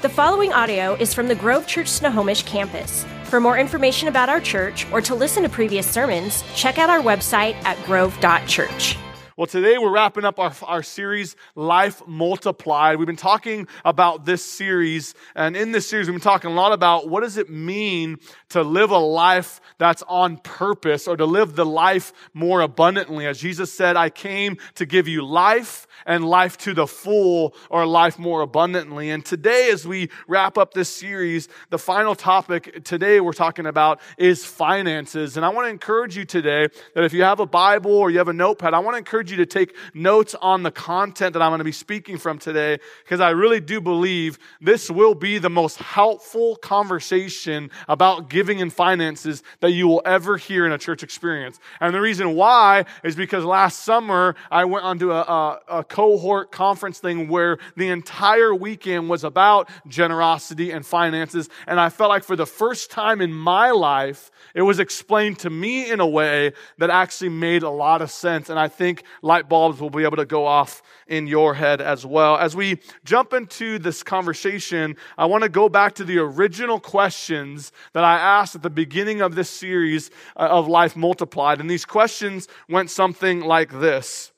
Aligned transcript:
The 0.00 0.08
following 0.08 0.52
audio 0.52 0.94
is 0.94 1.12
from 1.12 1.26
the 1.26 1.34
Grove 1.34 1.66
Church 1.66 1.88
Snohomish 1.88 2.44
campus. 2.44 3.04
For 3.24 3.40
more 3.40 3.58
information 3.58 4.06
about 4.06 4.28
our 4.28 4.40
church 4.40 4.86
or 4.92 5.00
to 5.00 5.12
listen 5.12 5.42
to 5.42 5.48
previous 5.48 5.90
sermons, 5.90 6.44
check 6.54 6.78
out 6.78 6.88
our 6.88 7.00
website 7.00 7.56
at 7.64 7.84
grove.church. 7.84 8.96
Well, 9.38 9.46
today 9.46 9.78
we're 9.78 9.92
wrapping 9.92 10.24
up 10.24 10.40
our, 10.40 10.52
our 10.64 10.82
series, 10.82 11.36
Life 11.54 12.02
Multiplied. 12.08 12.98
We've 12.98 13.06
been 13.06 13.14
talking 13.14 13.68
about 13.84 14.24
this 14.24 14.44
series, 14.44 15.14
and 15.36 15.56
in 15.56 15.70
this 15.70 15.88
series, 15.88 16.08
we've 16.08 16.14
been 16.14 16.20
talking 16.20 16.50
a 16.50 16.54
lot 16.54 16.72
about 16.72 17.08
what 17.08 17.20
does 17.20 17.36
it 17.36 17.48
mean 17.48 18.18
to 18.48 18.64
live 18.64 18.90
a 18.90 18.98
life 18.98 19.60
that's 19.78 20.02
on 20.08 20.38
purpose 20.38 21.06
or 21.06 21.16
to 21.16 21.24
live 21.24 21.54
the 21.54 21.64
life 21.64 22.12
more 22.34 22.62
abundantly. 22.62 23.28
As 23.28 23.38
Jesus 23.38 23.72
said, 23.72 23.94
I 23.94 24.10
came 24.10 24.56
to 24.74 24.84
give 24.84 25.06
you 25.06 25.24
life 25.24 25.86
and 26.04 26.24
life 26.24 26.58
to 26.58 26.74
the 26.74 26.88
full 26.88 27.54
or 27.70 27.86
life 27.86 28.18
more 28.18 28.40
abundantly. 28.40 29.10
And 29.10 29.24
today, 29.24 29.70
as 29.70 29.86
we 29.86 30.10
wrap 30.26 30.58
up 30.58 30.74
this 30.74 30.88
series, 30.88 31.48
the 31.70 31.78
final 31.78 32.14
topic 32.14 32.82
today 32.84 33.20
we're 33.20 33.32
talking 33.32 33.66
about 33.66 34.00
is 34.16 34.44
finances. 34.44 35.36
And 35.36 35.46
I 35.46 35.50
want 35.50 35.66
to 35.66 35.70
encourage 35.70 36.16
you 36.16 36.24
today 36.24 36.68
that 36.94 37.04
if 37.04 37.12
you 37.12 37.22
have 37.22 37.38
a 37.38 37.46
Bible 37.46 37.92
or 37.92 38.10
you 38.10 38.18
have 38.18 38.28
a 38.28 38.32
notepad, 38.32 38.74
I 38.74 38.80
want 38.80 38.94
to 38.94 38.98
encourage 38.98 39.27
you 39.30 39.36
to 39.38 39.46
take 39.46 39.74
notes 39.94 40.34
on 40.40 40.62
the 40.62 40.70
content 40.70 41.32
that 41.32 41.42
I'm 41.42 41.50
going 41.50 41.58
to 41.58 41.64
be 41.64 41.72
speaking 41.72 42.18
from 42.18 42.38
today 42.38 42.78
because 43.04 43.20
I 43.20 43.30
really 43.30 43.60
do 43.60 43.80
believe 43.80 44.38
this 44.60 44.90
will 44.90 45.14
be 45.14 45.38
the 45.38 45.50
most 45.50 45.78
helpful 45.78 46.56
conversation 46.56 47.70
about 47.88 48.30
giving 48.30 48.60
and 48.60 48.72
finances 48.72 49.42
that 49.60 49.70
you 49.72 49.88
will 49.88 50.02
ever 50.04 50.36
hear 50.36 50.66
in 50.66 50.72
a 50.72 50.78
church 50.78 51.02
experience. 51.02 51.58
And 51.80 51.94
the 51.94 52.00
reason 52.00 52.34
why 52.34 52.84
is 53.04 53.16
because 53.16 53.44
last 53.44 53.80
summer 53.80 54.34
I 54.50 54.64
went 54.64 54.84
onto 54.84 55.12
a, 55.12 55.20
a, 55.20 55.60
a 55.78 55.84
cohort 55.84 56.52
conference 56.52 56.98
thing 56.98 57.28
where 57.28 57.58
the 57.76 57.88
entire 57.88 58.54
weekend 58.54 59.08
was 59.08 59.24
about 59.24 59.68
generosity 59.86 60.70
and 60.70 60.84
finances. 60.84 61.48
And 61.66 61.78
I 61.80 61.88
felt 61.88 62.10
like 62.10 62.24
for 62.24 62.36
the 62.36 62.46
first 62.46 62.90
time 62.90 63.20
in 63.20 63.32
my 63.32 63.70
life, 63.70 64.30
it 64.54 64.62
was 64.62 64.78
explained 64.78 65.38
to 65.40 65.50
me 65.50 65.90
in 65.90 66.00
a 66.00 66.06
way 66.06 66.52
that 66.78 66.90
actually 66.90 67.30
made 67.30 67.62
a 67.62 67.70
lot 67.70 68.02
of 68.02 68.10
sense. 68.10 68.50
And 68.50 68.58
I 68.58 68.68
think 68.68 69.04
light 69.22 69.48
bulbs 69.48 69.80
will 69.80 69.90
be 69.90 70.04
able 70.04 70.16
to 70.16 70.26
go 70.26 70.46
off 70.46 70.82
in 71.06 71.26
your 71.26 71.54
head 71.54 71.80
as 71.80 72.04
well. 72.04 72.36
As 72.36 72.54
we 72.54 72.80
jump 73.04 73.32
into 73.32 73.78
this 73.78 74.02
conversation, 74.02 74.96
I 75.16 75.26
want 75.26 75.42
to 75.42 75.48
go 75.48 75.68
back 75.68 75.94
to 75.96 76.04
the 76.04 76.18
original 76.18 76.80
questions 76.80 77.72
that 77.92 78.04
I 78.04 78.18
asked 78.18 78.54
at 78.54 78.62
the 78.62 78.70
beginning 78.70 79.20
of 79.20 79.34
this 79.34 79.50
series 79.50 80.10
uh, 80.36 80.48
of 80.50 80.68
Life 80.68 80.96
Multiplied. 80.96 81.60
And 81.60 81.70
these 81.70 81.84
questions 81.84 82.48
went 82.68 82.90
something 82.90 83.40
like 83.40 83.80
this 83.80 84.32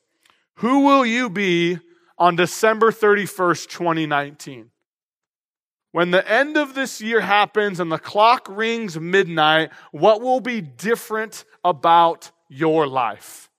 who 0.57 0.81
will 0.81 1.07
you 1.07 1.31
be 1.31 1.79
on 2.19 2.37
December 2.37 2.91
31st, 2.91 3.69
2019? 3.69 4.71
When 5.93 6.13
the 6.13 6.31
end 6.31 6.57
of 6.57 6.75
this 6.75 7.01
year 7.01 7.21
happens 7.21 7.81
and 7.81 7.91
the 7.91 7.99
clock 7.99 8.47
rings 8.49 8.99
midnight, 8.99 9.71
what 9.91 10.21
will 10.21 10.41
be 10.41 10.61
different 10.61 11.45
about 11.65 12.31
your 12.49 12.87
life? 12.87 13.50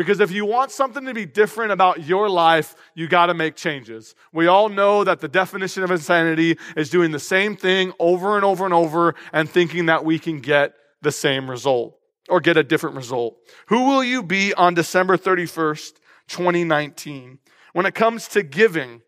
Because 0.00 0.20
if 0.20 0.30
you 0.30 0.46
want 0.46 0.70
something 0.70 1.04
to 1.04 1.12
be 1.12 1.26
different 1.26 1.72
about 1.72 2.04
your 2.04 2.30
life, 2.30 2.74
you 2.94 3.06
got 3.06 3.26
to 3.26 3.34
make 3.34 3.54
changes. 3.54 4.14
We 4.32 4.46
all 4.46 4.70
know 4.70 5.04
that 5.04 5.20
the 5.20 5.28
definition 5.28 5.82
of 5.82 5.90
insanity 5.90 6.56
is 6.74 6.88
doing 6.88 7.10
the 7.10 7.18
same 7.18 7.54
thing 7.54 7.92
over 7.98 8.36
and 8.36 8.44
over 8.44 8.64
and 8.64 8.72
over 8.72 9.14
and 9.30 9.46
thinking 9.46 9.86
that 9.86 10.02
we 10.04 10.18
can 10.18 10.40
get 10.40 10.72
the 11.02 11.12
same 11.12 11.50
result 11.50 11.98
or 12.30 12.40
get 12.40 12.56
a 12.56 12.62
different 12.62 12.96
result. 12.96 13.36
Who 13.66 13.88
will 13.88 14.02
you 14.02 14.22
be 14.22 14.54
on 14.54 14.72
December 14.72 15.18
31st, 15.18 15.92
2019. 16.30 17.38
When 17.74 17.84
it 17.84 17.94
comes 17.94 18.26
to 18.28 18.42
giving, 18.42 19.02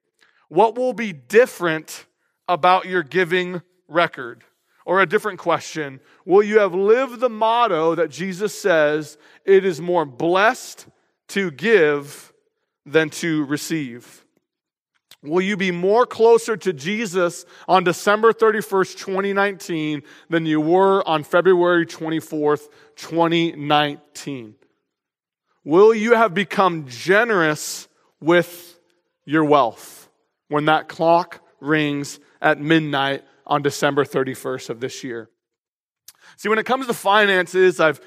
what 0.49 0.77
will 0.77 0.93
be 0.93 1.13
different 1.13 2.07
about 2.49 2.85
your 2.85 3.03
giving 3.03 3.63
record? 3.89 4.45
Or 4.85 5.01
a 5.01 5.07
different 5.07 5.39
question, 5.39 6.01
will 6.25 6.43
you 6.43 6.59
have 6.59 6.75
lived 6.75 7.21
the 7.21 7.29
motto 7.29 7.95
that 7.95 8.11
Jesus 8.11 8.59
says 8.59 9.17
it 9.45 9.65
is 9.65 9.81
more 9.81 10.05
blessed 10.05 10.87
to 11.29 11.51
give 11.51 12.33
than 12.85 13.11
to 13.11 13.45
receive? 13.45 14.25
Will 15.23 15.41
you 15.41 15.57
be 15.57 15.71
more 15.71 16.05
closer 16.05 16.57
to 16.57 16.73
Jesus 16.73 17.45
on 17.69 17.85
December 17.85 18.33
31st, 18.33 18.97
2019 18.99 20.03
than 20.29 20.47
you 20.47 20.61
were 20.61 21.07
on 21.09 21.23
February 21.23 21.87
24th, 21.87 22.69
2019? 22.97 24.57
Will 25.65 25.95
you 25.95 26.15
have 26.15 26.35
become 26.35 26.89
generous 26.89 27.87
with 28.21 28.81
your 29.25 29.45
wealth 29.45 30.09
when 30.49 30.65
that 30.65 30.89
clock 30.89 31.41
rings 31.61 32.19
at 32.41 32.61
midnight 32.61 33.25
on 33.47 33.63
December 33.63 34.05
31st 34.05 34.71
of 34.71 34.81
this 34.81 35.03
year? 35.05 35.31
See, 36.37 36.49
when 36.49 36.59
it 36.59 36.67
comes 36.67 36.87
to 36.87 36.95
finances, 36.95 37.81
I've 37.81 38.01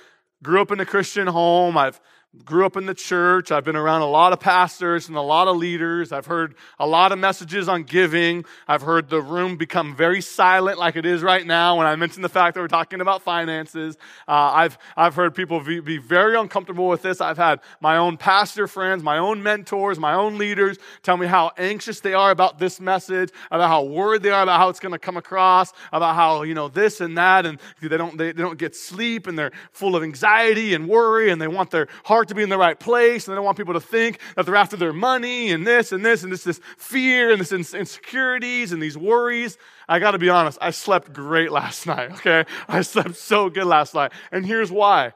grew 0.44 0.62
up 0.62 0.72
in 0.72 0.80
a 0.80 0.86
Christian 0.86 1.28
home. 1.28 1.78
I've 1.78 2.00
grew 2.44 2.66
up 2.66 2.76
in 2.76 2.86
the 2.86 2.94
church. 2.94 3.52
I've 3.52 3.64
been 3.64 3.76
around 3.76 4.02
a 4.02 4.10
lot 4.10 4.34
of 4.34 4.40
pastors 4.40 5.08
and 5.08 5.16
a 5.16 5.22
lot 5.22 5.48
of 5.48 5.58
leaders. 5.58 6.12
I've 6.12 6.26
heard 6.26 6.56
a 6.80 6.88
lot 6.88 7.12
of 7.12 7.20
messages 7.20 7.70
on 7.70 7.84
giving. 7.84 8.46
I've 8.68 8.82
heard 8.82 9.10
the 9.10 9.22
room 9.22 9.58
become 9.58 9.96
very 9.96 10.22
silent 10.22 10.78
like 10.78 10.96
it 10.96 11.06
is 11.06 11.24
right 11.24 11.46
now 11.46 11.78
when 11.78 11.88
I 11.88 11.96
mention 11.96 12.22
the 12.22 12.30
fact 12.30 12.56
that 12.56 12.62
we're 12.62 12.68
talking 12.68 13.02
about 13.02 13.22
finances. 13.22 13.98
Uh, 14.28 14.32
I've, 14.32 14.78
I've 14.98 15.16
heard 15.16 15.36
people 15.36 15.60
be, 15.60 15.80
be 15.80 15.98
very 15.98 16.36
uncomfortable 16.36 16.88
with 16.88 17.02
this. 17.02 17.22
I've 17.22 17.38
had 17.38 17.62
my 17.80 17.98
own 17.98 18.18
pastor 18.18 18.68
friends, 18.68 19.04
my 19.04 19.18
own 19.18 19.42
mentors, 19.42 20.00
my 20.00 20.14
own 20.14 20.38
leaders 20.38 20.78
tell 21.04 21.18
me 21.18 21.28
how 21.28 21.52
anxious 21.58 22.00
they 22.00 22.14
are 22.14 22.32
about 22.32 22.60
this 22.60 22.80
message, 22.80 23.30
about 23.52 23.70
how 23.70 23.84
worried 23.84 24.24
they 24.24 24.32
are 24.32 24.44
about 24.44 24.60
how 24.60 24.70
it's 24.70 24.80
going 24.80 24.92
to 24.92 25.00
come 25.00 25.18
across, 25.18 25.74
about 25.94 26.16
how, 26.16 26.44
you 26.44 26.54
know, 26.54 26.68
this 26.68 27.02
and 27.02 27.18
that, 27.18 27.46
and 27.46 27.60
they 27.82 27.98
don't, 27.98 28.18
they, 28.18 28.32
they 28.32 28.42
don't 28.42 28.60
get 28.60 28.76
sleep 28.76 29.28
and 29.28 29.38
they're 29.38 29.52
full 29.72 29.96
of 29.96 30.04
anxiety 30.04 30.74
and 30.74 30.88
worry 30.88 31.32
and 31.32 31.42
they 31.42 31.48
want 31.48 31.72
their 31.72 31.88
heart 32.04 32.25
to 32.30 32.36
be 32.36 32.44
in 32.44 32.50
the 32.50 32.58
right 32.58 32.80
place, 32.80 33.28
and 33.28 33.34
they 33.34 33.36
don't 33.36 33.46
want 33.46 33.58
people 33.58 33.74
to 33.74 33.80
think 33.80 34.20
that 34.36 34.46
they're 34.46 34.56
after 34.56 34.78
their 34.78 34.94
money 34.94 35.52
and 35.52 35.66
this 35.66 35.92
and 35.92 36.06
this 36.06 36.24
and 36.24 36.32
this, 36.32 36.44
this 36.44 36.60
fear 36.78 37.32
and 37.32 37.40
this 37.40 37.52
insecurities 37.52 38.72
and 38.72 38.82
these 38.82 38.98
worries. 38.98 39.58
I 39.88 40.00
got 40.00 40.12
to 40.12 40.18
be 40.18 40.30
honest, 40.30 40.58
I 40.62 40.72
slept 40.72 41.14
great 41.14 41.52
last 41.52 41.88
night, 41.88 42.12
okay? 42.14 42.46
I 42.68 42.82
slept 42.82 43.16
so 43.16 43.50
good 43.50 43.66
last 43.66 43.94
night. 43.94 44.12
And 44.32 44.46
here's 44.46 44.72
why. 44.72 45.14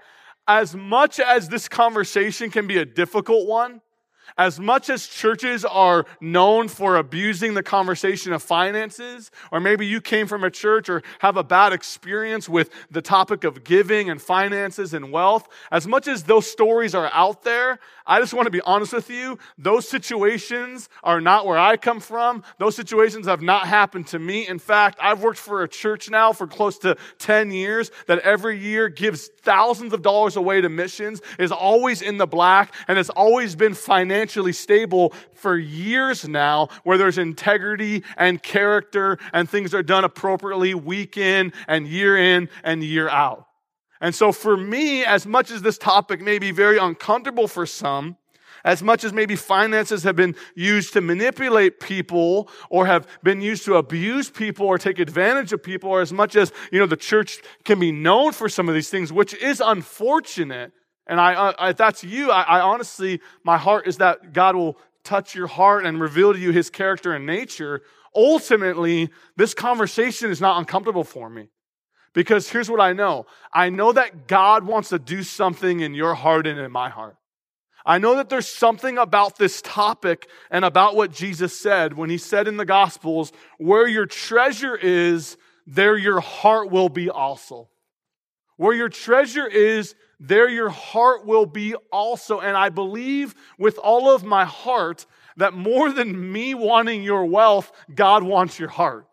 As 0.47 0.75
much 0.75 1.19
as 1.19 1.49
this 1.49 1.67
conversation 1.67 2.49
can 2.49 2.65
be 2.65 2.77
a 2.77 2.85
difficult 2.85 3.47
one, 3.47 3.81
as 4.37 4.59
much 4.59 4.89
as 4.89 5.07
churches 5.07 5.65
are 5.65 6.05
known 6.21 6.67
for 6.67 6.95
abusing 6.95 7.53
the 7.53 7.63
conversation 7.63 8.33
of 8.33 8.43
finances, 8.43 9.31
or 9.51 9.59
maybe 9.59 9.85
you 9.85 10.01
came 10.01 10.27
from 10.27 10.43
a 10.43 10.51
church 10.51 10.89
or 10.89 11.03
have 11.19 11.37
a 11.37 11.43
bad 11.43 11.73
experience 11.73 12.47
with 12.47 12.69
the 12.91 13.01
topic 13.01 13.43
of 13.43 13.63
giving 13.63 14.09
and 14.09 14.21
finances 14.21 14.93
and 14.93 15.11
wealth, 15.11 15.47
as 15.71 15.87
much 15.87 16.07
as 16.07 16.23
those 16.23 16.49
stories 16.49 16.95
are 16.95 17.09
out 17.13 17.43
there, 17.43 17.79
I 18.09 18.19
just 18.19 18.33
want 18.33 18.47
to 18.47 18.51
be 18.51 18.61
honest 18.61 18.91
with 18.91 19.11
you. 19.11 19.37
Those 19.59 19.87
situations 19.87 20.89
are 21.03 21.21
not 21.21 21.45
where 21.45 21.59
I 21.59 21.77
come 21.77 21.99
from. 21.99 22.43
Those 22.57 22.75
situations 22.75 23.27
have 23.27 23.43
not 23.43 23.67
happened 23.67 24.07
to 24.07 24.17
me. 24.17 24.47
In 24.47 24.57
fact, 24.57 24.97
I've 24.99 25.21
worked 25.21 25.37
for 25.37 25.61
a 25.61 25.67
church 25.67 26.09
now 26.09 26.33
for 26.33 26.47
close 26.47 26.79
to 26.79 26.97
10 27.19 27.51
years 27.51 27.91
that 28.07 28.17
every 28.19 28.57
year 28.57 28.89
gives 28.89 29.29
thousands 29.43 29.93
of 29.93 30.01
dollars 30.01 30.37
away 30.37 30.59
to 30.59 30.69
missions, 30.69 31.21
is 31.37 31.51
always 31.51 32.01
in 32.01 32.17
the 32.17 32.25
black, 32.25 32.73
and 32.87 32.97
has 32.97 33.11
always 33.11 33.55
been 33.55 33.75
financially 33.75 34.18
stable 34.27 35.13
for 35.33 35.57
years 35.57 36.27
now, 36.27 36.69
where 36.83 36.97
there's 36.97 37.17
integrity 37.17 38.03
and 38.17 38.41
character 38.41 39.17
and 39.33 39.49
things 39.49 39.73
are 39.73 39.83
done 39.83 40.03
appropriately 40.03 40.73
week 40.73 41.17
in 41.17 41.53
and 41.67 41.87
year 41.87 42.17
in 42.17 42.49
and 42.63 42.83
year 42.83 43.09
out. 43.09 43.45
And 44.01 44.15
so 44.15 44.31
for 44.31 44.55
me, 44.55 45.03
as 45.03 45.25
much 45.25 45.51
as 45.51 45.61
this 45.61 45.77
topic 45.77 46.21
may 46.21 46.39
be 46.39 46.51
very 46.51 46.77
uncomfortable 46.77 47.47
for 47.47 47.65
some, 47.65 48.17
as 48.63 48.83
much 48.83 49.03
as 49.03 49.13
maybe 49.13 49.35
finances 49.35 50.03
have 50.03 50.15
been 50.15 50.35
used 50.55 50.93
to 50.93 51.01
manipulate 51.01 51.79
people 51.79 52.49
or 52.69 52.85
have 52.85 53.07
been 53.23 53.41
used 53.41 53.65
to 53.65 53.75
abuse 53.75 54.29
people 54.29 54.65
or 54.65 54.77
take 54.77 54.99
advantage 54.99 55.53
of 55.53 55.63
people, 55.63 55.89
or 55.89 56.01
as 56.01 56.11
much 56.11 56.35
as, 56.35 56.51
you 56.71 56.79
know, 56.79 56.85
the 56.85 56.97
church 56.97 57.41
can 57.63 57.79
be 57.79 57.91
known 57.91 58.33
for 58.33 58.49
some 58.49 58.67
of 58.67 58.75
these 58.75 58.89
things, 58.89 59.13
which 59.13 59.33
is 59.35 59.61
unfortunate. 59.65 60.73
And 61.09 61.19
I, 61.19 61.53
I 61.57 61.73
that's 61.73 62.03
you. 62.03 62.31
I, 62.31 62.43
I 62.43 62.61
honestly, 62.61 63.19
my 63.43 63.57
heart 63.57 63.87
is 63.87 63.97
that 63.97 64.31
God 64.31 64.55
will 64.55 64.77
touch 65.03 65.35
your 65.35 65.47
heart 65.47 65.85
and 65.85 65.99
reveal 65.99 66.31
to 66.31 66.39
you 66.39 66.51
his 66.51 66.69
character 66.69 67.13
and 67.13 67.25
nature. 67.25 67.81
Ultimately, 68.15 69.09
this 69.35 69.53
conversation 69.53 70.29
is 70.29 70.39
not 70.39 70.59
uncomfortable 70.59 71.03
for 71.03 71.29
me. 71.29 71.49
Because 72.13 72.49
here's 72.49 72.69
what 72.69 72.79
I 72.79 72.93
know 72.93 73.25
I 73.51 73.69
know 73.69 73.91
that 73.91 74.27
God 74.27 74.63
wants 74.65 74.89
to 74.89 74.99
do 74.99 75.23
something 75.23 75.79
in 75.79 75.93
your 75.93 76.13
heart 76.13 76.47
and 76.47 76.59
in 76.59 76.71
my 76.71 76.89
heart. 76.89 77.17
I 77.85 77.97
know 77.97 78.17
that 78.17 78.29
there's 78.29 78.47
something 78.47 78.99
about 78.99 79.37
this 79.37 79.63
topic 79.63 80.27
and 80.51 80.63
about 80.63 80.95
what 80.95 81.11
Jesus 81.11 81.59
said 81.59 81.93
when 81.93 82.09
he 82.09 82.19
said 82.19 82.47
in 82.47 82.57
the 82.57 82.65
Gospels, 82.65 83.31
where 83.57 83.87
your 83.87 84.05
treasure 84.05 84.75
is, 84.75 85.37
there 85.65 85.97
your 85.97 86.19
heart 86.19 86.69
will 86.69 86.89
be 86.89 87.09
also. 87.09 87.69
Where 88.57 88.73
your 88.73 88.89
treasure 88.89 89.47
is, 89.47 89.95
there 90.19 90.49
your 90.49 90.69
heart 90.69 91.25
will 91.25 91.45
be 91.45 91.75
also. 91.91 92.39
And 92.39 92.55
I 92.55 92.69
believe 92.69 93.35
with 93.57 93.77
all 93.77 94.13
of 94.13 94.23
my 94.23 94.45
heart 94.45 95.05
that 95.37 95.53
more 95.53 95.91
than 95.91 96.31
me 96.31 96.53
wanting 96.53 97.03
your 97.03 97.25
wealth, 97.25 97.71
God 97.93 98.23
wants 98.23 98.59
your 98.59 98.69
heart. 98.69 99.08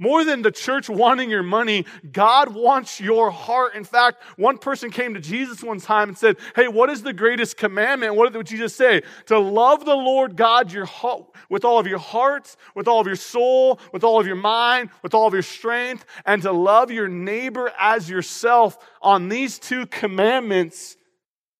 More 0.00 0.24
than 0.24 0.42
the 0.42 0.52
church 0.52 0.88
wanting 0.88 1.28
your 1.28 1.42
money, 1.42 1.84
God 2.12 2.54
wants 2.54 3.00
your 3.00 3.32
heart. 3.32 3.74
In 3.74 3.82
fact, 3.82 4.22
one 4.36 4.56
person 4.56 4.92
came 4.92 5.14
to 5.14 5.20
Jesus 5.20 5.60
one 5.60 5.80
time 5.80 6.10
and 6.10 6.16
said, 6.16 6.36
Hey, 6.54 6.68
what 6.68 6.88
is 6.88 7.02
the 7.02 7.12
greatest 7.12 7.56
commandment? 7.56 8.14
What 8.14 8.32
did 8.32 8.46
Jesus 8.46 8.76
say? 8.76 9.02
To 9.26 9.40
love 9.40 9.84
the 9.84 9.96
Lord 9.96 10.36
God 10.36 10.72
your 10.72 10.84
heart, 10.84 11.24
with 11.50 11.64
all 11.64 11.80
of 11.80 11.88
your 11.88 11.98
heart, 11.98 12.54
with 12.76 12.86
all 12.86 13.00
of 13.00 13.08
your 13.08 13.16
soul, 13.16 13.80
with 13.92 14.04
all 14.04 14.20
of 14.20 14.26
your 14.26 14.36
mind, 14.36 14.90
with 15.02 15.14
all 15.14 15.26
of 15.26 15.32
your 15.32 15.42
strength, 15.42 16.04
and 16.24 16.42
to 16.42 16.52
love 16.52 16.92
your 16.92 17.08
neighbor 17.08 17.72
as 17.76 18.08
yourself. 18.08 18.78
On 19.02 19.28
these 19.28 19.58
two 19.58 19.84
commandments, 19.86 20.96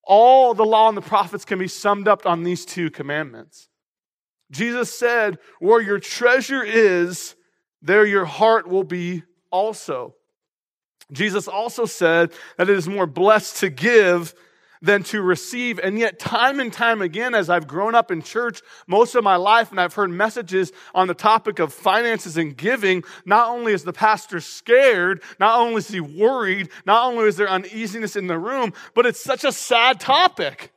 all 0.05 0.55
the 0.55 0.65
law 0.65 0.89
and 0.89 0.97
the 0.97 1.03
prophets 1.03 1.45
can 1.45 1.59
be 1.59 1.69
summed 1.69 2.07
up 2.07 2.25
on 2.25 2.45
these 2.45 2.65
two 2.65 2.89
commandments. 2.89 3.69
Jesus 4.53 4.97
said, 4.97 5.39
Where 5.59 5.81
your 5.81 5.99
treasure 5.99 6.63
is, 6.63 7.35
there 7.83 8.05
your 8.05 8.25
heart 8.25 8.69
will 8.69 8.85
be 8.85 9.23
also. 9.51 10.15
Jesus 11.13 11.49
also 11.49 11.87
said 11.87 12.33
that 12.57 12.69
it 12.69 12.77
is 12.77 12.89
more 12.89 13.07
blessed 13.07 13.59
to 13.59 13.71
give 13.71 14.35
than 14.81 15.03
to 15.03 15.23
receive. 15.23 15.79
And 15.79 15.99
yet, 15.99 16.19
time 16.19 16.61
and 16.61 16.73
time 16.73 17.03
again, 17.03 17.35
as 17.35 17.51
I've 17.51 17.67
grown 17.67 17.95
up 17.95 18.11
in 18.11 18.23
church 18.23 18.61
most 18.87 19.15
of 19.15 19.25
my 19.25 19.37
life 19.37 19.71
and 19.71 19.81
I've 19.81 19.95
heard 19.95 20.11
messages 20.11 20.73
on 20.95 21.09
the 21.09 21.15
topic 21.15 21.59
of 21.59 21.73
finances 21.73 22.37
and 22.37 22.57
giving, 22.57 23.03
not 23.25 23.49
only 23.49 23.73
is 23.73 23.85
the 23.85 23.93
pastor 23.93 24.41
scared, 24.41 25.23
not 25.41 25.59
only 25.59 25.79
is 25.79 25.89
he 25.89 26.01
worried, 26.01 26.69
not 26.87 27.07
only 27.07 27.25
is 27.25 27.37
there 27.37 27.49
uneasiness 27.49 28.17
in 28.17 28.27
the 28.27 28.39
room, 28.39 28.73
but 28.95 29.07
it's 29.07 29.23
such 29.23 29.45
a 29.45 29.53
sad 29.53 30.01
topic. 30.01 30.73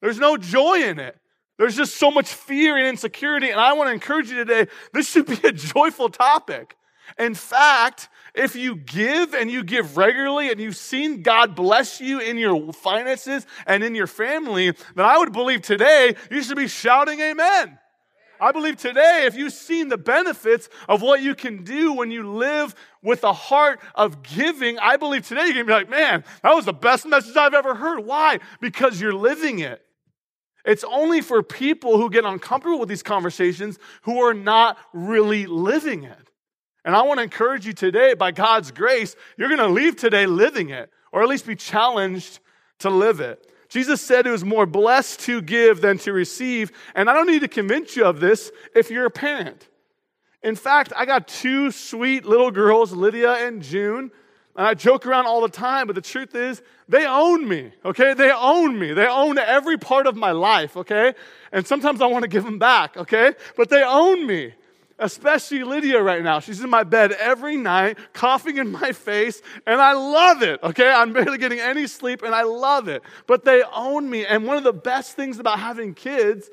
There's 0.00 0.18
no 0.18 0.36
joy 0.36 0.82
in 0.82 0.98
it. 0.98 1.16
There's 1.58 1.76
just 1.76 1.96
so 1.96 2.10
much 2.10 2.28
fear 2.28 2.76
and 2.76 2.86
insecurity. 2.86 3.50
And 3.50 3.60
I 3.60 3.72
want 3.74 3.88
to 3.88 3.92
encourage 3.92 4.28
you 4.28 4.36
today 4.36 4.66
this 4.92 5.10
should 5.10 5.26
be 5.26 5.38
a 5.46 5.52
joyful 5.52 6.08
topic. 6.08 6.76
In 7.18 7.34
fact, 7.34 8.08
if 8.34 8.56
you 8.56 8.74
give 8.74 9.34
and 9.34 9.50
you 9.50 9.62
give 9.62 9.96
regularly 9.96 10.50
and 10.50 10.60
you've 10.60 10.76
seen 10.76 11.22
God 11.22 11.54
bless 11.54 12.00
you 12.00 12.18
in 12.18 12.38
your 12.38 12.72
finances 12.72 13.46
and 13.66 13.84
in 13.84 13.94
your 13.94 14.08
family, 14.08 14.70
then 14.70 15.04
I 15.04 15.18
would 15.18 15.32
believe 15.32 15.62
today 15.62 16.16
you 16.30 16.42
should 16.42 16.56
be 16.56 16.66
shouting 16.66 17.20
amen. 17.20 17.78
I 18.40 18.50
believe 18.50 18.76
today, 18.76 19.24
if 19.26 19.36
you've 19.36 19.52
seen 19.52 19.88
the 19.88 19.96
benefits 19.96 20.68
of 20.88 21.02
what 21.02 21.22
you 21.22 21.36
can 21.36 21.62
do 21.62 21.92
when 21.92 22.10
you 22.10 22.28
live 22.28 22.74
with 23.00 23.22
a 23.22 23.32
heart 23.32 23.80
of 23.94 24.22
giving, 24.22 24.78
I 24.80 24.96
believe 24.96 25.26
today 25.26 25.44
you're 25.44 25.54
going 25.54 25.66
to 25.66 25.70
be 25.70 25.72
like, 25.72 25.88
man, 25.88 26.24
that 26.42 26.52
was 26.52 26.64
the 26.64 26.72
best 26.72 27.06
message 27.06 27.36
I've 27.36 27.54
ever 27.54 27.76
heard. 27.76 28.00
Why? 28.00 28.40
Because 28.60 29.00
you're 29.00 29.14
living 29.14 29.60
it. 29.60 29.83
It's 30.64 30.84
only 30.84 31.20
for 31.20 31.42
people 31.42 31.98
who 31.98 32.08
get 32.08 32.24
uncomfortable 32.24 32.78
with 32.78 32.88
these 32.88 33.02
conversations 33.02 33.78
who 34.02 34.22
are 34.22 34.34
not 34.34 34.78
really 34.92 35.46
living 35.46 36.04
it. 36.04 36.30
And 36.84 36.94
I 36.94 37.02
want 37.02 37.18
to 37.18 37.24
encourage 37.24 37.66
you 37.66 37.72
today, 37.72 38.14
by 38.14 38.30
God's 38.30 38.70
grace, 38.70 39.16
you're 39.36 39.48
going 39.48 39.60
to 39.60 39.68
leave 39.68 39.96
today 39.96 40.26
living 40.26 40.70
it, 40.70 40.90
or 41.12 41.22
at 41.22 41.28
least 41.28 41.46
be 41.46 41.56
challenged 41.56 42.40
to 42.80 42.90
live 42.90 43.20
it. 43.20 43.50
Jesus 43.68 44.00
said 44.00 44.26
it 44.26 44.30
was 44.30 44.44
more 44.44 44.66
blessed 44.66 45.20
to 45.20 45.40
give 45.40 45.80
than 45.80 45.98
to 45.98 46.12
receive. 46.12 46.70
And 46.94 47.08
I 47.08 47.14
don't 47.14 47.26
need 47.26 47.40
to 47.40 47.48
convince 47.48 47.96
you 47.96 48.04
of 48.04 48.20
this 48.20 48.52
if 48.74 48.90
you're 48.90 49.06
a 49.06 49.10
parent. 49.10 49.68
In 50.42 50.56
fact, 50.56 50.92
I 50.94 51.06
got 51.06 51.26
two 51.26 51.70
sweet 51.70 52.26
little 52.26 52.50
girls, 52.50 52.92
Lydia 52.92 53.46
and 53.46 53.62
June. 53.62 54.10
And 54.56 54.66
I 54.66 54.74
joke 54.74 55.04
around 55.04 55.26
all 55.26 55.40
the 55.40 55.48
time, 55.48 55.88
but 55.88 55.96
the 55.96 56.00
truth 56.00 56.34
is, 56.34 56.62
they 56.88 57.06
own 57.06 57.48
me, 57.48 57.72
okay? 57.84 58.14
They 58.14 58.30
own 58.30 58.78
me. 58.78 58.92
They 58.92 59.08
own 59.08 59.36
every 59.38 59.76
part 59.76 60.06
of 60.06 60.14
my 60.14 60.30
life, 60.30 60.76
okay? 60.76 61.14
And 61.50 61.66
sometimes 61.66 62.00
I 62.00 62.06
want 62.06 62.22
to 62.22 62.28
give 62.28 62.44
them 62.44 62.58
back, 62.58 62.96
okay? 62.96 63.34
But 63.56 63.68
they 63.68 63.82
own 63.82 64.26
me. 64.26 64.54
Especially 64.96 65.64
Lydia 65.64 66.00
right 66.00 66.22
now. 66.22 66.38
She's 66.38 66.60
in 66.60 66.70
my 66.70 66.84
bed 66.84 67.10
every 67.12 67.56
night, 67.56 67.98
coughing 68.12 68.58
in 68.58 68.70
my 68.70 68.92
face, 68.92 69.42
and 69.66 69.80
I 69.80 69.92
love 69.94 70.42
it, 70.42 70.62
okay? 70.62 70.88
I'm 70.88 71.12
barely 71.12 71.38
getting 71.38 71.58
any 71.58 71.88
sleep, 71.88 72.22
and 72.22 72.32
I 72.32 72.42
love 72.42 72.86
it. 72.86 73.02
But 73.26 73.44
they 73.44 73.64
own 73.74 74.08
me. 74.08 74.24
And 74.24 74.46
one 74.46 74.56
of 74.56 74.62
the 74.62 74.72
best 74.72 75.16
things 75.16 75.40
about 75.40 75.58
having 75.58 75.94
kids, 75.94 76.48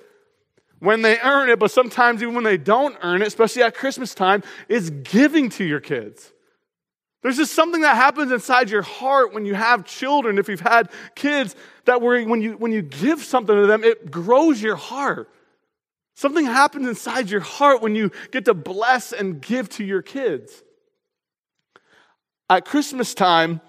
when 0.79 1.03
they 1.03 1.19
earn 1.19 1.49
it, 1.49 1.59
but 1.59 1.69
sometimes 1.69 2.23
even 2.23 2.33
when 2.33 2.43
they 2.43 2.57
don't 2.57 2.97
earn 3.03 3.21
it, 3.21 3.27
especially 3.27 3.61
at 3.61 3.75
Christmas 3.75 4.15
time, 4.15 4.41
is 4.67 4.89
giving 4.89 5.49
to 5.49 5.63
your 5.63 5.79
kids. 5.79 6.33
There's 7.21 7.37
just 7.37 7.53
something 7.53 7.81
that 7.81 7.95
happens 7.95 8.31
inside 8.31 8.69
your 8.69 8.81
heart 8.81 9.33
when 9.33 9.45
you 9.45 9.53
have 9.53 9.85
children, 9.85 10.39
if 10.39 10.49
you've 10.49 10.59
had 10.59 10.89
kids, 11.15 11.55
that 11.85 12.01
when 12.01 12.41
you, 12.41 12.53
when 12.53 12.71
you 12.71 12.81
give 12.81 13.23
something 13.23 13.55
to 13.55 13.67
them, 13.67 13.83
it 13.83 14.09
grows 14.09 14.61
your 14.61 14.75
heart. 14.75 15.29
Something 16.15 16.45
happens 16.45 16.87
inside 16.87 17.29
your 17.29 17.41
heart 17.41 17.81
when 17.81 17.95
you 17.95 18.11
get 18.31 18.45
to 18.45 18.53
bless 18.53 19.13
and 19.13 19.41
give 19.41 19.69
to 19.69 19.83
your 19.83 20.01
kids. 20.01 20.63
At 22.49 22.65
Christmas 22.65 23.13
time, 23.13 23.61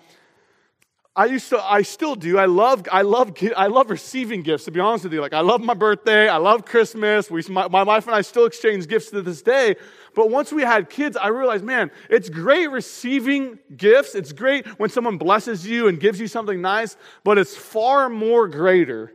I 1.14 1.26
used 1.26 1.50
to, 1.50 1.62
I 1.62 1.82
still 1.82 2.14
do. 2.14 2.38
I 2.38 2.46
love, 2.46 2.86
I 2.90 3.02
love, 3.02 3.36
I 3.54 3.66
love 3.66 3.90
receiving 3.90 4.42
gifts. 4.42 4.64
To 4.64 4.70
be 4.70 4.80
honest 4.80 5.04
with 5.04 5.12
you, 5.12 5.20
like 5.20 5.34
I 5.34 5.40
love 5.40 5.60
my 5.60 5.74
birthday. 5.74 6.26
I 6.26 6.38
love 6.38 6.64
Christmas. 6.64 7.30
We, 7.30 7.42
my, 7.50 7.68
my 7.68 7.82
wife 7.82 8.06
and 8.06 8.16
I 8.16 8.22
still 8.22 8.46
exchange 8.46 8.88
gifts 8.88 9.10
to 9.10 9.20
this 9.20 9.42
day. 9.42 9.76
But 10.14 10.30
once 10.30 10.52
we 10.52 10.62
had 10.62 10.90
kids, 10.90 11.16
I 11.16 11.28
realized, 11.28 11.64
man, 11.64 11.90
it's 12.10 12.28
great 12.28 12.70
receiving 12.70 13.58
gifts. 13.76 14.14
It's 14.14 14.32
great 14.32 14.66
when 14.78 14.90
someone 14.90 15.18
blesses 15.18 15.66
you 15.66 15.88
and 15.88 15.98
gives 15.98 16.20
you 16.20 16.26
something 16.26 16.60
nice. 16.60 16.96
But 17.24 17.38
it's 17.38 17.56
far 17.56 18.08
more 18.08 18.48
greater 18.48 19.12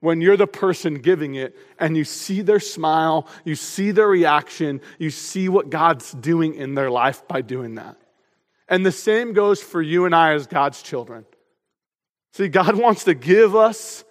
when 0.00 0.20
you're 0.20 0.36
the 0.36 0.46
person 0.46 0.94
giving 0.94 1.34
it 1.34 1.56
and 1.78 1.96
you 1.96 2.04
see 2.04 2.40
their 2.40 2.60
smile, 2.60 3.28
you 3.44 3.54
see 3.54 3.90
their 3.90 4.08
reaction, 4.08 4.80
you 4.98 5.10
see 5.10 5.48
what 5.48 5.68
God's 5.68 6.12
doing 6.12 6.54
in 6.54 6.74
their 6.74 6.90
life 6.90 7.26
by 7.28 7.42
doing 7.42 7.74
that. 7.74 7.96
And 8.66 8.84
the 8.84 8.92
same 8.92 9.32
goes 9.32 9.62
for 9.62 9.82
you 9.82 10.06
and 10.06 10.14
I 10.14 10.32
as 10.32 10.46
God's 10.46 10.80
children. 10.82 11.26
See, 12.32 12.48
God 12.48 12.76
wants 12.76 13.04
to 13.04 13.14
give 13.14 13.54
us 13.54 14.04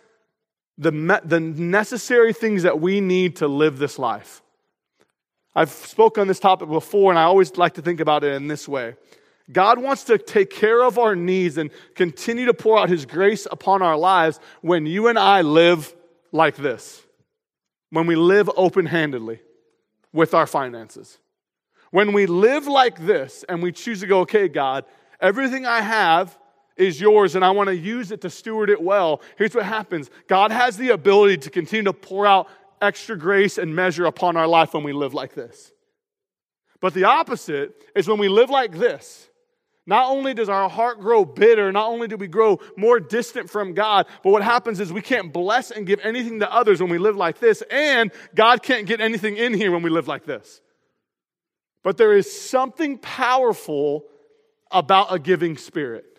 the, 0.77 0.91
the 1.23 1.39
necessary 1.39 2.33
things 2.33 2.63
that 2.63 2.79
we 2.79 3.01
need 3.01 3.37
to 3.37 3.47
live 3.47 3.79
this 3.79 3.97
life. 3.97 4.43
I've 5.55 5.71
spoken 5.71 6.21
on 6.21 6.27
this 6.27 6.39
topic 6.39 6.69
before, 6.69 7.11
and 7.11 7.19
I 7.19 7.23
always 7.23 7.57
like 7.57 7.73
to 7.75 7.81
think 7.81 7.99
about 7.99 8.23
it 8.23 8.33
in 8.33 8.47
this 8.47 8.67
way. 8.67 8.95
God 9.51 9.79
wants 9.79 10.03
to 10.05 10.17
take 10.17 10.51
care 10.51 10.83
of 10.83 10.99
our 10.99 11.15
needs 11.15 11.57
and 11.57 11.71
continue 11.95 12.45
to 12.45 12.53
pour 12.53 12.77
out 12.77 12.89
His 12.89 13.05
grace 13.05 13.47
upon 13.49 13.81
our 13.81 13.97
lives 13.97 14.39
when 14.61 14.85
you 14.85 15.07
and 15.07 15.17
I 15.17 15.41
live 15.41 15.95
like 16.31 16.55
this. 16.55 17.01
When 17.89 18.05
we 18.05 18.15
live 18.15 18.49
open 18.55 18.85
handedly 18.85 19.39
with 20.13 20.33
our 20.33 20.45
finances. 20.45 21.17
When 21.91 22.13
we 22.13 22.27
live 22.27 22.67
like 22.67 23.03
this 23.03 23.43
and 23.49 23.63
we 23.63 23.71
choose 23.71 24.01
to 24.01 24.07
go, 24.07 24.19
okay, 24.21 24.47
God, 24.47 24.85
everything 25.19 25.65
I 25.65 25.81
have 25.81 26.37
is 26.77 27.01
yours 27.01 27.35
and 27.35 27.43
I 27.43 27.49
want 27.51 27.67
to 27.67 27.75
use 27.75 28.11
it 28.11 28.21
to 28.21 28.29
steward 28.29 28.69
it 28.69 28.81
well. 28.81 29.21
Here's 29.37 29.55
what 29.55 29.65
happens 29.65 30.09
God 30.27 30.51
has 30.51 30.77
the 30.77 30.89
ability 30.89 31.37
to 31.37 31.49
continue 31.49 31.85
to 31.85 31.93
pour 31.93 32.27
out 32.27 32.47
extra 32.81 33.17
grace 33.17 33.57
and 33.57 33.75
measure 33.75 34.05
upon 34.05 34.37
our 34.37 34.47
life 34.47 34.73
when 34.73 34.83
we 34.83 34.93
live 34.93 35.13
like 35.13 35.33
this. 35.33 35.71
But 36.81 36.93
the 36.93 37.05
opposite 37.05 37.73
is 37.95 38.07
when 38.07 38.19
we 38.19 38.29
live 38.29 38.49
like 38.49 38.77
this. 38.77 39.29
Not 39.85 40.09
only 40.09 40.35
does 40.35 40.49
our 40.49 40.69
heart 40.69 40.99
grow 40.99 41.25
bitter, 41.25 41.71
not 41.71 41.89
only 41.89 42.07
do 42.07 42.15
we 42.15 42.27
grow 42.27 42.59
more 42.77 42.99
distant 42.99 43.49
from 43.49 43.73
God, 43.73 44.05
but 44.23 44.29
what 44.29 44.43
happens 44.43 44.79
is 44.79 44.93
we 44.93 45.01
can't 45.01 45.33
bless 45.33 45.71
and 45.71 45.87
give 45.87 45.99
anything 46.03 46.39
to 46.41 46.53
others 46.53 46.79
when 46.79 46.91
we 46.91 46.99
live 46.99 47.15
like 47.15 47.39
this, 47.39 47.63
and 47.71 48.11
God 48.35 48.61
can't 48.61 48.85
get 48.85 49.01
anything 49.01 49.35
in 49.35 49.53
here 49.53 49.71
when 49.71 49.81
we 49.81 49.89
live 49.89 50.07
like 50.07 50.25
this. 50.25 50.61
But 51.83 51.97
there 51.97 52.15
is 52.15 52.31
something 52.31 52.99
powerful 52.99 54.03
about 54.69 55.11
a 55.11 55.17
giving 55.17 55.57
spirit. 55.57 56.18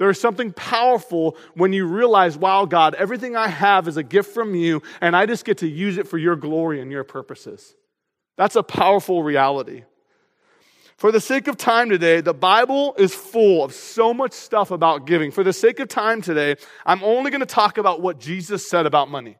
There 0.00 0.08
is 0.08 0.18
something 0.18 0.54
powerful 0.54 1.36
when 1.52 1.74
you 1.74 1.84
realize, 1.84 2.34
wow, 2.34 2.64
God, 2.64 2.94
everything 2.94 3.36
I 3.36 3.48
have 3.48 3.86
is 3.86 3.98
a 3.98 4.02
gift 4.02 4.32
from 4.32 4.54
you, 4.54 4.80
and 5.02 5.14
I 5.14 5.26
just 5.26 5.44
get 5.44 5.58
to 5.58 5.68
use 5.68 5.98
it 5.98 6.08
for 6.08 6.16
your 6.16 6.36
glory 6.36 6.80
and 6.80 6.90
your 6.90 7.04
purposes. 7.04 7.74
That's 8.38 8.56
a 8.56 8.62
powerful 8.62 9.22
reality. 9.22 9.84
For 10.96 11.12
the 11.12 11.20
sake 11.20 11.48
of 11.48 11.58
time 11.58 11.90
today, 11.90 12.22
the 12.22 12.32
Bible 12.32 12.94
is 12.96 13.14
full 13.14 13.62
of 13.62 13.74
so 13.74 14.14
much 14.14 14.32
stuff 14.32 14.70
about 14.70 15.06
giving. 15.06 15.30
For 15.30 15.44
the 15.44 15.52
sake 15.52 15.80
of 15.80 15.88
time 15.88 16.22
today, 16.22 16.56
I'm 16.86 17.04
only 17.04 17.30
going 17.30 17.40
to 17.40 17.46
talk 17.46 17.76
about 17.76 18.00
what 18.00 18.18
Jesus 18.18 18.66
said 18.66 18.86
about 18.86 19.10
money. 19.10 19.36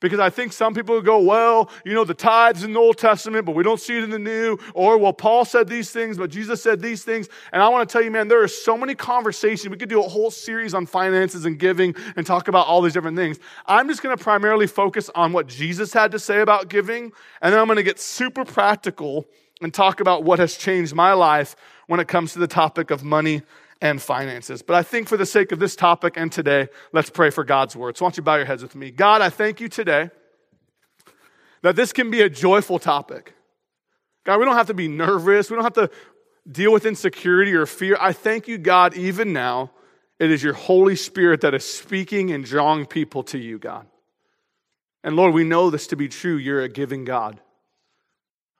Because 0.00 0.20
I 0.20 0.30
think 0.30 0.52
some 0.52 0.74
people 0.74 1.00
go, 1.02 1.18
well, 1.18 1.70
you 1.84 1.92
know, 1.92 2.04
the 2.04 2.14
tithes 2.14 2.62
in 2.62 2.72
the 2.72 2.78
Old 2.78 2.98
Testament, 2.98 3.44
but 3.44 3.56
we 3.56 3.64
don't 3.64 3.80
see 3.80 3.96
it 3.96 4.04
in 4.04 4.10
the 4.10 4.18
New. 4.18 4.56
Or, 4.74 4.96
well, 4.96 5.12
Paul 5.12 5.44
said 5.44 5.68
these 5.68 5.90
things, 5.90 6.16
but 6.16 6.30
Jesus 6.30 6.62
said 6.62 6.80
these 6.80 7.02
things. 7.02 7.28
And 7.52 7.60
I 7.60 7.68
want 7.68 7.88
to 7.88 7.92
tell 7.92 8.02
you, 8.02 8.10
man, 8.10 8.28
there 8.28 8.42
are 8.42 8.48
so 8.48 8.76
many 8.76 8.94
conversations. 8.94 9.68
We 9.68 9.76
could 9.76 9.88
do 9.88 10.02
a 10.02 10.08
whole 10.08 10.30
series 10.30 10.72
on 10.72 10.86
finances 10.86 11.46
and 11.46 11.58
giving 11.58 11.96
and 12.16 12.24
talk 12.24 12.46
about 12.46 12.68
all 12.68 12.80
these 12.80 12.92
different 12.92 13.16
things. 13.16 13.38
I'm 13.66 13.88
just 13.88 14.02
going 14.02 14.16
to 14.16 14.22
primarily 14.22 14.68
focus 14.68 15.10
on 15.16 15.32
what 15.32 15.48
Jesus 15.48 15.92
had 15.92 16.12
to 16.12 16.18
say 16.20 16.40
about 16.42 16.68
giving. 16.68 17.12
And 17.42 17.52
then 17.52 17.58
I'm 17.58 17.66
going 17.66 17.76
to 17.76 17.82
get 17.82 17.98
super 17.98 18.44
practical 18.44 19.26
and 19.60 19.74
talk 19.74 19.98
about 19.98 20.22
what 20.22 20.38
has 20.38 20.56
changed 20.56 20.94
my 20.94 21.12
life 21.12 21.56
when 21.88 21.98
it 21.98 22.06
comes 22.06 22.34
to 22.34 22.38
the 22.38 22.46
topic 22.46 22.92
of 22.92 23.02
money 23.02 23.42
and 23.80 24.00
finances. 24.00 24.62
But 24.62 24.76
I 24.76 24.82
think 24.82 25.08
for 25.08 25.16
the 25.16 25.26
sake 25.26 25.52
of 25.52 25.58
this 25.58 25.76
topic 25.76 26.14
and 26.16 26.30
today, 26.30 26.68
let's 26.92 27.10
pray 27.10 27.30
for 27.30 27.44
God's 27.44 27.76
word. 27.76 27.96
So, 27.96 28.04
why 28.04 28.10
don't 28.10 28.16
you 28.16 28.22
bow 28.22 28.36
your 28.36 28.44
heads 28.44 28.62
with 28.62 28.74
me? 28.74 28.90
God, 28.90 29.20
I 29.20 29.30
thank 29.30 29.60
you 29.60 29.68
today 29.68 30.10
that 31.62 31.76
this 31.76 31.92
can 31.92 32.10
be 32.10 32.22
a 32.22 32.28
joyful 32.28 32.78
topic. 32.78 33.34
God, 34.24 34.38
we 34.38 34.44
don't 34.44 34.56
have 34.56 34.66
to 34.66 34.74
be 34.74 34.88
nervous. 34.88 35.50
We 35.50 35.56
don't 35.56 35.64
have 35.64 35.74
to 35.74 35.90
deal 36.50 36.72
with 36.72 36.86
insecurity 36.86 37.54
or 37.54 37.66
fear. 37.66 37.96
I 38.00 38.12
thank 38.12 38.48
you, 38.48 38.58
God, 38.58 38.96
even 38.96 39.32
now. 39.32 39.70
It 40.18 40.32
is 40.32 40.42
your 40.42 40.54
Holy 40.54 40.96
Spirit 40.96 41.42
that 41.42 41.54
is 41.54 41.64
speaking 41.64 42.32
and 42.32 42.44
drawing 42.44 42.86
people 42.86 43.22
to 43.24 43.38
you, 43.38 43.58
God. 43.58 43.86
And 45.04 45.14
Lord, 45.14 45.32
we 45.32 45.44
know 45.44 45.70
this 45.70 45.86
to 45.88 45.96
be 45.96 46.08
true. 46.08 46.36
You're 46.36 46.62
a 46.62 46.68
giving 46.68 47.04
God. 47.04 47.40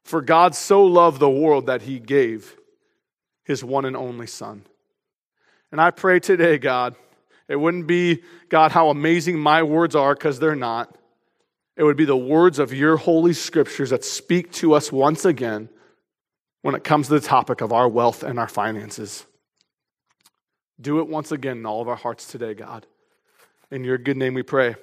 For 0.04 0.22
God 0.22 0.54
so 0.54 0.84
loved 0.84 1.20
the 1.20 1.28
world 1.28 1.66
that 1.66 1.82
he 1.82 1.98
gave 1.98 2.56
his 3.44 3.64
one 3.64 3.84
and 3.84 3.96
only 3.96 4.26
Son. 4.26 4.64
And 5.70 5.80
I 5.80 5.90
pray 5.90 6.20
today, 6.20 6.58
God, 6.58 6.96
it 7.48 7.56
wouldn't 7.56 7.86
be, 7.86 8.22
God, 8.48 8.72
how 8.72 8.90
amazing 8.90 9.38
my 9.38 9.62
words 9.62 9.94
are, 9.94 10.14
because 10.14 10.38
they're 10.38 10.54
not. 10.54 10.94
It 11.76 11.84
would 11.84 11.96
be 11.96 12.04
the 12.04 12.16
words 12.16 12.58
of 12.58 12.72
your 12.72 12.96
holy 12.96 13.32
scriptures 13.32 13.90
that 13.90 14.04
speak 14.04 14.52
to 14.54 14.74
us 14.74 14.90
once 14.90 15.24
again 15.24 15.68
when 16.62 16.74
it 16.74 16.84
comes 16.84 17.06
to 17.06 17.14
the 17.14 17.20
topic 17.20 17.60
of 17.60 17.72
our 17.72 17.88
wealth 17.88 18.22
and 18.22 18.38
our 18.38 18.48
finances. 18.48 19.24
Do 20.80 20.98
it 21.00 21.08
once 21.08 21.32
again 21.32 21.58
in 21.58 21.66
all 21.66 21.80
of 21.80 21.88
our 21.88 21.96
hearts 21.96 22.26
today, 22.26 22.54
God. 22.54 22.86
In 23.70 23.84
your 23.84 23.98
good 23.98 24.16
name 24.16 24.34
we 24.34 24.42
pray. 24.42 24.76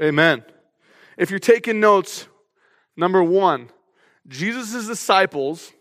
Amen. 0.00 0.44
If 1.16 1.30
you're 1.30 1.38
taking 1.38 1.80
notes, 1.80 2.26
number 2.96 3.22
one, 3.22 3.70
Jesus' 4.26 4.86
disciples 4.86 5.72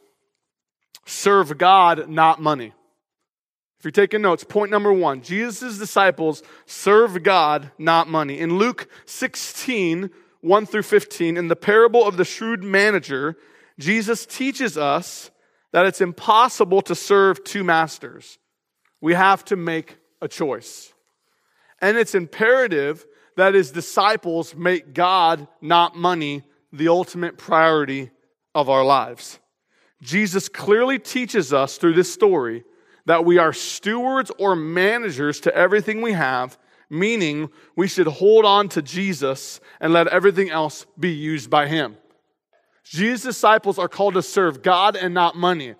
serve 1.06 1.58
God, 1.58 2.10
not 2.10 2.42
money. 2.42 2.74
If 3.78 3.86
you're 3.86 3.92
taking 3.92 4.24
notes, 4.24 4.44
point 4.44 4.72
number 4.72 4.92
one 4.92 5.22
Jesus' 5.22 5.78
disciples 5.78 6.42
serve 6.66 7.22
God, 7.24 7.72
not 7.78 8.08
money. 8.08 8.40
In 8.40 8.58
Luke 8.58 8.90
16, 9.06 10.10
1 10.42 10.66
through 10.66 10.84
15, 10.84 11.38
in 11.38 11.48
the 11.48 11.56
parable 11.56 12.06
of 12.06 12.18
the 12.18 12.26
shrewd 12.26 12.64
manager, 12.64 13.38
Jesus 13.80 14.26
teaches 14.26 14.78
us 14.78 15.30
that 15.72 15.86
it's 15.86 16.02
impossible 16.02 16.82
to 16.84 16.96
serve 16.96 17.44
two 17.44 17.64
masters. 17.64 18.40
We 19.02 19.14
have 19.14 19.46
to 19.46 19.56
make 19.56 19.98
a 20.22 20.28
choice. 20.28 20.94
And 21.80 21.98
it's 21.98 22.16
imperative 22.16 23.06
that 23.36 23.54
his 23.54 23.70
disciples 23.70 24.56
make 24.56 24.94
God, 24.94 25.48
not 25.62 25.96
money, 25.96 26.44
the 26.74 26.88
ultimate 26.88 27.38
priority 27.38 28.10
of 28.56 28.70
our 28.70 28.84
lives. 28.84 29.38
Jesus 30.02 30.50
clearly 30.50 30.98
teaches 30.98 31.54
us 31.54 31.78
through 31.78 31.94
this 31.94 32.12
story 32.12 32.64
that 33.08 33.24
we 33.24 33.38
are 33.38 33.54
stewards 33.54 34.32
or 34.38 34.54
managers 34.54 35.40
to 35.40 35.56
everything 35.56 36.02
we 36.02 36.12
have, 36.12 36.58
meaning 36.90 37.50
we 37.76 37.88
should 37.88 38.06
hold 38.08 38.44
on 38.44 38.68
to 38.68 38.82
Jesus 38.82 39.62
and 39.80 39.94
let 39.94 40.08
everything 40.08 40.50
else 40.50 40.86
be 41.00 41.14
used 41.14 41.50
by 41.50 41.68
him. 41.68 41.96
Jesus' 42.84 43.24
disciples 43.24 43.80
are 43.80 43.88
called 43.88 44.16
to 44.16 44.22
serve 44.22 44.62
God 44.62 44.98
and 44.98 45.14
not 45.14 45.38
money. 45.38 45.76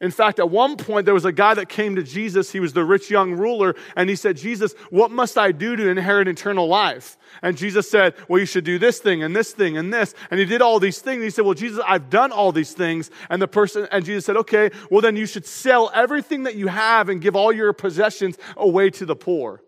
In 0.00 0.10
fact, 0.10 0.38
at 0.38 0.50
one 0.50 0.76
point, 0.76 1.06
there 1.06 1.14
was 1.14 1.24
a 1.24 1.32
guy 1.32 1.54
that 1.54 1.68
came 1.68 1.96
to 1.96 2.02
Jesus. 2.02 2.52
He 2.52 2.60
was 2.60 2.72
the 2.72 2.84
rich 2.84 3.10
young 3.10 3.32
ruler, 3.32 3.74
and 3.96 4.10
he 4.10 4.16
said, 4.16 4.36
Jesus, 4.36 4.74
what 4.90 5.10
must 5.10 5.38
I 5.38 5.52
do 5.52 5.74
to 5.74 5.88
inherit 5.88 6.28
eternal 6.28 6.68
life? 6.68 7.16
And 7.42 7.56
Jesus 7.56 7.90
said, 7.90 8.14
Well, 8.28 8.38
you 8.38 8.46
should 8.46 8.64
do 8.64 8.78
this 8.78 8.98
thing 8.98 9.22
and 9.22 9.34
this 9.34 9.52
thing 9.52 9.76
and 9.76 9.92
this. 9.92 10.14
And 10.30 10.38
he 10.38 10.46
did 10.46 10.60
all 10.60 10.78
these 10.78 11.00
things. 11.00 11.22
He 11.22 11.30
said, 11.30 11.44
Well, 11.44 11.54
Jesus, 11.54 11.82
I've 11.86 12.10
done 12.10 12.32
all 12.32 12.52
these 12.52 12.72
things. 12.72 13.10
And 13.30 13.40
the 13.40 13.48
person, 13.48 13.88
and 13.90 14.04
Jesus 14.04 14.24
said, 14.24 14.36
Okay, 14.36 14.70
well, 14.90 15.00
then 15.00 15.16
you 15.16 15.26
should 15.26 15.46
sell 15.46 15.90
everything 15.94 16.42
that 16.44 16.56
you 16.56 16.66
have 16.68 17.08
and 17.08 17.20
give 17.20 17.34
all 17.34 17.52
your 17.52 17.72
possessions 17.72 18.36
away 18.56 18.90
to 18.90 19.06
the 19.06 19.16
poor. 19.16 19.62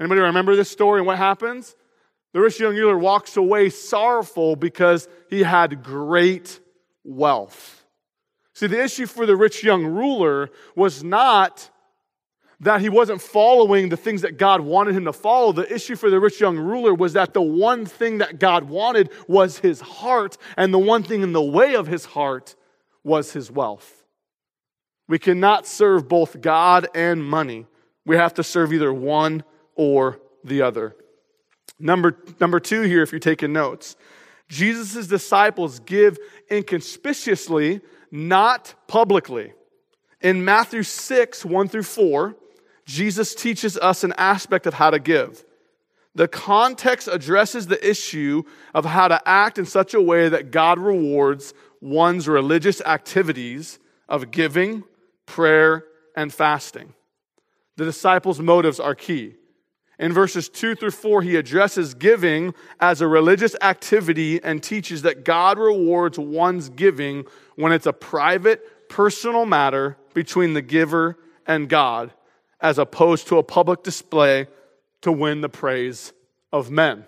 Anybody 0.00 0.20
remember 0.20 0.54
this 0.54 0.70
story 0.70 1.00
and 1.00 1.06
what 1.06 1.18
happens? 1.18 1.74
The 2.32 2.40
rich 2.40 2.60
young 2.60 2.76
ruler 2.76 2.98
walks 2.98 3.36
away 3.36 3.70
sorrowful 3.70 4.54
because 4.54 5.08
he 5.30 5.42
had 5.42 5.82
great 5.82 6.60
wealth. 7.02 7.77
See, 8.58 8.66
the 8.66 8.82
issue 8.82 9.06
for 9.06 9.24
the 9.24 9.36
rich 9.36 9.62
young 9.62 9.86
ruler 9.86 10.50
was 10.74 11.04
not 11.04 11.70
that 12.58 12.80
he 12.80 12.88
wasn't 12.88 13.22
following 13.22 13.88
the 13.88 13.96
things 13.96 14.22
that 14.22 14.36
God 14.36 14.62
wanted 14.62 14.96
him 14.96 15.04
to 15.04 15.12
follow. 15.12 15.52
The 15.52 15.72
issue 15.72 15.94
for 15.94 16.10
the 16.10 16.18
rich 16.18 16.40
young 16.40 16.58
ruler 16.58 16.92
was 16.92 17.12
that 17.12 17.34
the 17.34 17.40
one 17.40 17.86
thing 17.86 18.18
that 18.18 18.40
God 18.40 18.64
wanted 18.64 19.10
was 19.28 19.58
his 19.58 19.80
heart, 19.80 20.38
and 20.56 20.74
the 20.74 20.78
one 20.80 21.04
thing 21.04 21.22
in 21.22 21.30
the 21.30 21.40
way 21.40 21.76
of 21.76 21.86
his 21.86 22.04
heart 22.04 22.56
was 23.04 23.32
his 23.32 23.48
wealth. 23.48 24.04
We 25.06 25.20
cannot 25.20 25.64
serve 25.64 26.08
both 26.08 26.40
God 26.40 26.88
and 26.96 27.24
money. 27.24 27.66
We 28.04 28.16
have 28.16 28.34
to 28.34 28.42
serve 28.42 28.72
either 28.72 28.92
one 28.92 29.44
or 29.76 30.18
the 30.42 30.62
other. 30.62 30.96
Number, 31.78 32.18
number 32.40 32.58
two 32.58 32.80
here, 32.80 33.02
if 33.04 33.12
you're 33.12 33.20
taking 33.20 33.52
notes, 33.52 33.94
Jesus' 34.48 35.06
disciples 35.06 35.78
give 35.78 36.18
inconspicuously, 36.50 37.82
not 38.10 38.74
publicly. 38.86 39.52
In 40.20 40.44
Matthew 40.44 40.82
6, 40.82 41.44
1 41.44 41.68
through 41.68 41.82
4, 41.82 42.36
Jesus 42.84 43.34
teaches 43.34 43.76
us 43.78 44.02
an 44.02 44.14
aspect 44.16 44.66
of 44.66 44.74
how 44.74 44.90
to 44.90 44.98
give. 44.98 45.44
The 46.14 46.26
context 46.26 47.06
addresses 47.06 47.66
the 47.66 47.88
issue 47.88 48.42
of 48.74 48.84
how 48.84 49.08
to 49.08 49.28
act 49.28 49.58
in 49.58 49.66
such 49.66 49.94
a 49.94 50.00
way 50.00 50.28
that 50.28 50.50
God 50.50 50.78
rewards 50.78 51.54
one's 51.80 52.26
religious 52.26 52.80
activities 52.80 53.78
of 54.08 54.30
giving, 54.30 54.84
prayer, 55.26 55.84
and 56.16 56.32
fasting. 56.32 56.94
The 57.76 57.84
disciples' 57.84 58.40
motives 58.40 58.80
are 58.80 58.94
key. 58.94 59.36
In 59.98 60.12
verses 60.12 60.48
2 60.48 60.76
through 60.76 60.92
4, 60.92 61.22
he 61.22 61.36
addresses 61.36 61.94
giving 61.94 62.54
as 62.78 63.00
a 63.00 63.08
religious 63.08 63.56
activity 63.60 64.42
and 64.42 64.62
teaches 64.62 65.02
that 65.02 65.24
God 65.24 65.58
rewards 65.58 66.18
one's 66.18 66.68
giving 66.68 67.24
when 67.56 67.72
it's 67.72 67.86
a 67.86 67.92
private, 67.92 68.88
personal 68.88 69.44
matter 69.44 69.96
between 70.14 70.54
the 70.54 70.62
giver 70.62 71.18
and 71.46 71.68
God, 71.68 72.12
as 72.60 72.78
opposed 72.78 73.26
to 73.28 73.38
a 73.38 73.42
public 73.42 73.82
display 73.82 74.46
to 75.02 75.10
win 75.10 75.40
the 75.40 75.48
praise 75.48 76.12
of 76.52 76.70
men. 76.70 77.04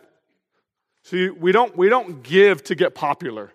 See, 1.05 1.31
we 1.31 1.53
don't, 1.53 1.77
we 1.77 1.89
don't 1.89 2.23
give 2.23 2.63
to 2.65 2.75
get 2.75 2.95
popular. 2.95 3.53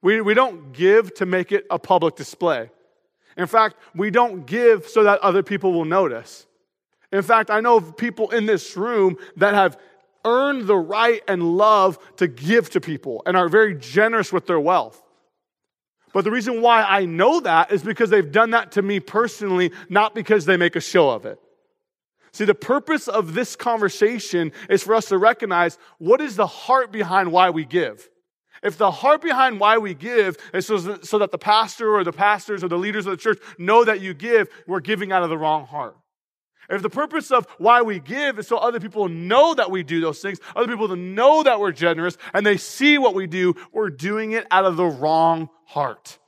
We, 0.00 0.20
we 0.20 0.34
don't 0.34 0.72
give 0.72 1.14
to 1.14 1.26
make 1.26 1.52
it 1.52 1.66
a 1.70 1.78
public 1.78 2.16
display. 2.16 2.70
In 3.36 3.46
fact, 3.46 3.76
we 3.94 4.10
don't 4.10 4.46
give 4.46 4.88
so 4.88 5.04
that 5.04 5.20
other 5.20 5.42
people 5.42 5.72
will 5.72 5.84
notice. 5.84 6.46
In 7.12 7.22
fact, 7.22 7.50
I 7.50 7.60
know 7.60 7.76
of 7.76 7.96
people 7.96 8.30
in 8.30 8.46
this 8.46 8.76
room 8.76 9.16
that 9.36 9.54
have 9.54 9.78
earned 10.24 10.66
the 10.66 10.76
right 10.76 11.22
and 11.26 11.56
love 11.56 11.98
to 12.16 12.26
give 12.26 12.70
to 12.70 12.80
people 12.80 13.22
and 13.24 13.36
are 13.36 13.48
very 13.48 13.74
generous 13.74 14.32
with 14.32 14.46
their 14.46 14.60
wealth. 14.60 15.02
But 16.12 16.24
the 16.24 16.30
reason 16.30 16.62
why 16.62 16.82
I 16.82 17.04
know 17.04 17.40
that 17.40 17.70
is 17.70 17.82
because 17.82 18.10
they've 18.10 18.30
done 18.30 18.50
that 18.50 18.72
to 18.72 18.82
me 18.82 19.00
personally, 19.00 19.72
not 19.88 20.14
because 20.14 20.44
they 20.44 20.56
make 20.56 20.76
a 20.76 20.80
show 20.80 21.10
of 21.10 21.26
it. 21.26 21.38
See, 22.32 22.44
the 22.44 22.54
purpose 22.54 23.08
of 23.08 23.34
this 23.34 23.56
conversation 23.56 24.52
is 24.68 24.82
for 24.82 24.94
us 24.94 25.06
to 25.06 25.18
recognize 25.18 25.78
what 25.98 26.20
is 26.20 26.36
the 26.36 26.46
heart 26.46 26.92
behind 26.92 27.32
why 27.32 27.50
we 27.50 27.64
give. 27.64 28.08
If 28.62 28.76
the 28.76 28.90
heart 28.90 29.22
behind 29.22 29.60
why 29.60 29.78
we 29.78 29.94
give 29.94 30.36
is 30.52 30.66
so 30.66 30.98
so 31.02 31.18
that 31.18 31.30
the 31.30 31.38
pastor 31.38 31.94
or 31.94 32.04
the 32.04 32.12
pastors 32.12 32.64
or 32.64 32.68
the 32.68 32.78
leaders 32.78 33.06
of 33.06 33.12
the 33.12 33.16
church 33.16 33.38
know 33.56 33.84
that 33.84 34.00
you 34.00 34.14
give, 34.14 34.48
we're 34.66 34.80
giving 34.80 35.12
out 35.12 35.22
of 35.22 35.30
the 35.30 35.38
wrong 35.38 35.66
heart. 35.66 35.96
If 36.70 36.82
the 36.82 36.90
purpose 36.90 37.30
of 37.30 37.46
why 37.56 37.82
we 37.82 37.98
give 37.98 38.38
is 38.38 38.46
so 38.46 38.58
other 38.58 38.78
people 38.78 39.08
know 39.08 39.54
that 39.54 39.70
we 39.70 39.82
do 39.82 40.00
those 40.00 40.20
things, 40.20 40.38
other 40.54 40.68
people 40.68 40.94
know 40.94 41.42
that 41.42 41.60
we're 41.60 41.72
generous, 41.72 42.18
and 42.34 42.44
they 42.44 42.58
see 42.58 42.98
what 42.98 43.14
we 43.14 43.26
do, 43.26 43.54
we're 43.72 43.90
doing 43.90 44.32
it 44.32 44.46
out 44.50 44.66
of 44.66 44.76
the 44.76 44.84
wrong 44.84 45.48
heart. 45.64 46.18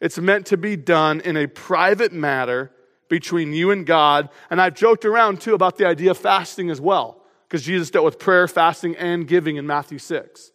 It's 0.00 0.18
meant 0.18 0.46
to 0.46 0.56
be 0.56 0.76
done 0.76 1.20
in 1.20 1.36
a 1.36 1.46
private 1.46 2.12
matter 2.12 2.72
between 3.08 3.52
you 3.52 3.70
and 3.70 3.86
God. 3.86 4.30
And 4.50 4.60
I've 4.60 4.74
joked 4.74 5.04
around 5.04 5.40
too 5.40 5.54
about 5.54 5.76
the 5.76 5.86
idea 5.86 6.12
of 6.12 6.18
fasting 6.18 6.70
as 6.70 6.80
well, 6.80 7.22
because 7.46 7.62
Jesus 7.62 7.90
dealt 7.90 8.04
with 8.04 8.18
prayer, 8.18 8.48
fasting, 8.48 8.96
and 8.96 9.28
giving 9.28 9.56
in 9.56 9.66
Matthew 9.66 9.98
6. 9.98 10.50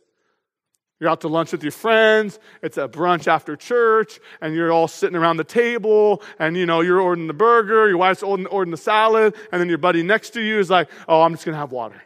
You're 1.06 1.12
out 1.12 1.22
to 1.22 1.28
lunch 1.28 1.52
with 1.52 1.62
your 1.62 1.72
friends, 1.72 2.40
it's 2.64 2.78
a 2.78 2.88
brunch 2.88 3.28
after 3.28 3.56
church, 3.56 4.20
and 4.42 4.56
you're 4.56 4.72
all 4.72 4.88
sitting 4.88 5.16
around 5.16 5.38
the 5.38 5.44
table, 5.44 6.24
and 6.40 6.58
you 6.58 6.66
know, 6.66 6.82
you're 6.82 7.00
ordering 7.00 7.28
the 7.28 7.34
burger, 7.34 7.88
your 7.88 7.98
wife's 7.98 8.24
ordering 8.24 8.72
the 8.72 8.78
salad, 8.78 9.36
and 9.52 9.62
then 9.62 9.70
your 9.70 9.78
buddy 9.78 10.02
next 10.02 10.32
to 10.32 10.42
you 10.42 10.58
is 10.58 10.72
like, 10.72 10.90
Oh, 11.08 11.22
I'm 11.22 11.34
just 11.34 11.46
gonna 11.46 11.58
have 11.58 11.72
water. 11.72 12.02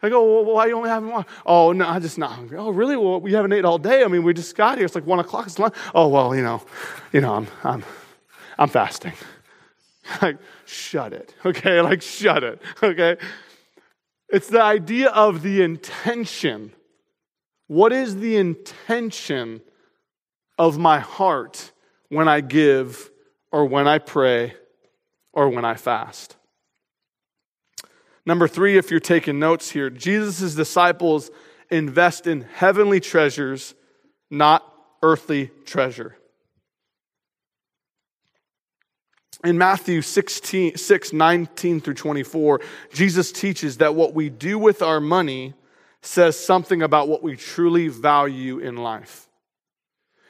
I 0.00 0.10
go, 0.10 0.22
well, 0.22 0.44
why 0.44 0.66
are 0.66 0.68
you 0.68 0.76
only 0.76 0.90
having 0.90 1.08
water? 1.08 1.28
Oh, 1.44 1.72
no, 1.72 1.86
I'm 1.86 2.02
just 2.02 2.16
not 2.16 2.30
hungry. 2.30 2.56
Oh, 2.56 2.70
really? 2.70 2.96
Well, 2.96 3.20
we 3.20 3.32
haven't 3.32 3.52
ate 3.52 3.64
all 3.64 3.78
day. 3.78 4.04
I 4.04 4.06
mean, 4.06 4.22
we 4.22 4.32
just 4.32 4.54
got 4.54 4.78
here. 4.78 4.84
It's 4.84 4.94
like 4.94 5.06
one 5.06 5.18
o'clock. 5.18 5.46
It's 5.46 5.58
lunch. 5.58 5.74
Oh, 5.92 6.06
well, 6.06 6.36
you 6.36 6.42
know, 6.42 6.62
you 7.12 7.20
know, 7.20 7.34
I'm, 7.34 7.48
I'm, 7.64 7.84
I'm 8.60 8.68
fasting. 8.68 9.14
like, 10.22 10.36
shut 10.66 11.12
it. 11.12 11.34
Okay, 11.44 11.80
like, 11.80 12.00
shut 12.00 12.44
it. 12.44 12.62
Okay, 12.80 13.16
it's 14.28 14.46
the 14.46 14.62
idea 14.62 15.08
of 15.08 15.42
the 15.42 15.62
intention 15.62 16.70
what 17.74 17.92
is 17.92 18.20
the 18.20 18.36
intention 18.36 19.60
of 20.56 20.78
my 20.78 21.00
heart 21.00 21.72
when 22.08 22.28
I 22.28 22.40
give 22.40 23.10
or 23.50 23.64
when 23.66 23.88
I 23.88 23.98
pray 23.98 24.54
or 25.32 25.48
when 25.48 25.64
I 25.64 25.74
fast? 25.74 26.36
Number 28.24 28.46
three, 28.46 28.76
if 28.76 28.92
you're 28.92 29.00
taking 29.00 29.40
notes 29.40 29.72
here, 29.72 29.90
Jesus' 29.90 30.54
disciples 30.54 31.32
invest 31.68 32.28
in 32.28 32.42
heavenly 32.42 33.00
treasures, 33.00 33.74
not 34.30 34.64
earthly 35.02 35.50
treasure. 35.64 36.16
In 39.42 39.58
Matthew 39.58 40.00
16, 40.00 40.76
6, 40.76 41.12
19 41.12 41.80
through 41.80 41.94
24, 41.94 42.60
Jesus 42.92 43.32
teaches 43.32 43.78
that 43.78 43.96
what 43.96 44.14
we 44.14 44.30
do 44.30 44.60
with 44.60 44.80
our 44.80 45.00
money 45.00 45.54
says 46.04 46.38
something 46.38 46.82
about 46.82 47.08
what 47.08 47.22
we 47.22 47.36
truly 47.36 47.88
value 47.88 48.58
in 48.58 48.76
life. 48.76 49.28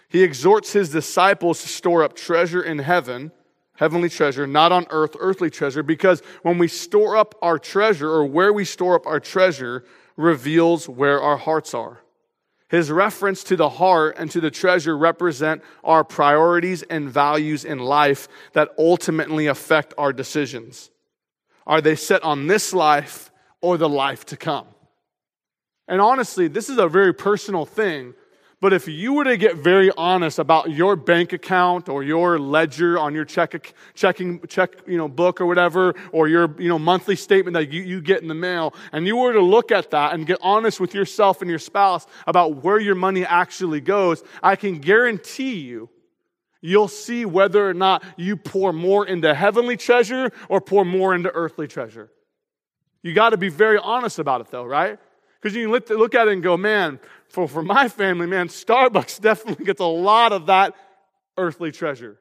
He 0.08 0.22
exhorts 0.22 0.72
his 0.72 0.90
disciples 0.90 1.62
to 1.62 1.68
store 1.68 2.04
up 2.04 2.14
treasure 2.14 2.62
in 2.62 2.78
heaven, 2.78 3.32
heavenly 3.76 4.08
treasure, 4.08 4.46
not 4.46 4.70
on 4.70 4.86
earth, 4.90 5.16
earthly 5.18 5.50
treasure, 5.50 5.82
because 5.82 6.20
when 6.42 6.58
we 6.58 6.68
store 6.68 7.16
up 7.16 7.34
our 7.42 7.58
treasure 7.58 8.08
or 8.08 8.24
where 8.24 8.52
we 8.52 8.64
store 8.64 8.94
up 8.94 9.06
our 9.06 9.18
treasure 9.18 9.84
reveals 10.16 10.88
where 10.88 11.20
our 11.20 11.36
hearts 11.36 11.74
are. 11.74 12.00
His 12.68 12.90
reference 12.90 13.44
to 13.44 13.56
the 13.56 13.68
heart 13.68 14.16
and 14.18 14.30
to 14.30 14.40
the 14.40 14.50
treasure 14.50 14.96
represent 14.96 15.62
our 15.82 16.04
priorities 16.04 16.82
and 16.82 17.10
values 17.10 17.64
in 17.64 17.78
life 17.78 18.28
that 18.52 18.70
ultimately 18.78 19.46
affect 19.48 19.94
our 19.98 20.12
decisions. 20.12 20.90
Are 21.66 21.80
they 21.80 21.96
set 21.96 22.22
on 22.22 22.46
this 22.46 22.72
life 22.72 23.30
or 23.60 23.76
the 23.76 23.88
life 23.88 24.24
to 24.26 24.36
come? 24.36 24.66
And 25.86 26.00
honestly, 26.00 26.48
this 26.48 26.68
is 26.68 26.78
a 26.78 26.88
very 26.88 27.12
personal 27.12 27.66
thing 27.66 28.14
but 28.64 28.72
if 28.72 28.88
you 28.88 29.12
were 29.12 29.24
to 29.24 29.36
get 29.36 29.56
very 29.56 29.90
honest 29.94 30.38
about 30.38 30.70
your 30.70 30.96
bank 30.96 31.34
account 31.34 31.90
or 31.90 32.02
your 32.02 32.38
ledger 32.38 32.98
on 32.98 33.14
your 33.14 33.26
check, 33.26 33.74
checking 33.92 34.40
check 34.46 34.76
you 34.86 34.96
know, 34.96 35.06
book 35.06 35.42
or 35.42 35.44
whatever, 35.44 35.94
or 36.12 36.28
your 36.28 36.58
you 36.58 36.70
know, 36.70 36.78
monthly 36.78 37.14
statement 37.14 37.52
that 37.52 37.70
you, 37.70 37.82
you 37.82 38.00
get 38.00 38.22
in 38.22 38.28
the 38.28 38.34
mail, 38.34 38.72
and 38.92 39.06
you 39.06 39.16
were 39.16 39.34
to 39.34 39.42
look 39.42 39.70
at 39.70 39.90
that 39.90 40.14
and 40.14 40.26
get 40.26 40.38
honest 40.40 40.80
with 40.80 40.94
yourself 40.94 41.42
and 41.42 41.50
your 41.50 41.58
spouse 41.58 42.06
about 42.26 42.64
where 42.64 42.80
your 42.80 42.94
money 42.94 43.26
actually 43.26 43.82
goes, 43.82 44.22
I 44.42 44.56
can 44.56 44.78
guarantee 44.78 45.56
you 45.56 45.90
you'll 46.62 46.88
see 46.88 47.26
whether 47.26 47.68
or 47.68 47.74
not 47.74 48.02
you 48.16 48.34
pour 48.34 48.72
more 48.72 49.06
into 49.06 49.34
heavenly 49.34 49.76
treasure 49.76 50.32
or 50.48 50.62
pour 50.62 50.86
more 50.86 51.14
into 51.14 51.30
earthly 51.32 51.68
treasure. 51.68 52.10
You 53.02 53.12
got 53.12 53.30
to 53.30 53.36
be 53.36 53.50
very 53.50 53.76
honest 53.76 54.18
about 54.18 54.40
it, 54.40 54.46
though, 54.50 54.64
right? 54.64 54.98
Because 55.44 55.54
you 55.54 55.70
can 55.78 55.98
look 55.98 56.14
at 56.14 56.26
it 56.26 56.32
and 56.32 56.42
go, 56.42 56.56
man, 56.56 56.98
for, 57.28 57.46
for 57.46 57.62
my 57.62 57.88
family, 57.88 58.26
man, 58.26 58.48
Starbucks 58.48 59.20
definitely 59.20 59.66
gets 59.66 59.78
a 59.78 59.84
lot 59.84 60.32
of 60.32 60.46
that 60.46 60.74
earthly 61.36 61.70
treasure. 61.70 62.18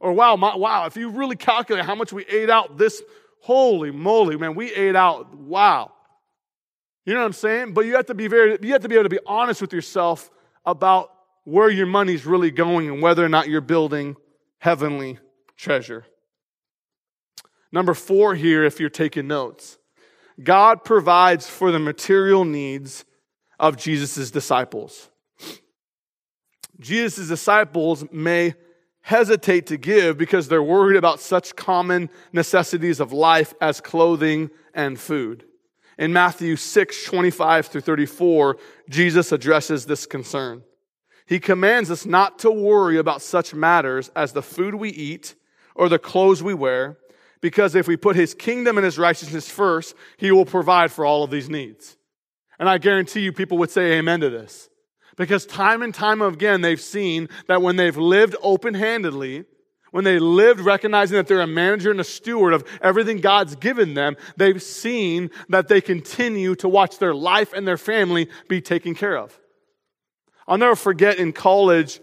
Or 0.00 0.12
wow, 0.12 0.34
my, 0.34 0.56
wow, 0.56 0.86
if 0.86 0.96
you 0.96 1.10
really 1.10 1.36
calculate 1.36 1.84
how 1.84 1.94
much 1.94 2.12
we 2.12 2.24
ate 2.24 2.50
out 2.50 2.76
this, 2.76 3.00
holy 3.42 3.92
moly, 3.92 4.36
man, 4.36 4.56
we 4.56 4.74
ate 4.74 4.96
out, 4.96 5.36
wow. 5.36 5.92
You 7.06 7.14
know 7.14 7.20
what 7.20 7.26
I'm 7.26 7.32
saying? 7.34 7.74
But 7.74 7.86
you 7.86 7.94
have 7.94 8.06
to 8.06 8.14
be 8.14 8.26
very, 8.26 8.58
you 8.60 8.72
have 8.72 8.82
to 8.82 8.88
be 8.88 8.96
able 8.96 9.04
to 9.04 9.08
be 9.08 9.20
honest 9.24 9.60
with 9.60 9.72
yourself 9.72 10.28
about 10.66 11.12
where 11.44 11.70
your 11.70 11.86
money's 11.86 12.26
really 12.26 12.50
going 12.50 12.88
and 12.88 13.00
whether 13.00 13.24
or 13.24 13.28
not 13.28 13.48
you're 13.48 13.60
building 13.60 14.16
heavenly 14.58 15.20
treasure. 15.56 16.06
Number 17.70 17.94
four 17.94 18.34
here, 18.34 18.64
if 18.64 18.80
you're 18.80 18.90
taking 18.90 19.28
notes, 19.28 19.78
God 20.42 20.84
provides 20.84 21.48
for 21.48 21.70
the 21.70 21.78
material 21.78 22.44
needs 22.44 23.04
of 23.58 23.76
Jesus' 23.76 24.30
disciples. 24.30 25.08
Jesus' 26.80 27.28
disciples 27.28 28.04
may 28.10 28.54
hesitate 29.02 29.66
to 29.66 29.76
give 29.76 30.16
because 30.16 30.48
they're 30.48 30.62
worried 30.62 30.96
about 30.96 31.20
such 31.20 31.54
common 31.54 32.08
necessities 32.32 33.00
of 33.00 33.12
life 33.12 33.54
as 33.60 33.80
clothing 33.80 34.50
and 34.74 34.98
food. 34.98 35.44
In 35.98 36.12
Matthew 36.12 36.56
6, 36.56 37.04
25 37.04 37.66
through 37.66 37.80
34, 37.82 38.56
Jesus 38.88 39.30
addresses 39.30 39.86
this 39.86 40.06
concern. 40.06 40.64
He 41.26 41.38
commands 41.38 41.90
us 41.90 42.04
not 42.04 42.38
to 42.40 42.50
worry 42.50 42.98
about 42.98 43.22
such 43.22 43.54
matters 43.54 44.10
as 44.16 44.32
the 44.32 44.42
food 44.42 44.74
we 44.74 44.90
eat 44.90 45.34
or 45.74 45.88
the 45.88 45.98
clothes 45.98 46.42
we 46.42 46.54
wear, 46.54 46.98
because 47.44 47.74
if 47.74 47.86
we 47.86 47.94
put 47.94 48.16
his 48.16 48.32
kingdom 48.32 48.78
and 48.78 48.86
his 48.86 48.98
righteousness 48.98 49.50
first, 49.50 49.94
he 50.16 50.32
will 50.32 50.46
provide 50.46 50.90
for 50.90 51.04
all 51.04 51.24
of 51.24 51.30
these 51.30 51.50
needs. 51.50 51.98
And 52.58 52.70
I 52.70 52.78
guarantee 52.78 53.20
you, 53.20 53.34
people 53.34 53.58
would 53.58 53.70
say 53.70 53.98
amen 53.98 54.20
to 54.20 54.30
this. 54.30 54.70
Because 55.18 55.44
time 55.44 55.82
and 55.82 55.92
time 55.92 56.22
again, 56.22 56.62
they've 56.62 56.80
seen 56.80 57.28
that 57.46 57.60
when 57.60 57.76
they've 57.76 57.98
lived 57.98 58.34
open 58.40 58.72
handedly, 58.72 59.44
when 59.90 60.04
they 60.04 60.18
lived 60.18 60.60
recognizing 60.60 61.18
that 61.18 61.26
they're 61.26 61.42
a 61.42 61.46
manager 61.46 61.90
and 61.90 62.00
a 62.00 62.04
steward 62.04 62.54
of 62.54 62.64
everything 62.80 63.20
God's 63.20 63.56
given 63.56 63.92
them, 63.92 64.16
they've 64.38 64.62
seen 64.62 65.30
that 65.50 65.68
they 65.68 65.82
continue 65.82 66.54
to 66.54 66.68
watch 66.70 66.96
their 66.96 67.14
life 67.14 67.52
and 67.52 67.68
their 67.68 67.76
family 67.76 68.30
be 68.48 68.62
taken 68.62 68.94
care 68.94 69.18
of. 69.18 69.38
I'll 70.48 70.56
never 70.56 70.76
forget 70.76 71.18
in 71.18 71.34
college, 71.34 72.00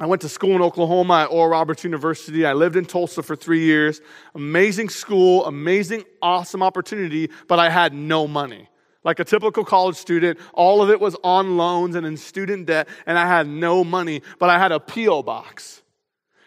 I 0.00 0.06
went 0.06 0.22
to 0.22 0.28
school 0.28 0.54
in 0.54 0.62
Oklahoma 0.62 1.22
at 1.24 1.26
Oral 1.26 1.50
Roberts 1.50 1.82
University. 1.82 2.46
I 2.46 2.52
lived 2.52 2.76
in 2.76 2.84
Tulsa 2.84 3.22
for 3.22 3.34
three 3.34 3.64
years. 3.64 4.00
Amazing 4.34 4.90
school, 4.90 5.44
amazing, 5.46 6.04
awesome 6.22 6.62
opportunity, 6.62 7.30
but 7.48 7.58
I 7.58 7.68
had 7.68 7.92
no 7.92 8.28
money. 8.28 8.68
Like 9.02 9.18
a 9.18 9.24
typical 9.24 9.64
college 9.64 9.96
student, 9.96 10.38
all 10.54 10.82
of 10.82 10.90
it 10.90 11.00
was 11.00 11.16
on 11.24 11.56
loans 11.56 11.96
and 11.96 12.06
in 12.06 12.16
student 12.16 12.66
debt, 12.66 12.88
and 13.06 13.18
I 13.18 13.26
had 13.26 13.48
no 13.48 13.82
money, 13.82 14.22
but 14.38 14.50
I 14.50 14.58
had 14.58 14.70
a 14.70 14.78
P.O. 14.78 15.24
box. 15.24 15.82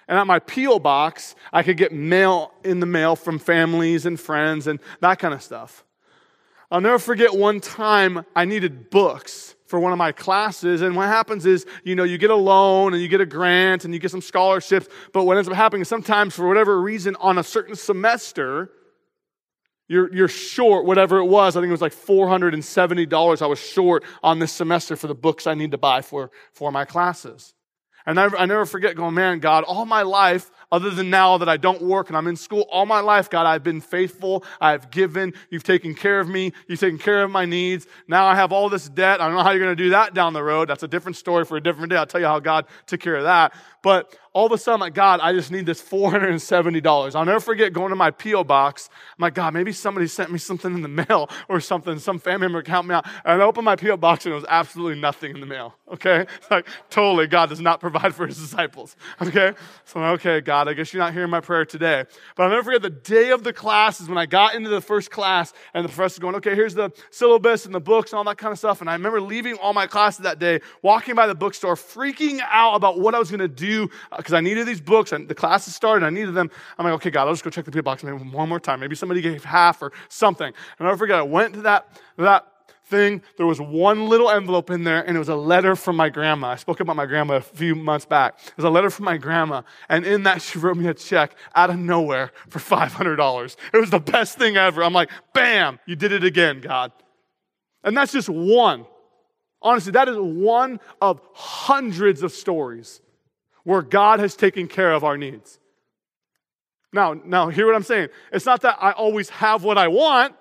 And 0.08 0.18
at 0.18 0.28
my 0.28 0.40
P.O. 0.40 0.80
box, 0.80 1.36
I 1.52 1.64
could 1.64 1.78
get 1.78 1.92
mail 1.92 2.54
in 2.64 2.80
the 2.80 2.86
mail 2.86 3.16
from 3.16 3.38
families 3.38 4.06
and 4.06 4.20
friends 4.20 4.68
and 4.68 4.80
that 5.02 5.20
kind 5.20 5.34
of 5.34 5.42
stuff. 5.42 5.84
I'll 6.70 6.82
never 6.82 7.00
forget 7.00 7.36
one 7.36 7.60
time 7.60 8.26
I 8.34 8.46
needed 8.46 8.90
books 8.90 9.56
for 9.72 9.80
one 9.80 9.94
of 9.94 9.98
my 9.98 10.12
classes. 10.12 10.82
And 10.82 10.98
what 10.98 11.08
happens 11.08 11.46
is, 11.46 11.66
you 11.84 11.96
know, 11.96 12.04
you 12.04 12.18
get 12.18 12.30
a 12.30 12.36
loan 12.36 12.94
and 12.94 13.02
you 13.02 13.08
get 13.08 13.22
a 13.22 13.26
grant 13.26 13.86
and 13.86 13.94
you 13.94 14.00
get 14.02 14.12
some 14.12 14.22
scholarships. 14.22 14.88
But 15.14 15.24
what 15.24 15.38
ends 15.38 15.50
up 15.50 15.56
happening 15.56 15.82
is 15.82 15.88
sometimes, 15.88 16.36
for 16.36 16.46
whatever 16.46 16.80
reason, 16.80 17.16
on 17.22 17.38
a 17.38 17.44
certain 17.44 17.76
semester, 17.76 18.70
you're, 19.88 20.14
you're 20.14 20.28
short, 20.28 20.86
whatever 20.86 21.20
it 21.20 21.26
was. 21.26 21.56
I 21.56 21.62
think 21.62 21.70
it 21.70 21.72
was 21.72 21.82
like 21.82 21.94
$470 21.94 23.42
I 23.42 23.46
was 23.48 23.60
short 23.60 24.04
on 24.22 24.40
this 24.40 24.52
semester 24.52 24.98
for 24.98 25.08
the 25.08 25.16
books 25.16 25.48
I 25.48 25.54
need 25.54 25.72
to 25.72 25.78
buy 25.78 26.02
for, 26.02 26.32
for 26.52 26.70
my 26.72 26.84
classes. 26.84 27.54
And 28.06 28.20
I, 28.20 28.26
I 28.38 28.46
never 28.46 28.66
forget 28.66 28.96
going, 28.96 29.14
man, 29.14 29.40
God, 29.40 29.64
all 29.64 29.86
my 29.86 30.02
life, 30.02 30.52
other 30.72 30.90
than 30.90 31.10
now 31.10 31.38
that 31.38 31.50
I 31.50 31.58
don't 31.58 31.82
work 31.82 32.08
and 32.08 32.18
I'm 32.18 32.28
in 32.28 32.36
school, 32.36 32.66
all 32.72 32.86
my 32.86 33.02
life, 33.02 33.30
God, 33.30 33.46
I've 33.46 33.64
been 33.64 33.82
faithful. 33.82 34.44
I've 34.60 34.92
given. 34.92 35.34
You've 35.50 35.64
taken 35.64 35.94
care 35.94 36.20
of 36.20 36.30
me. 36.30 36.54
You've 36.68 36.80
taken 36.80 36.98
care 36.98 37.24
of 37.24 37.32
my 37.32 37.46
needs. 37.46 37.88
Now 38.08 38.26
I 38.26 38.36
have 38.36 38.52
all 38.52 38.70
this 38.70 38.88
debt. 38.88 39.22
I 39.22 39.28
don't 39.28 39.36
know 39.36 39.44
how 39.44 39.52
you're 39.52 39.64
going 39.64 39.76
to 39.76 39.84
do 39.84 39.90
that 39.92 40.14
down 40.14 40.34
the 40.34 40.44
road. 40.44 40.70
That's 40.70 40.84
a 40.84 40.88
different 40.88 41.18
story 41.18 41.46
for 41.46 41.58
a 41.58 41.62
different 41.62 41.90
day. 41.90 41.98
I'll 41.98 42.06
tell 42.06 42.22
you 42.22 42.28
how 42.28 42.40
God 42.40 42.66
took 42.86 43.02
care 43.02 43.16
of 43.16 43.24
that. 43.24 43.54
But 43.82 44.16
all 44.34 44.46
of 44.46 44.52
a 44.54 44.58
sudden, 44.58 44.76
I'm 44.76 44.80
like, 44.80 44.94
God, 44.94 45.20
I 45.22 45.34
just 45.34 45.52
need 45.52 45.66
this 45.66 45.82
$470. 45.82 47.16
I'll 47.16 47.26
never 47.26 47.40
forget 47.40 47.74
going 47.74 47.90
to 47.90 47.96
my 47.96 48.12
P.O. 48.12 48.46
box. 48.46 48.90
I'm 49.18 49.24
like, 49.24 49.34
God, 49.34 49.54
maybe 49.54 49.74
somebody 49.74 50.08
sent 50.08 50.32
me 50.32 50.38
something 50.38 50.74
in 50.74 50.82
the 50.82 50.88
mail 50.88 51.30
or 51.50 51.60
something. 51.60 52.00
Some 52.00 52.18
family 52.18 52.48
member 52.48 52.64
count 52.64 52.88
me 52.88 52.96
out. 52.96 53.06
And 53.26 53.42
I 53.42 53.46
opened 53.46 53.66
my 53.66 53.76
P.O. 53.76 53.98
box 53.98 54.26
and 54.26 54.32
it 54.32 54.36
was 54.36 54.46
absolutely 54.48 55.02
nothing 55.02 55.34
in 55.34 55.42
the 55.42 55.46
mail. 55.46 55.76
Okay? 55.92 56.22
It's 56.38 56.52
like, 56.52 56.68
totally, 56.90 57.28
God 57.28 57.50
does 57.50 57.60
not 57.60 57.82
provide 57.82 58.16
for 58.16 58.26
his 58.26 58.38
disciples. 58.38 58.96
Okay? 59.22 59.54
So 59.84 60.00
I'm 60.00 60.12
like, 60.12 60.22
okay, 60.22 60.40
God, 60.40 60.70
I 60.70 60.74
guess 60.74 60.94
you're 60.94 61.04
not 61.04 61.14
hearing 61.14 61.30
my 61.30 61.42
prayer 61.42 61.66
today. 61.66 62.06
But 62.36 62.44
I'll 62.44 62.50
never 62.50 62.64
forget 62.64 62.84
the 62.84 62.90
day 62.90 63.32
of 63.32 63.44
the 63.44 63.52
class 63.52 64.00
is 64.00 64.08
when 64.08 64.18
I 64.18 64.28
got 64.28 64.56
into 64.56 64.70
the 64.70 64.82
first 64.82 65.12
class 65.12 65.52
and 65.74 65.84
the 65.84 65.90
professor's 65.90 66.20
going, 66.20 66.36
okay, 66.36 66.56
here's 66.56 66.74
the 66.74 66.92
syllabus 67.10 67.66
and 67.66 67.76
the 67.76 67.82
books 67.82 68.12
and 68.12 68.18
all 68.18 68.24
that 68.26 68.38
kind 68.38 68.54
of 68.54 68.60
stuff. 68.60 68.80
And 68.80 68.90
I 68.90 68.94
remember 68.94 69.20
leaving 69.20 69.56
all 69.56 69.74
my 69.74 69.88
classes 69.88 70.24
that 70.24 70.40
day, 70.40 70.62
walking 70.82 71.16
by 71.16 71.28
the 71.28 71.36
bookstore, 71.36 71.76
freaking 71.76 72.40
out 72.50 72.76
about 72.76 72.98
what 72.98 73.14
I 73.14 73.20
was 73.20 73.30
going 73.30 73.40
to 73.40 73.50
do 73.50 73.71
because 74.18 74.34
uh, 74.34 74.38
I 74.38 74.42
needed 74.42 74.68
these 74.68 74.82
books 74.82 75.12
and 75.12 75.28
the 75.28 75.36
classes 75.36 75.76
started. 75.76 76.06
I 76.06 76.10
needed 76.10 76.34
them. 76.34 76.50
I'm 76.78 76.86
like, 76.86 76.94
okay, 76.96 77.10
God, 77.10 77.28
I'll 77.28 77.34
just 77.34 77.44
go 77.44 77.50
check 77.50 77.66
the 77.66 77.72
P.O. 77.72 77.82
box 77.82 78.04
maybe 78.04 78.18
one 78.18 78.50
more 78.50 78.60
time. 78.60 78.80
Maybe 78.80 78.96
somebody 78.96 79.22
gave 79.22 79.44
half 79.44 79.82
or 79.82 79.92
something. 80.10 80.52
And 80.80 80.88
I 80.88 80.96
forget, 80.96 81.20
I 81.20 81.24
went 81.24 81.54
to 81.56 81.62
that, 81.62 82.02
that 82.18 82.46
thing. 82.92 83.24
There 83.38 83.48
was 83.48 83.60
one 83.60 84.08
little 84.08 84.30
envelope 84.30 84.70
in 84.70 84.84
there 84.84 85.02
and 85.02 85.16
it 85.16 85.20
was 85.20 85.30
a 85.30 85.36
letter 85.36 85.76
from 85.76 85.96
my 85.96 86.10
grandma. 86.10 86.50
I 86.50 86.56
spoke 86.58 86.80
about 86.80 86.96
my 86.96 87.08
grandma 87.08 87.36
a 87.36 87.42
few 87.42 87.74
months 87.74 88.06
back. 88.06 88.38
It 88.46 88.58
was 88.58 88.66
a 88.66 88.70
letter 88.70 88.92
from 88.92 89.06
my 89.06 89.18
grandma. 89.18 89.64
And 89.90 90.06
in 90.06 90.24
that, 90.24 90.42
she 90.44 90.60
wrote 90.60 90.78
me 90.78 90.88
a 90.88 90.94
check 90.94 91.36
out 91.56 91.72
of 91.72 91.80
nowhere 91.80 92.32
for 92.50 92.60
$500. 92.60 93.56
It 93.74 93.78
was 93.78 93.90
the 93.90 94.00
best 94.00 94.38
thing 94.38 94.58
ever. 94.58 94.84
I'm 94.84 94.94
like, 94.94 95.10
bam, 95.34 95.80
you 95.88 95.96
did 95.96 96.12
it 96.12 96.24
again, 96.24 96.62
God. 96.62 96.92
And 97.84 97.98
that's 97.98 98.12
just 98.12 98.30
one. 98.30 98.86
Honestly, 99.64 99.92
that 99.92 100.08
is 100.08 100.18
one 100.18 100.80
of 101.02 101.22
hundreds 101.34 102.24
of 102.24 102.32
stories 102.32 103.02
where 103.64 103.82
God 103.82 104.20
has 104.20 104.36
taken 104.36 104.68
care 104.68 104.92
of 104.92 105.04
our 105.04 105.18
needs. 105.18 105.60
Now, 106.94 107.14
now 107.14 107.50
hear 107.50 107.66
what 107.66 107.76
I'm 107.76 107.84
saying. 107.84 108.10
It's 108.32 108.46
not 108.46 108.62
that 108.62 108.78
I 108.82 108.92
always 108.92 109.30
have 109.30 109.64
what 109.64 109.78
I 109.78 109.88
want, 109.88 110.36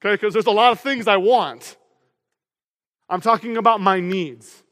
okay, 0.00 0.14
because 0.14 0.32
there's 0.32 0.46
a 0.46 0.50
lot 0.50 0.72
of 0.72 0.80
things 0.80 1.08
I 1.08 1.16
want. 1.16 1.76
I'm 3.08 3.20
talking 3.20 3.56
about 3.56 3.80
my 3.80 4.00
needs. 4.00 4.62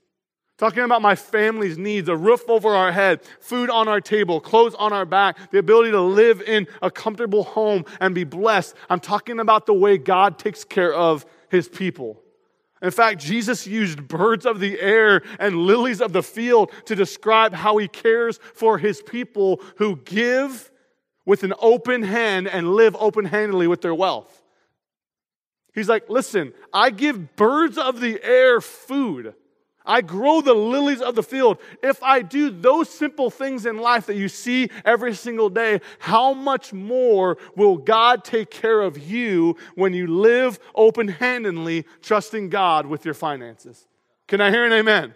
Talking 0.56 0.82
about 0.82 1.00
my 1.00 1.14
family's 1.14 1.78
needs, 1.78 2.08
a 2.10 2.16
roof 2.16 2.42
over 2.46 2.68
our 2.68 2.92
head, 2.92 3.22
food 3.40 3.70
on 3.70 3.88
our 3.88 4.00
table, 4.00 4.40
clothes 4.40 4.74
on 4.74 4.92
our 4.92 5.06
back, 5.06 5.50
the 5.50 5.58
ability 5.58 5.90
to 5.90 6.02
live 6.02 6.42
in 6.42 6.66
a 6.82 6.90
comfortable 6.90 7.44
home 7.44 7.86
and 7.98 8.14
be 8.14 8.24
blessed. 8.24 8.74
I'm 8.90 9.00
talking 9.00 9.40
about 9.40 9.64
the 9.64 9.72
way 9.72 9.96
God 9.96 10.38
takes 10.38 10.62
care 10.62 10.92
of 10.92 11.24
his 11.48 11.66
people. 11.66 12.22
In 12.82 12.90
fact, 12.90 13.20
Jesus 13.20 13.66
used 13.66 14.08
birds 14.08 14.46
of 14.46 14.58
the 14.58 14.80
air 14.80 15.22
and 15.38 15.56
lilies 15.56 16.00
of 16.00 16.12
the 16.12 16.22
field 16.22 16.72
to 16.86 16.94
describe 16.94 17.52
how 17.52 17.76
he 17.76 17.88
cares 17.88 18.38
for 18.54 18.78
his 18.78 19.02
people 19.02 19.60
who 19.76 19.96
give 19.96 20.70
with 21.26 21.42
an 21.42 21.52
open 21.60 22.02
hand 22.02 22.48
and 22.48 22.74
live 22.74 22.96
open 22.98 23.26
handedly 23.26 23.66
with 23.66 23.82
their 23.82 23.94
wealth. 23.94 24.42
He's 25.74 25.88
like, 25.88 26.08
listen, 26.08 26.52
I 26.72 26.90
give 26.90 27.36
birds 27.36 27.78
of 27.78 28.00
the 28.00 28.22
air 28.24 28.60
food. 28.60 29.34
I 29.84 30.02
grow 30.02 30.40
the 30.40 30.54
lilies 30.54 31.00
of 31.00 31.14
the 31.14 31.22
field. 31.22 31.58
If 31.82 32.02
I 32.02 32.22
do 32.22 32.50
those 32.50 32.90
simple 32.90 33.30
things 33.30 33.64
in 33.64 33.78
life 33.78 34.06
that 34.06 34.16
you 34.16 34.28
see 34.28 34.68
every 34.84 35.14
single 35.14 35.48
day, 35.48 35.80
how 35.98 36.34
much 36.34 36.72
more 36.72 37.38
will 37.56 37.78
God 37.78 38.22
take 38.22 38.50
care 38.50 38.80
of 38.82 38.98
you 38.98 39.56
when 39.74 39.94
you 39.94 40.06
live 40.06 40.60
open 40.74 41.08
handedly, 41.08 41.86
trusting 42.02 42.50
God 42.50 42.86
with 42.86 43.04
your 43.04 43.14
finances? 43.14 43.86
Can 44.28 44.40
I 44.40 44.50
hear 44.50 44.64
an 44.64 44.72
amen? 44.72 45.14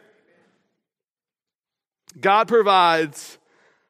God 2.21 2.49
provides 2.49 3.39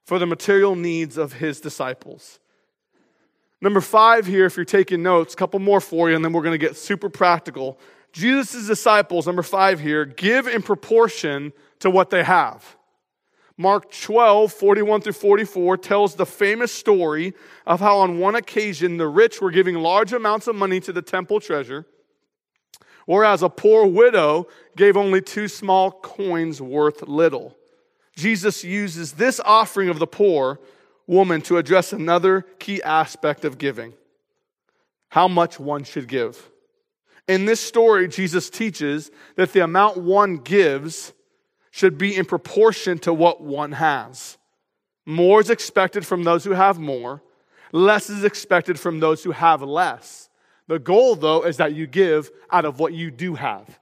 for 0.05 0.19
the 0.19 0.27
material 0.27 0.75
needs 0.75 1.17
of 1.17 1.35
his 1.35 1.61
disciples. 1.61 2.41
Number 3.61 3.81
five 3.81 4.27
here, 4.27 4.45
if 4.45 4.57
you're 4.57 4.65
taking 4.65 5.03
notes, 5.03 5.33
a 5.33 5.37
couple 5.37 5.61
more 5.61 5.81
for 5.81 6.11
you, 6.11 6.17
and 6.17 6.25
then 6.25 6.33
we're 6.33 6.43
going 6.43 6.59
to 6.59 6.67
get 6.67 6.77
super 6.77 7.09
practical. 7.09 7.79
Jesus' 8.15 8.69
disciples, 8.69 9.27
number 9.27 9.43
five 9.43 9.81
here, 9.81 10.05
give 10.05 10.47
in 10.47 10.63
proportion 10.63 11.53
to 11.81 11.91
what 11.91 12.11
they 12.11 12.23
have. 12.23 12.77
Mark 13.57 13.91
12, 13.91 14.53
41 14.53 15.01
through 15.01 15.13
44 15.13 15.77
tells 15.77 16.15
the 16.15 16.25
famous 16.25 16.71
story 16.71 17.35
of 17.67 17.81
how 17.81 17.99
on 17.99 18.21
one 18.21 18.37
occasion 18.37 18.99
the 18.99 19.09
rich 19.09 19.41
were 19.41 19.51
giving 19.51 19.75
large 19.75 20.13
amounts 20.13 20.47
of 20.47 20.55
money 20.55 20.79
to 20.79 20.93
the 20.93 21.03
temple 21.03 21.41
treasure, 21.41 21.87
whereas 23.07 23.43
a 23.43 23.49
poor 23.49 23.85
widow 23.85 24.47
gave 24.77 24.97
only 24.97 25.21
two 25.21 25.49
small 25.49 25.91
coins 25.91 26.63
worth 26.63 27.03
little. 27.03 27.57
Jesus 28.17 28.63
uses 28.63 29.13
this 29.13 29.41
offering 29.45 29.89
of 29.89 29.99
the 29.99 30.07
poor 30.07 30.61
woman 31.09 31.41
to 31.43 31.59
address 31.59 31.93
another 31.93 32.43
key 32.61 32.81
aspect 32.83 33.45
of 33.45 33.59
giving 33.59 33.93
how 35.09 35.29
much 35.29 35.59
one 35.59 35.83
should 35.85 36.09
give. 36.09 36.51
In 37.27 37.47
this 37.47 37.61
story, 37.61 38.09
Jesus 38.09 38.51
teaches 38.51 39.11
that 39.37 39.53
the 39.53 39.61
amount 39.61 39.97
one 39.97 40.37
gives 40.37 41.13
should 41.71 41.97
be 41.97 42.17
in 42.17 42.25
proportion 42.25 42.99
to 43.01 43.13
what 43.13 43.41
one 43.41 43.73
has. 43.73 44.39
More 45.07 45.41
is 45.41 45.51
expected 45.51 46.07
from 46.07 46.25
those 46.25 46.45
who 46.45 46.53
have 46.53 46.79
more, 46.79 47.23
less 47.73 48.09
is 48.11 48.25
expected 48.25 48.79
from 48.79 49.01
those 49.01 49.25
who 49.25 49.33
have 49.33 49.63
less. 49.63 50.29
The 50.67 50.79
goal, 50.79 51.17
though, 51.17 51.43
is 51.43 51.57
that 51.59 51.75
you 51.75 51.87
give 51.87 52.31
out 52.51 52.65
of 52.65 52.79
what 52.79 52.93
you 52.93 53.11
do 53.11 53.35
have. 53.35 53.79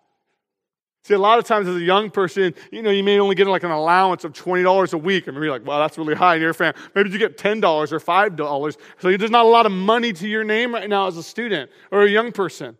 See, 1.05 1.14
a 1.14 1.18
lot 1.18 1.40
of 1.40 1.44
times 1.44 1.66
as 1.66 1.76
a 1.76 1.81
young 1.81 2.11
person, 2.11 2.55
you 2.70 2.81
know, 2.81 2.90
you 2.90 3.02
may 3.02 3.18
only 3.18 3.35
get 3.35 3.48
like 3.48 3.64
an 3.64 3.72
allowance 3.72 4.22
of 4.22 4.33
$20 4.33 4.92
a 4.92 4.98
week. 4.98 5.26
And 5.26 5.37
you're 5.37 5.50
like, 5.50 5.66
wow, 5.66 5.81
that's 5.81 5.98
really 5.98 6.14
high 6.14 6.37
in 6.37 6.42
your 6.42 6.55
family. 6.55 6.81
Maybe 6.94 7.11
you 7.11 7.18
get 7.18 7.37
$10 7.37 7.62
or 7.64 7.98
$5. 7.98 8.76
So 8.98 9.16
there's 9.16 9.31
not 9.31 9.44
a 9.44 9.48
lot 9.48 9.66
of 9.66 9.72
money 9.72 10.12
to 10.12 10.28
your 10.28 10.44
name 10.44 10.72
right 10.72 10.88
now 10.88 11.09
as 11.09 11.16
a 11.16 11.22
student 11.22 11.70
or 11.90 12.02
a 12.02 12.09
young 12.09 12.31
person. 12.31 12.78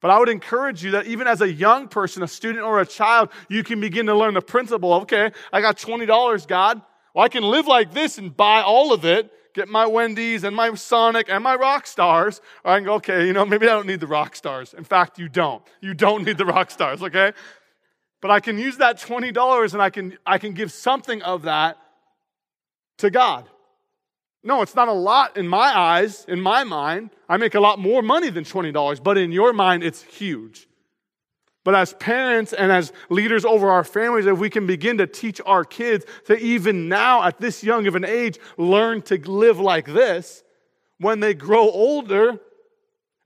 But 0.00 0.10
I 0.10 0.18
would 0.18 0.28
encourage 0.28 0.82
you 0.82 0.92
that 0.92 1.06
even 1.06 1.26
as 1.26 1.42
a 1.42 1.52
young 1.52 1.88
person, 1.88 2.22
a 2.22 2.28
student 2.28 2.64
or 2.64 2.80
a 2.80 2.86
child, 2.86 3.28
you 3.48 3.62
can 3.62 3.80
begin 3.80 4.06
to 4.06 4.14
learn 4.14 4.34
the 4.34 4.40
principle 4.40 4.92
okay, 4.94 5.32
I 5.52 5.60
got 5.60 5.76
$20, 5.76 6.46
God. 6.46 6.80
Well, 7.14 7.24
I 7.24 7.28
can 7.28 7.42
live 7.42 7.66
like 7.66 7.92
this 7.92 8.18
and 8.18 8.34
buy 8.34 8.62
all 8.62 8.92
of 8.92 9.04
it, 9.04 9.30
get 9.54 9.68
my 9.68 9.86
Wendy's 9.86 10.44
and 10.44 10.54
my 10.54 10.72
Sonic 10.74 11.28
and 11.28 11.42
my 11.44 11.54
rock 11.56 11.86
stars. 11.86 12.40
Or 12.64 12.72
I 12.72 12.78
can 12.78 12.84
go, 12.84 12.94
okay, 12.94 13.26
you 13.26 13.32
know, 13.32 13.44
maybe 13.44 13.66
I 13.66 13.70
don't 13.70 13.86
need 13.86 14.00
the 14.00 14.06
rock 14.06 14.36
stars. 14.36 14.74
In 14.74 14.84
fact, 14.84 15.18
you 15.18 15.28
don't. 15.28 15.62
You 15.80 15.92
don't 15.92 16.24
need 16.24 16.38
the 16.38 16.46
rock 16.46 16.70
stars, 16.70 17.02
okay? 17.02 17.32
But 18.22 18.30
I 18.30 18.40
can 18.40 18.58
use 18.58 18.76
that 18.78 18.98
$20 18.98 19.72
and 19.72 19.82
I 19.82 19.90
can, 19.90 20.18
I 20.24 20.38
can 20.38 20.52
give 20.52 20.72
something 20.72 21.20
of 21.22 21.42
that 21.42 21.78
to 22.98 23.10
God. 23.10 23.48
No, 24.42 24.62
it's 24.62 24.74
not 24.74 24.88
a 24.88 24.92
lot 24.92 25.36
in 25.36 25.46
my 25.46 25.76
eyes, 25.78 26.24
in 26.26 26.40
my 26.40 26.64
mind. 26.64 27.10
I 27.28 27.36
make 27.36 27.54
a 27.54 27.60
lot 27.60 27.78
more 27.78 28.02
money 28.02 28.30
than 28.30 28.44
$20, 28.44 29.02
but 29.02 29.18
in 29.18 29.32
your 29.32 29.52
mind, 29.52 29.82
it's 29.82 30.02
huge. 30.02 30.66
But 31.62 31.74
as 31.74 31.92
parents 31.94 32.54
and 32.54 32.72
as 32.72 32.92
leaders 33.10 33.44
over 33.44 33.70
our 33.70 33.84
families, 33.84 34.24
if 34.24 34.38
we 34.38 34.48
can 34.48 34.66
begin 34.66 34.96
to 34.98 35.06
teach 35.06 35.40
our 35.44 35.64
kids 35.64 36.06
to 36.24 36.38
even 36.38 36.88
now 36.88 37.22
at 37.22 37.38
this 37.38 37.62
young 37.62 37.86
of 37.86 37.94
an 37.96 38.04
age 38.04 38.38
learn 38.56 39.02
to 39.02 39.18
live 39.30 39.60
like 39.60 39.86
this, 39.86 40.42
when 40.98 41.20
they 41.20 41.34
grow 41.34 41.70
older 41.70 42.40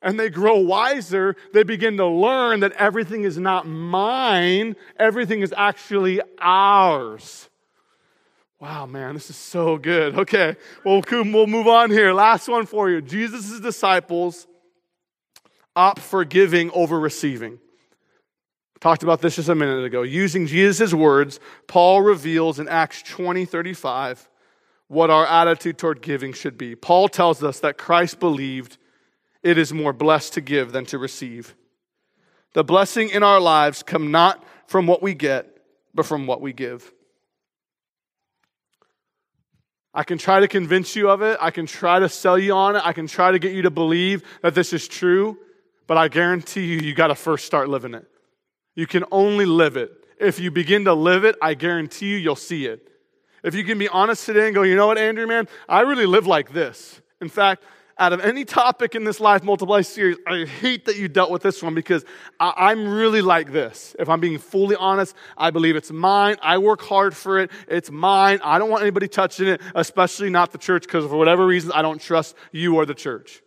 and 0.03 0.19
they 0.19 0.31
grow 0.31 0.59
wiser, 0.59 1.37
they 1.53 1.63
begin 1.63 1.97
to 1.97 2.07
learn 2.07 2.61
that 2.61 2.73
everything 2.73 3.23
is 3.23 3.39
not 3.39 3.69
mine, 3.69 4.75
everything 4.99 5.41
is 5.41 5.55
actually 5.57 6.21
ours. 6.41 7.49
Wow, 8.61 8.87
man, 8.87 9.15
this 9.15 9.31
is 9.31 9.37
so 9.37 9.77
good. 9.77 10.19
Okay, 10.19 10.57
well, 10.85 11.03
we'll 11.11 11.47
move 11.47 11.67
on 11.67 11.91
here. 11.91 12.13
Last 12.13 12.49
one 12.49 12.67
for 12.67 12.89
you. 12.89 13.03
Jesus' 13.03 13.61
disciples 13.61 14.47
opt 15.77 16.01
for 16.01 16.25
giving 16.25 16.71
over 16.71 16.99
receiving. 16.99 17.59
Talked 18.81 19.03
about 19.03 19.21
this 19.21 19.37
just 19.37 19.49
a 19.49 19.55
minute 19.55 19.85
ago. 19.85 20.03
Using 20.03 20.47
Jesus' 20.47 20.93
words, 20.93 21.41
Paul 21.67 22.03
reveals 22.03 22.59
in 22.59 22.69
Acts 22.69 23.03
20 23.03 23.45
35 23.45 24.29
what 24.89 25.11
our 25.11 25.27
attitude 25.27 25.79
toward 25.79 26.03
giving 26.03 26.33
should 26.33 26.59
be. 26.59 26.77
Paul 26.77 27.09
tells 27.09 27.43
us 27.43 27.61
that 27.61 27.79
Christ 27.79 28.21
believed 28.21 28.77
it 29.43 29.59
is 29.59 29.73
more 29.73 29.93
blessed 29.93 30.35
to 30.35 30.41
give 30.41 30.73
than 30.73 30.85
to 30.87 30.99
receive. 30.99 31.55
The 32.53 32.63
blessing 32.65 33.09
in 33.09 33.23
our 33.23 33.41
lives 33.41 33.83
come 33.83 34.11
not 34.11 34.45
from 34.67 34.87
what 34.87 35.03
we 35.03 35.15
get, 35.15 35.63
but 35.95 36.07
from 36.07 36.27
what 36.27 36.41
we 36.41 36.53
give. 36.53 36.93
I 39.95 40.03
can 40.03 40.19
try 40.19 40.41
to 40.41 40.49
convince 40.49 40.97
you 40.97 41.09
of 41.09 41.23
it. 41.23 41.39
I 41.41 41.51
can 41.53 41.67
try 41.67 42.01
to 42.01 42.09
sell 42.09 42.37
you 42.37 42.53
on 42.53 42.75
it. 42.75 42.83
I 42.85 42.93
can 42.93 43.07
try 43.07 43.31
to 43.31 43.39
get 43.39 43.53
you 43.53 43.63
to 43.63 43.71
believe 43.71 44.25
that 44.43 44.55
this 44.55 44.73
is 44.73 44.89
true. 44.89 45.39
But 45.87 45.99
I 45.99 46.09
guarantee 46.09 46.65
you, 46.65 46.79
you 46.79 46.95
got 46.95 47.09
to 47.09 47.15
first 47.15 47.47
start 47.47 47.69
living 47.69 47.95
it. 47.95 48.07
You 48.75 48.87
can 48.87 49.05
only 49.13 49.47
live 49.47 49.77
it. 49.77 49.93
If 50.19 50.41
you 50.41 50.51
begin 50.51 50.85
to 50.87 50.95
live 50.95 51.25
it, 51.25 51.37
I 51.41 51.55
guarantee 51.55 52.07
you, 52.07 52.17
you'll 52.17 52.35
see 52.35 52.67
it. 52.67 52.89
If 53.45 53.55
you 53.55 53.63
can 53.63 53.79
be 53.79 53.89
honest 53.89 54.27
today 54.27 54.47
and 54.47 54.55
go, 54.55 54.63
you 54.63 54.75
know 54.75 54.87
what, 54.87 54.99
Andrew, 54.99 55.27
man, 55.27 55.47
I 55.69 55.83
really 55.83 56.07
live 56.07 56.27
like 56.27 56.53
this. 56.53 57.01
In 57.21 57.29
fact, 57.29 57.63
out 57.99 58.13
of 58.13 58.21
any 58.21 58.45
topic 58.45 58.95
in 58.95 59.05
this 59.05 59.21
Life 59.21 59.43
Multiply 59.43 59.83
series, 59.83 60.17
I 60.27 60.45
hate 60.45 60.87
that 60.87 60.97
you 60.97 61.09
dealt 61.09 61.31
with 61.31 61.43
this 61.43 61.63
one 61.63 61.75
because 61.75 62.05
I, 62.41 62.73
am 62.73 62.93
really 62.93 63.23
like 63.23 63.53
this. 63.53 63.95
If 63.99 64.09
I'm 64.09 64.21
being 64.21 64.39
fully 64.39 64.77
honest, 64.77 65.15
I 65.37 65.51
believe 65.51 65.77
it's 65.77 65.93
mine. 65.93 66.37
I 66.43 66.59
work 66.59 66.83
hard 66.83 67.17
for 67.17 67.39
it. 67.39 67.51
It's 67.69 67.91
mine. 67.91 68.41
I 68.43 68.59
don't 68.59 68.71
want 68.71 68.83
anybody 68.83 69.07
touching 69.07 69.47
it, 69.47 69.61
especially 69.75 70.31
not 70.31 70.53
the 70.53 70.59
church, 70.59 70.83
because 70.83 71.07
for 71.07 71.17
whatever 71.17 71.47
reason, 71.47 71.73
I 71.73 71.83
don't 71.83 72.01
trust 72.01 72.35
you 72.53 72.77
or 72.77 72.85
the 72.85 72.95
church. 72.95 73.43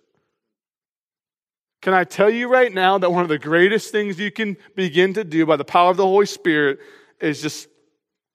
Can 1.81 1.93
I 1.93 2.05
tell 2.05 2.29
you 2.29 2.47
right 2.47 2.73
now 2.73 2.97
that 2.97 3.12
one 3.12 3.23
of 3.23 3.29
the 3.29 3.39
greatest 3.39 3.91
things 3.91 4.19
you 4.19 4.31
can 4.31 4.57
begin 4.75 5.13
to 5.13 5.23
do 5.23 5.45
by 5.45 5.57
the 5.57 5.65
power 5.65 5.91
of 5.91 5.97
the 5.97 6.05
Holy 6.05 6.25
Spirit 6.25 6.79
is 7.19 7.41
just 7.41 7.67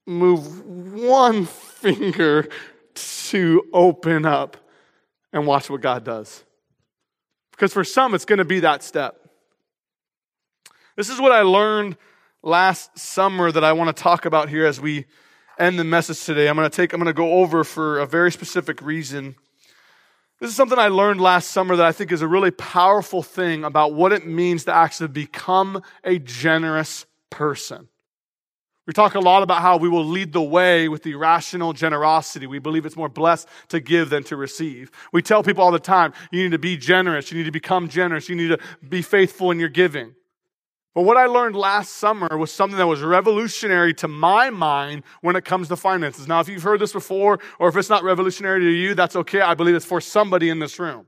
move 0.07 0.65
one 0.67 1.47
finger 1.47 2.49
to 2.95 3.65
open 3.73 4.27
up 4.27 4.57
and 5.33 5.47
watch 5.47 5.71
what 5.71 5.81
God 5.81 6.05
does. 6.05 6.45
Because 7.53 7.73
for 7.73 7.85
some, 7.85 8.15
it's 8.15 8.25
going 8.25 8.39
to 8.39 8.45
be 8.45 8.61
that 8.61 8.83
step. 8.83 9.17
This 10.97 11.09
is 11.09 11.21
what 11.21 11.33
I 11.33 11.43
learned 11.43 11.97
last 12.43 12.99
summer 12.99 13.51
that 13.53 13.65
I 13.65 13.73
want 13.73 13.95
to 13.97 14.03
talk 14.03 14.25
about 14.25 14.49
here 14.49 14.67
as 14.67 14.81
we 14.81 15.07
end 15.59 15.79
the 15.79 15.85
message 15.85 16.25
today. 16.25 16.49
I'm 16.49 16.57
going 16.57 16.69
to 16.69 16.77
take, 16.77 16.93
I'm 16.93 17.01
going 17.01 17.07
to 17.07 17.13
go 17.13 17.35
over 17.35 17.65
for 17.65 17.99
a 17.99 18.07
very 18.07 18.33
specific 18.33 18.83
reason. 18.83 19.37
This 20.41 20.51
is 20.51 20.57
something 20.57 20.79
I 20.79 20.89
learned 20.89 21.21
last 21.21 21.53
summer 21.53 21.77
that 21.77 21.87
I 21.87 21.93
think 21.93 22.11
is 22.11 22.21
a 22.21 22.27
really 22.27 22.51
powerful 22.51 23.23
thing 23.23 23.63
about 23.63 23.95
what 23.95 24.13
it 24.13 24.27
means 24.27 24.65
to 24.65 24.75
actually 24.75 25.09
become 25.09 25.83
a 26.03 26.19
generous 26.19 27.07
person. 27.31 27.89
We 28.87 28.93
talk 28.93 29.15
a 29.15 29.21
lot 29.21 29.45
about 29.45 29.63
how 29.63 29.77
we 29.77 29.89
will 29.89 30.05
lead 30.05 30.33
the 30.33 30.43
way 30.43 30.89
with 30.89 31.07
irrational 31.07 31.73
generosity. 31.73 32.49
We 32.49 32.59
believe 32.59 32.85
it's 32.85 32.97
more 32.97 33.09
blessed 33.09 33.49
to 33.69 33.79
give 33.79 34.11
than 34.11 34.25
to 34.25 34.37
receive. 34.37 34.91
We 35.13 35.23
tell 35.23 35.45
people 35.45 35.63
all 35.63 35.71
the 35.71 35.79
time, 35.79 36.13
you 36.33 36.43
need 36.43 36.51
to 36.51 36.59
be 36.59 36.77
generous. 36.77 37.31
You 37.31 37.39
need 37.39 37.45
to 37.45 37.53
become 37.53 37.89
generous. 37.89 38.29
You 38.29 38.35
need 38.35 38.49
to 38.49 38.59
be 38.89 39.01
faithful 39.01 39.53
in 39.53 39.61
your 39.61 39.69
giving. 39.69 40.15
But 40.95 41.03
what 41.03 41.17
I 41.17 41.27
learned 41.27 41.55
last 41.55 41.95
summer 41.95 42.37
was 42.37 42.53
something 42.53 42.77
that 42.77 42.87
was 42.87 43.01
revolutionary 43.01 43.95
to 43.95 44.09
my 44.09 44.51
mind 44.51 45.05
when 45.23 45.37
it 45.37 45.45
comes 45.45 45.69
to 45.69 45.77
finances. 45.77 46.27
Now, 46.27 46.41
if 46.41 46.49
you've 46.49 46.63
heard 46.63 46.81
this 46.81 46.93
before, 46.93 47.39
or 47.61 47.69
if 47.69 47.77
it's 47.77 47.89
not 47.89 48.03
revolutionary 48.03 48.61
to 48.61 48.71
you, 48.71 48.95
that's 48.95 49.17
okay. 49.17 49.41
I 49.41 49.55
believe 49.55 49.77
it's 49.77 49.87
for 49.87 50.01
somebody 50.01 50.51
in 50.51 50.59
this 50.59 50.79
room. 50.79 51.07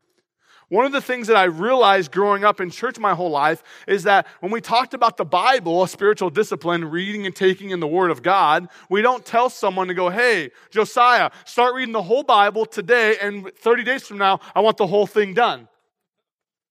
One 0.68 0.86
of 0.86 0.92
the 0.92 1.00
things 1.00 1.26
that 1.26 1.36
I 1.36 1.44
realized 1.44 2.10
growing 2.10 2.44
up 2.44 2.60
in 2.60 2.70
church 2.70 2.98
my 2.98 3.14
whole 3.14 3.30
life 3.30 3.62
is 3.86 4.04
that 4.04 4.26
when 4.40 4.50
we 4.50 4.60
talked 4.60 4.94
about 4.94 5.16
the 5.16 5.24
Bible, 5.24 5.82
a 5.82 5.88
spiritual 5.88 6.30
discipline, 6.30 6.86
reading 6.86 7.26
and 7.26 7.36
taking 7.36 7.70
in 7.70 7.80
the 7.80 7.86
Word 7.86 8.10
of 8.10 8.22
God, 8.22 8.68
we 8.88 9.02
don't 9.02 9.24
tell 9.24 9.50
someone 9.50 9.88
to 9.88 9.94
go, 9.94 10.08
hey, 10.08 10.50
Josiah, 10.70 11.30
start 11.44 11.74
reading 11.74 11.92
the 11.92 12.02
whole 12.02 12.22
Bible 12.22 12.64
today, 12.64 13.16
and 13.20 13.52
30 13.56 13.84
days 13.84 14.06
from 14.06 14.18
now, 14.18 14.40
I 14.54 14.60
want 14.60 14.78
the 14.78 14.86
whole 14.86 15.06
thing 15.06 15.34
done. 15.34 15.68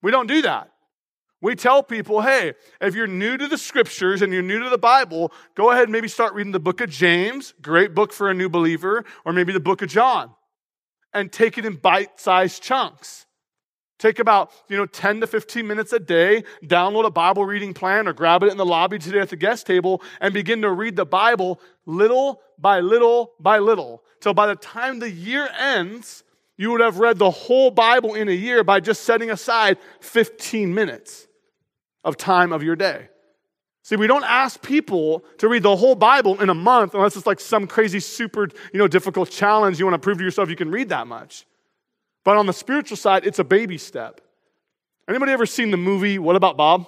We 0.02 0.12
don't 0.12 0.28
do 0.28 0.42
that. 0.42 0.70
We 1.44 1.56
tell 1.56 1.84
people, 1.84 2.22
hey, 2.22 2.54
if 2.80 2.96
you're 2.96 3.06
new 3.06 3.36
to 3.36 3.48
the 3.50 3.58
scriptures 3.58 4.22
and 4.22 4.32
you're 4.32 4.42
new 4.42 4.60
to 4.60 4.70
the 4.70 4.78
Bible, 4.78 5.34
go 5.56 5.72
ahead 5.72 5.84
and 5.84 5.92
maybe 5.92 6.08
start 6.08 6.34
reading 6.34 6.54
the 6.54 6.60
book 6.60 6.80
of 6.80 6.90
James, 6.90 7.54
great 7.62 7.94
book 7.94 8.14
for 8.14 8.30
a 8.30 8.34
new 8.34 8.48
believer, 8.48 9.04
or 9.26 9.34
maybe 9.34 9.52
the 9.52 9.60
book 9.60 9.82
of 9.82 9.90
John, 9.90 10.32
and 11.14 11.32
take 11.32 11.58
it 11.58 11.66
in 11.66 11.76
bite 11.76 12.18
sized 12.20 12.64
chunks. 12.64 13.23
Take 14.04 14.20
about, 14.20 14.52
you 14.68 14.76
know, 14.76 14.86
10 14.86 15.22
to 15.22 15.28
15 15.28 15.66
minutes 15.66 15.94
a 15.94 16.00
day, 16.00 16.44
download 16.66 17.06
a 17.06 17.10
Bible 17.10 17.46
reading 17.46 17.74
plan 17.74 18.06
or 18.06 18.12
grab 18.12 18.44
it 18.44 18.52
in 18.52 18.58
the 18.58 18.66
lobby 18.66 19.00
today 19.00 19.20
at 19.20 19.30
the 19.30 19.38
guest 19.38 19.66
table 19.66 20.02
and 20.20 20.34
begin 20.34 20.62
to 20.64 20.72
read 20.72 20.98
the 20.98 21.06
Bible 21.06 21.62
little 21.86 22.42
by 22.60 22.82
little 22.82 23.32
by 23.40 23.60
little. 23.60 24.04
Till 24.20 24.34
by 24.34 24.48
the 24.48 24.58
time 24.58 25.00
the 25.00 25.10
year 25.10 25.48
ends, 25.58 26.26
you 26.58 26.72
would 26.72 26.82
have 26.82 27.00
read 27.00 27.18
the 27.18 27.32
whole 27.32 27.72
Bible 27.72 28.14
in 28.14 28.28
a 28.28 28.34
year 28.34 28.62
by 28.62 28.82
just 28.82 29.04
setting 29.04 29.32
aside 29.32 29.78
15 30.02 30.76
minutes 30.76 31.30
of 32.04 32.18
time 32.18 32.52
of 32.52 32.62
your 32.62 32.76
day. 32.76 33.08
See, 33.84 33.96
we 33.96 34.08
don't 34.08 34.26
ask 34.26 34.62
people 34.62 35.24
to 35.38 35.48
read 35.48 35.64
the 35.64 35.78
whole 35.78 35.96
Bible 35.96 36.42
in 36.42 36.50
a 36.50 36.54
month 36.54 36.94
unless 36.94 37.16
it's 37.16 37.26
like 37.26 37.40
some 37.40 37.68
crazy, 37.68 38.02
super, 38.02 38.50
you 38.74 38.80
know, 38.80 38.90
difficult 38.90 39.30
challenge. 39.30 39.80
You 39.80 39.86
want 39.86 39.94
to 39.94 40.06
prove 40.06 40.18
to 40.18 40.26
yourself 40.26 40.50
you 40.50 40.58
can 40.58 40.72
read 40.72 40.90
that 40.90 41.08
much. 41.08 41.46
But 42.24 42.38
on 42.38 42.46
the 42.46 42.54
spiritual 42.54 42.98
side, 42.98 43.26
it's 43.26 43.40
a 43.40 43.44
baby 43.44 43.78
step. 43.78 44.22
Anybody 45.08 45.32
ever 45.32 45.46
seen 45.46 45.72
the 45.72 45.78
movie 45.78 46.20
What 46.20 46.36
About 46.36 46.58
Bob? 46.58 46.88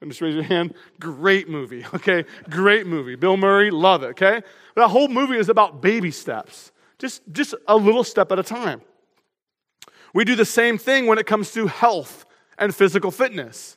And 0.00 0.10
just 0.10 0.20
raise 0.20 0.34
your 0.34 0.44
hand. 0.44 0.74
Great 1.00 1.48
movie, 1.48 1.84
okay? 1.94 2.24
Great 2.48 2.86
movie. 2.86 3.16
Bill 3.16 3.36
Murray, 3.36 3.70
love 3.70 4.04
it, 4.04 4.08
okay? 4.08 4.42
That 4.76 4.88
whole 4.88 5.08
movie 5.08 5.36
is 5.36 5.48
about 5.48 5.82
baby 5.82 6.12
steps, 6.12 6.70
just, 6.98 7.22
just 7.32 7.54
a 7.66 7.76
little 7.76 8.04
step 8.04 8.30
at 8.30 8.38
a 8.38 8.44
time. 8.44 8.82
We 10.14 10.24
do 10.24 10.36
the 10.36 10.44
same 10.44 10.78
thing 10.78 11.06
when 11.06 11.18
it 11.18 11.26
comes 11.26 11.52
to 11.52 11.66
health 11.66 12.24
and 12.58 12.74
physical 12.74 13.10
fitness. 13.10 13.76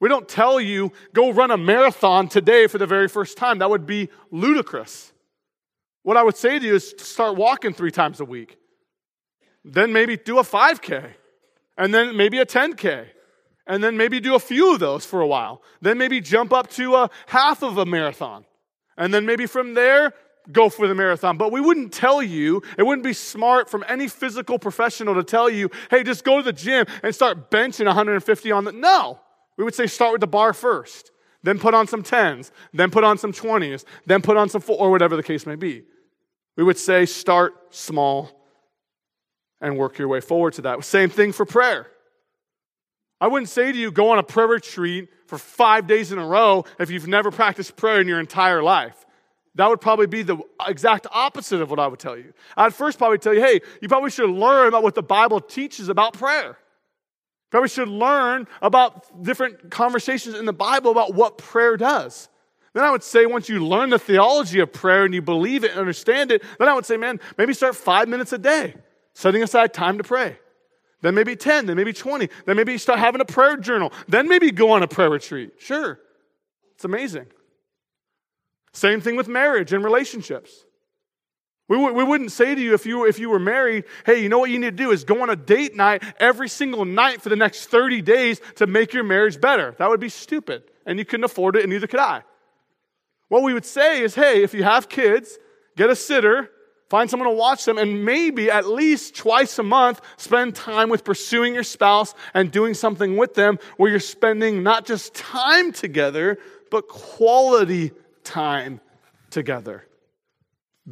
We 0.00 0.08
don't 0.08 0.28
tell 0.28 0.60
you, 0.60 0.92
go 1.12 1.32
run 1.32 1.50
a 1.50 1.56
marathon 1.56 2.28
today 2.28 2.66
for 2.66 2.78
the 2.78 2.86
very 2.86 3.08
first 3.08 3.38
time. 3.38 3.60
That 3.60 3.70
would 3.70 3.86
be 3.86 4.10
ludicrous. 4.30 5.12
What 6.02 6.16
I 6.16 6.22
would 6.22 6.36
say 6.36 6.58
to 6.58 6.66
you 6.66 6.74
is 6.74 6.94
start 6.98 7.36
walking 7.36 7.72
three 7.72 7.90
times 7.90 8.20
a 8.20 8.24
week. 8.24 8.58
Then 9.64 9.92
maybe 9.92 10.16
do 10.16 10.38
a 10.38 10.42
5K, 10.42 11.10
and 11.78 11.94
then 11.94 12.16
maybe 12.16 12.38
a 12.38 12.46
10K, 12.46 13.06
and 13.66 13.82
then 13.82 13.96
maybe 13.96 14.20
do 14.20 14.34
a 14.34 14.38
few 14.38 14.74
of 14.74 14.80
those 14.80 15.06
for 15.06 15.20
a 15.20 15.26
while. 15.26 15.62
Then 15.80 15.96
maybe 15.96 16.20
jump 16.20 16.52
up 16.52 16.68
to 16.72 16.94
a 16.96 17.10
half 17.26 17.62
of 17.62 17.78
a 17.78 17.86
marathon. 17.86 18.44
And 18.96 19.12
then 19.12 19.24
maybe 19.24 19.46
from 19.46 19.74
there, 19.74 20.12
go 20.52 20.68
for 20.68 20.86
the 20.86 20.94
marathon. 20.94 21.38
But 21.38 21.50
we 21.50 21.60
wouldn't 21.60 21.92
tell 21.92 22.22
you, 22.22 22.62
it 22.76 22.82
wouldn't 22.82 23.04
be 23.04 23.14
smart 23.14 23.70
from 23.70 23.84
any 23.88 24.08
physical 24.08 24.58
professional 24.58 25.14
to 25.14 25.24
tell 25.24 25.48
you, 25.48 25.70
hey, 25.90 26.02
just 26.02 26.24
go 26.24 26.36
to 26.36 26.42
the 26.42 26.52
gym 26.52 26.86
and 27.02 27.14
start 27.14 27.50
benching 27.50 27.86
150 27.86 28.52
on 28.52 28.64
the. 28.64 28.72
No. 28.72 29.20
We 29.56 29.64
would 29.64 29.74
say 29.74 29.86
start 29.86 30.12
with 30.12 30.20
the 30.20 30.26
bar 30.26 30.52
first, 30.52 31.12
then 31.42 31.58
put 31.58 31.74
on 31.74 31.86
some 31.86 32.02
10s, 32.02 32.50
then 32.72 32.90
put 32.90 33.04
on 33.04 33.18
some 33.18 33.32
20s, 33.32 33.84
then 34.04 34.20
put 34.20 34.36
on 34.36 34.48
some 34.48 34.60
four, 34.60 34.76
or 34.78 34.90
whatever 34.90 35.16
the 35.16 35.22
case 35.22 35.46
may 35.46 35.54
be. 35.54 35.84
We 36.56 36.64
would 36.64 36.78
say 36.78 37.06
start 37.06 37.54
small 37.70 38.43
and 39.60 39.78
work 39.78 39.98
your 39.98 40.08
way 40.08 40.20
forward 40.20 40.54
to 40.54 40.62
that. 40.62 40.84
Same 40.84 41.10
thing 41.10 41.32
for 41.32 41.44
prayer. 41.44 41.86
I 43.20 43.28
wouldn't 43.28 43.48
say 43.48 43.72
to 43.72 43.78
you, 43.78 43.90
go 43.90 44.10
on 44.10 44.18
a 44.18 44.22
prayer 44.22 44.48
retreat 44.48 45.08
for 45.26 45.38
five 45.38 45.86
days 45.86 46.12
in 46.12 46.18
a 46.18 46.26
row 46.26 46.64
if 46.78 46.90
you've 46.90 47.06
never 47.06 47.30
practiced 47.30 47.76
prayer 47.76 48.00
in 48.00 48.08
your 48.08 48.20
entire 48.20 48.62
life. 48.62 49.06
That 49.54 49.68
would 49.68 49.80
probably 49.80 50.06
be 50.06 50.22
the 50.22 50.38
exact 50.66 51.06
opposite 51.10 51.62
of 51.62 51.70
what 51.70 51.78
I 51.78 51.86
would 51.86 52.00
tell 52.00 52.16
you. 52.16 52.32
I'd 52.56 52.74
first 52.74 52.98
probably 52.98 53.18
tell 53.18 53.32
you, 53.32 53.40
hey, 53.40 53.60
you 53.80 53.88
probably 53.88 54.10
should 54.10 54.28
learn 54.28 54.66
about 54.68 54.82
what 54.82 54.94
the 54.94 55.02
Bible 55.02 55.40
teaches 55.40 55.88
about 55.88 56.14
prayer. 56.14 56.58
Probably 57.50 57.68
should 57.68 57.88
learn 57.88 58.48
about 58.60 59.22
different 59.22 59.70
conversations 59.70 60.34
in 60.34 60.44
the 60.44 60.52
Bible 60.52 60.90
about 60.90 61.14
what 61.14 61.38
prayer 61.38 61.76
does. 61.76 62.28
Then 62.72 62.82
I 62.82 62.90
would 62.90 63.04
say, 63.04 63.26
once 63.26 63.48
you 63.48 63.64
learn 63.64 63.90
the 63.90 63.98
theology 64.00 64.58
of 64.58 64.72
prayer 64.72 65.04
and 65.04 65.14
you 65.14 65.22
believe 65.22 65.62
it 65.62 65.70
and 65.70 65.78
understand 65.78 66.32
it, 66.32 66.42
then 66.58 66.68
I 66.68 66.74
would 66.74 66.84
say, 66.84 66.96
man, 66.96 67.20
maybe 67.38 67.54
start 67.54 67.76
five 67.76 68.08
minutes 68.08 68.32
a 68.32 68.38
day, 68.38 68.74
setting 69.14 69.42
aside 69.42 69.72
time 69.72 69.98
to 69.98 70.04
pray. 70.04 70.38
Then 71.00 71.14
maybe 71.14 71.36
10, 71.36 71.66
then 71.66 71.76
maybe 71.76 71.92
20, 71.92 72.28
then 72.46 72.56
maybe 72.56 72.78
start 72.78 72.98
having 72.98 73.20
a 73.20 73.26
prayer 73.26 73.56
journal, 73.56 73.92
then 74.08 74.26
maybe 74.28 74.50
go 74.50 74.70
on 74.70 74.82
a 74.82 74.88
prayer 74.88 75.10
retreat. 75.10 75.52
Sure, 75.58 75.98
it's 76.74 76.84
amazing. 76.84 77.26
Same 78.72 79.00
thing 79.00 79.14
with 79.14 79.28
marriage 79.28 79.72
and 79.72 79.84
relationships. 79.84 80.64
We, 81.68 81.76
w- 81.76 81.94
we 81.94 82.04
wouldn't 82.04 82.32
say 82.32 82.54
to 82.54 82.60
you 82.60 82.74
if, 82.74 82.84
you 82.84 83.06
if 83.06 83.18
you 83.18 83.30
were 83.30 83.38
married, 83.38 83.84
hey, 84.04 84.22
you 84.22 84.28
know 84.28 84.38
what 84.38 84.50
you 84.50 84.58
need 84.58 84.76
to 84.76 84.84
do 84.84 84.90
is 84.90 85.04
go 85.04 85.22
on 85.22 85.30
a 85.30 85.36
date 85.36 85.74
night 85.74 86.02
every 86.18 86.48
single 86.48 86.84
night 86.84 87.22
for 87.22 87.30
the 87.30 87.36
next 87.36 87.66
30 87.66 88.02
days 88.02 88.40
to 88.56 88.66
make 88.66 88.92
your 88.92 89.04
marriage 89.04 89.40
better. 89.40 89.74
That 89.78 89.88
would 89.88 90.00
be 90.00 90.10
stupid. 90.10 90.64
And 90.84 90.98
you 90.98 91.04
couldn't 91.04 91.24
afford 91.24 91.56
it, 91.56 91.62
and 91.62 91.72
neither 91.72 91.86
could 91.86 92.00
I. 92.00 92.22
What 93.28 93.42
we 93.42 93.54
would 93.54 93.64
say 93.64 94.02
is, 94.02 94.14
hey, 94.14 94.42
if 94.42 94.52
you 94.52 94.62
have 94.64 94.88
kids, 94.88 95.38
get 95.76 95.88
a 95.88 95.96
sitter, 95.96 96.50
find 96.94 97.10
someone 97.10 97.28
to 97.28 97.34
watch 97.34 97.64
them, 97.64 97.76
and 97.76 98.04
maybe 98.04 98.48
at 98.48 98.68
least 98.68 99.16
twice 99.16 99.58
a 99.58 99.64
month 99.64 100.00
spend 100.16 100.54
time 100.54 100.88
with 100.88 101.02
pursuing 101.02 101.52
your 101.52 101.64
spouse 101.64 102.14
and 102.34 102.52
doing 102.52 102.72
something 102.72 103.16
with 103.16 103.34
them 103.34 103.58
where 103.78 103.90
you're 103.90 103.98
spending 103.98 104.62
not 104.62 104.86
just 104.86 105.12
time 105.12 105.72
together, 105.72 106.38
but 106.70 106.86
quality 106.86 107.90
time 108.22 108.80
together 109.28 109.88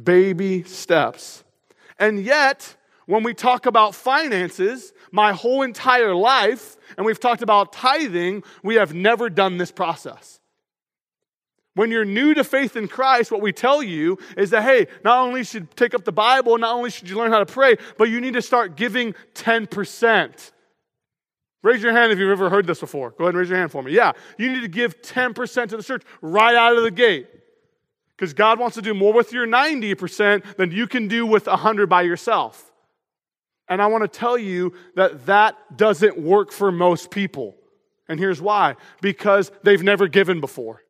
baby 0.03 0.63
steps. 0.63 1.45
And 1.97 2.19
yet, 2.19 2.75
when 3.05 3.23
we 3.23 3.33
talk 3.33 3.65
about 3.65 3.95
finances, 3.95 4.91
my 5.09 5.31
whole 5.31 5.61
entire 5.61 6.13
life, 6.13 6.75
and 6.97 7.05
we've 7.05 7.19
talked 7.19 7.41
about 7.41 7.71
tithing, 7.71 8.43
we 8.61 8.75
have 8.75 8.93
never 8.93 9.29
done 9.29 9.57
this 9.57 9.71
process. 9.71 10.41
When 11.75 11.89
you're 11.89 12.05
new 12.05 12.33
to 12.35 12.43
faith 12.43 12.75
in 12.75 12.87
Christ, 12.87 13.31
what 13.31 13.41
we 13.41 13.51
tell 13.51 13.81
you 13.81 14.19
is 14.37 14.51
that, 14.51 14.63
hey, 14.63 14.87
not 15.03 15.19
only 15.19 15.43
should 15.43 15.63
you 15.63 15.69
take 15.75 15.95
up 15.95 16.05
the 16.05 16.11
Bible, 16.11 16.57
not 16.57 16.75
only 16.75 16.91
should 16.91 17.09
you 17.09 17.17
learn 17.17 17.31
how 17.31 17.39
to 17.39 17.45
pray, 17.45 17.75
but 17.97 18.09
you 18.09 18.21
need 18.21 18.33
to 18.33 18.41
start 18.41 18.75
giving 18.75 19.15
10%. 19.33 20.51
Raise 21.63 21.81
your 21.81 21.93
hand 21.93 22.11
if 22.11 22.19
you've 22.19 22.29
ever 22.29 22.49
heard 22.49 22.67
this 22.67 22.79
before. 22.79 23.11
Go 23.11 23.23
ahead 23.23 23.29
and 23.29 23.39
raise 23.39 23.49
your 23.49 23.57
hand 23.57 23.71
for 23.71 23.81
me. 23.81 23.93
Yeah, 23.93 24.11
you 24.37 24.51
need 24.51 24.61
to 24.61 24.67
give 24.67 25.01
10% 25.01 25.69
to 25.69 25.77
the 25.77 25.83
church 25.83 26.03
right 26.21 26.55
out 26.55 26.77
of 26.77 26.83
the 26.83 26.91
gate. 26.91 27.27
Because 28.15 28.33
God 28.33 28.59
wants 28.59 28.75
to 28.75 28.81
do 28.81 28.93
more 28.93 29.11
with 29.11 29.33
your 29.33 29.47
90% 29.47 30.57
than 30.57 30.71
you 30.71 30.85
can 30.87 31.07
do 31.07 31.25
with 31.25 31.47
100 31.47 31.89
by 31.89 32.03
yourself. 32.03 32.71
And 33.67 33.81
I 33.81 33.87
want 33.87 34.03
to 34.03 34.07
tell 34.19 34.37
you 34.37 34.73
that 34.95 35.25
that 35.25 35.77
doesn't 35.77 36.19
work 36.19 36.51
for 36.51 36.71
most 36.71 37.09
people. 37.09 37.55
And 38.07 38.19
here's 38.19 38.41
why 38.41 38.75
because 39.01 39.51
they've 39.63 39.81
never 39.81 40.07
given 40.07 40.39
before. 40.41 40.83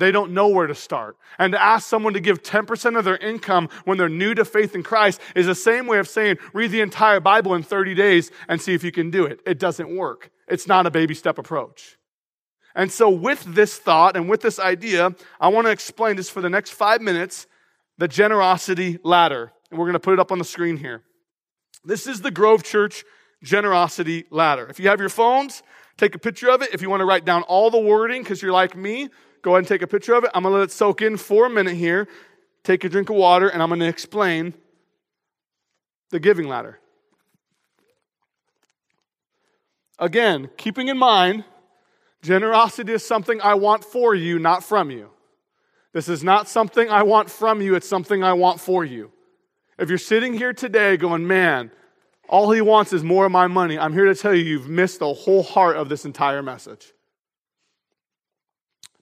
They 0.00 0.10
don't 0.10 0.32
know 0.32 0.48
where 0.48 0.66
to 0.66 0.74
start. 0.74 1.18
And 1.38 1.52
to 1.52 1.62
ask 1.62 1.86
someone 1.86 2.14
to 2.14 2.20
give 2.20 2.42
10% 2.42 2.98
of 2.98 3.04
their 3.04 3.18
income 3.18 3.68
when 3.84 3.98
they're 3.98 4.08
new 4.08 4.34
to 4.34 4.46
faith 4.46 4.74
in 4.74 4.82
Christ 4.82 5.20
is 5.36 5.44
the 5.44 5.54
same 5.54 5.86
way 5.86 5.98
of 5.98 6.08
saying, 6.08 6.38
read 6.54 6.70
the 6.70 6.80
entire 6.80 7.20
Bible 7.20 7.54
in 7.54 7.62
30 7.62 7.94
days 7.94 8.30
and 8.48 8.60
see 8.60 8.72
if 8.72 8.82
you 8.82 8.92
can 8.92 9.10
do 9.10 9.26
it. 9.26 9.40
It 9.46 9.58
doesn't 9.58 9.94
work. 9.94 10.30
It's 10.48 10.66
not 10.66 10.86
a 10.86 10.90
baby 10.90 11.14
step 11.14 11.36
approach. 11.36 11.98
And 12.74 12.90
so, 12.90 13.10
with 13.10 13.42
this 13.44 13.76
thought 13.76 14.16
and 14.16 14.28
with 14.28 14.40
this 14.40 14.58
idea, 14.58 15.14
I 15.38 15.48
want 15.48 15.66
to 15.66 15.70
explain 15.70 16.16
just 16.16 16.30
for 16.30 16.40
the 16.40 16.48
next 16.48 16.70
five 16.70 17.02
minutes 17.02 17.46
the 17.98 18.08
generosity 18.08 18.98
ladder. 19.04 19.52
And 19.70 19.78
we're 19.78 19.86
going 19.86 19.94
to 19.94 20.00
put 20.00 20.14
it 20.14 20.20
up 20.20 20.32
on 20.32 20.38
the 20.38 20.44
screen 20.44 20.78
here. 20.78 21.02
This 21.84 22.06
is 22.06 22.22
the 22.22 22.30
Grove 22.30 22.62
Church 22.62 23.04
generosity 23.42 24.24
ladder. 24.30 24.66
If 24.70 24.80
you 24.80 24.88
have 24.88 25.00
your 25.00 25.08
phones, 25.10 25.62
take 25.98 26.14
a 26.14 26.18
picture 26.18 26.48
of 26.48 26.62
it. 26.62 26.72
If 26.72 26.80
you 26.80 26.88
want 26.88 27.00
to 27.00 27.06
write 27.06 27.26
down 27.26 27.42
all 27.42 27.70
the 27.70 27.80
wording 27.80 28.22
because 28.22 28.40
you're 28.40 28.52
like 28.52 28.74
me, 28.74 29.10
go 29.42 29.52
ahead 29.52 29.58
and 29.60 29.68
take 29.68 29.82
a 29.82 29.86
picture 29.86 30.14
of 30.14 30.24
it. 30.24 30.30
I'm 30.34 30.42
going 30.42 30.52
to 30.52 30.58
let 30.58 30.64
it 30.64 30.72
soak 30.72 31.02
in 31.02 31.16
for 31.16 31.46
a 31.46 31.50
minute 31.50 31.76
here. 31.76 32.08
Take 32.62 32.84
a 32.84 32.88
drink 32.88 33.10
of 33.10 33.16
water, 33.16 33.48
and 33.48 33.62
I'm 33.62 33.68
going 33.68 33.80
to 33.80 33.88
explain 33.88 34.54
the 36.10 36.20
giving 36.20 36.48
ladder. 36.48 36.78
Again, 39.98 40.50
keeping 40.56 40.88
in 40.88 40.98
mind 40.98 41.44
Generosity 42.22 42.92
is 42.92 43.06
something 43.06 43.40
I 43.40 43.54
want 43.54 43.84
for 43.84 44.14
you, 44.14 44.38
not 44.38 44.62
from 44.62 44.90
you. 44.90 45.10
This 45.92 46.08
is 46.08 46.22
not 46.22 46.48
something 46.48 46.88
I 46.88 47.02
want 47.02 47.30
from 47.30 47.60
you, 47.60 47.74
it's 47.74 47.88
something 47.88 48.22
I 48.22 48.34
want 48.34 48.60
for 48.60 48.84
you. 48.84 49.10
If 49.78 49.88
you're 49.88 49.98
sitting 49.98 50.34
here 50.34 50.52
today 50.52 50.96
going, 50.96 51.26
man, 51.26 51.70
all 52.28 52.50
he 52.50 52.60
wants 52.60 52.92
is 52.92 53.02
more 53.02 53.26
of 53.26 53.32
my 53.32 53.46
money, 53.46 53.78
I'm 53.78 53.92
here 53.92 54.04
to 54.04 54.14
tell 54.14 54.34
you, 54.34 54.44
you've 54.44 54.68
missed 54.68 55.00
the 55.00 55.12
whole 55.12 55.42
heart 55.42 55.76
of 55.76 55.88
this 55.88 56.04
entire 56.04 56.42
message. 56.42 56.92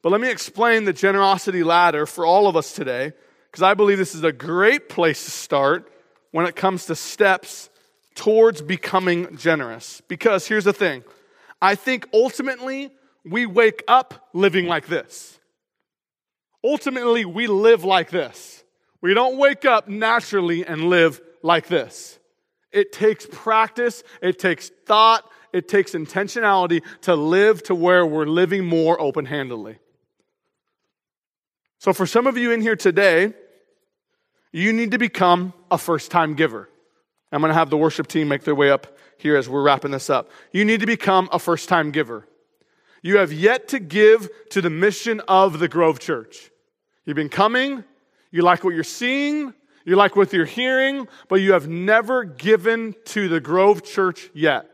But 0.02 0.12
let 0.12 0.20
me 0.20 0.30
explain 0.30 0.84
the 0.84 0.92
generosity 0.92 1.62
ladder 1.62 2.06
for 2.06 2.24
all 2.24 2.46
of 2.46 2.56
us 2.56 2.72
today, 2.72 3.12
because 3.50 3.62
I 3.62 3.74
believe 3.74 3.98
this 3.98 4.14
is 4.14 4.24
a 4.24 4.32
great 4.32 4.88
place 4.88 5.24
to 5.24 5.30
start 5.30 5.90
when 6.30 6.46
it 6.46 6.54
comes 6.54 6.86
to 6.86 6.94
steps 6.94 7.70
towards 8.14 8.62
becoming 8.62 9.36
generous. 9.36 10.00
Because 10.08 10.46
here's 10.46 10.64
the 10.64 10.72
thing 10.72 11.04
I 11.60 11.74
think 11.74 12.08
ultimately 12.12 12.90
we 13.24 13.46
wake 13.46 13.82
up 13.88 14.28
living 14.32 14.66
like 14.66 14.86
this. 14.86 15.38
Ultimately, 16.64 17.24
we 17.24 17.46
live 17.46 17.84
like 17.84 18.10
this. 18.10 18.64
We 19.00 19.14
don't 19.14 19.36
wake 19.38 19.64
up 19.64 19.88
naturally 19.88 20.66
and 20.66 20.90
live 20.90 21.20
like 21.42 21.68
this. 21.68 22.18
It 22.72 22.92
takes 22.92 23.26
practice, 23.30 24.02
it 24.20 24.38
takes 24.38 24.70
thought, 24.86 25.24
it 25.52 25.68
takes 25.68 25.92
intentionality 25.92 26.82
to 27.02 27.14
live 27.14 27.62
to 27.64 27.74
where 27.74 28.04
we're 28.04 28.26
living 28.26 28.64
more 28.64 29.00
open 29.00 29.24
handedly. 29.24 29.78
So, 31.78 31.92
for 31.92 32.06
some 32.06 32.26
of 32.26 32.36
you 32.36 32.50
in 32.50 32.60
here 32.60 32.76
today, 32.76 33.32
you 34.52 34.72
need 34.72 34.90
to 34.90 34.98
become 34.98 35.52
a 35.70 35.78
first 35.78 36.10
time 36.10 36.34
giver. 36.34 36.68
I'm 37.30 37.40
going 37.40 37.50
to 37.50 37.54
have 37.54 37.70
the 37.70 37.76
worship 37.76 38.06
team 38.06 38.28
make 38.28 38.42
their 38.44 38.54
way 38.54 38.70
up 38.70 38.98
here 39.18 39.36
as 39.36 39.48
we're 39.48 39.62
wrapping 39.62 39.90
this 39.90 40.08
up. 40.10 40.30
You 40.52 40.64
need 40.64 40.80
to 40.80 40.86
become 40.86 41.28
a 41.32 41.38
first 41.38 41.68
time 41.68 41.90
giver. 41.90 42.26
You 43.02 43.18
have 43.18 43.32
yet 43.32 43.68
to 43.68 43.78
give 43.78 44.28
to 44.50 44.60
the 44.60 44.70
mission 44.70 45.20
of 45.28 45.58
the 45.58 45.68
Grove 45.68 46.00
Church. 46.00 46.50
You've 47.04 47.16
been 47.16 47.28
coming, 47.28 47.84
you 48.30 48.42
like 48.42 48.64
what 48.64 48.74
you're 48.74 48.84
seeing, 48.84 49.54
you 49.84 49.96
like 49.96 50.16
what 50.16 50.32
you're 50.32 50.44
hearing, 50.44 51.06
but 51.28 51.36
you 51.36 51.52
have 51.52 51.68
never 51.68 52.24
given 52.24 52.94
to 53.06 53.28
the 53.28 53.40
Grove 53.40 53.84
Church 53.84 54.30
yet. 54.34 54.66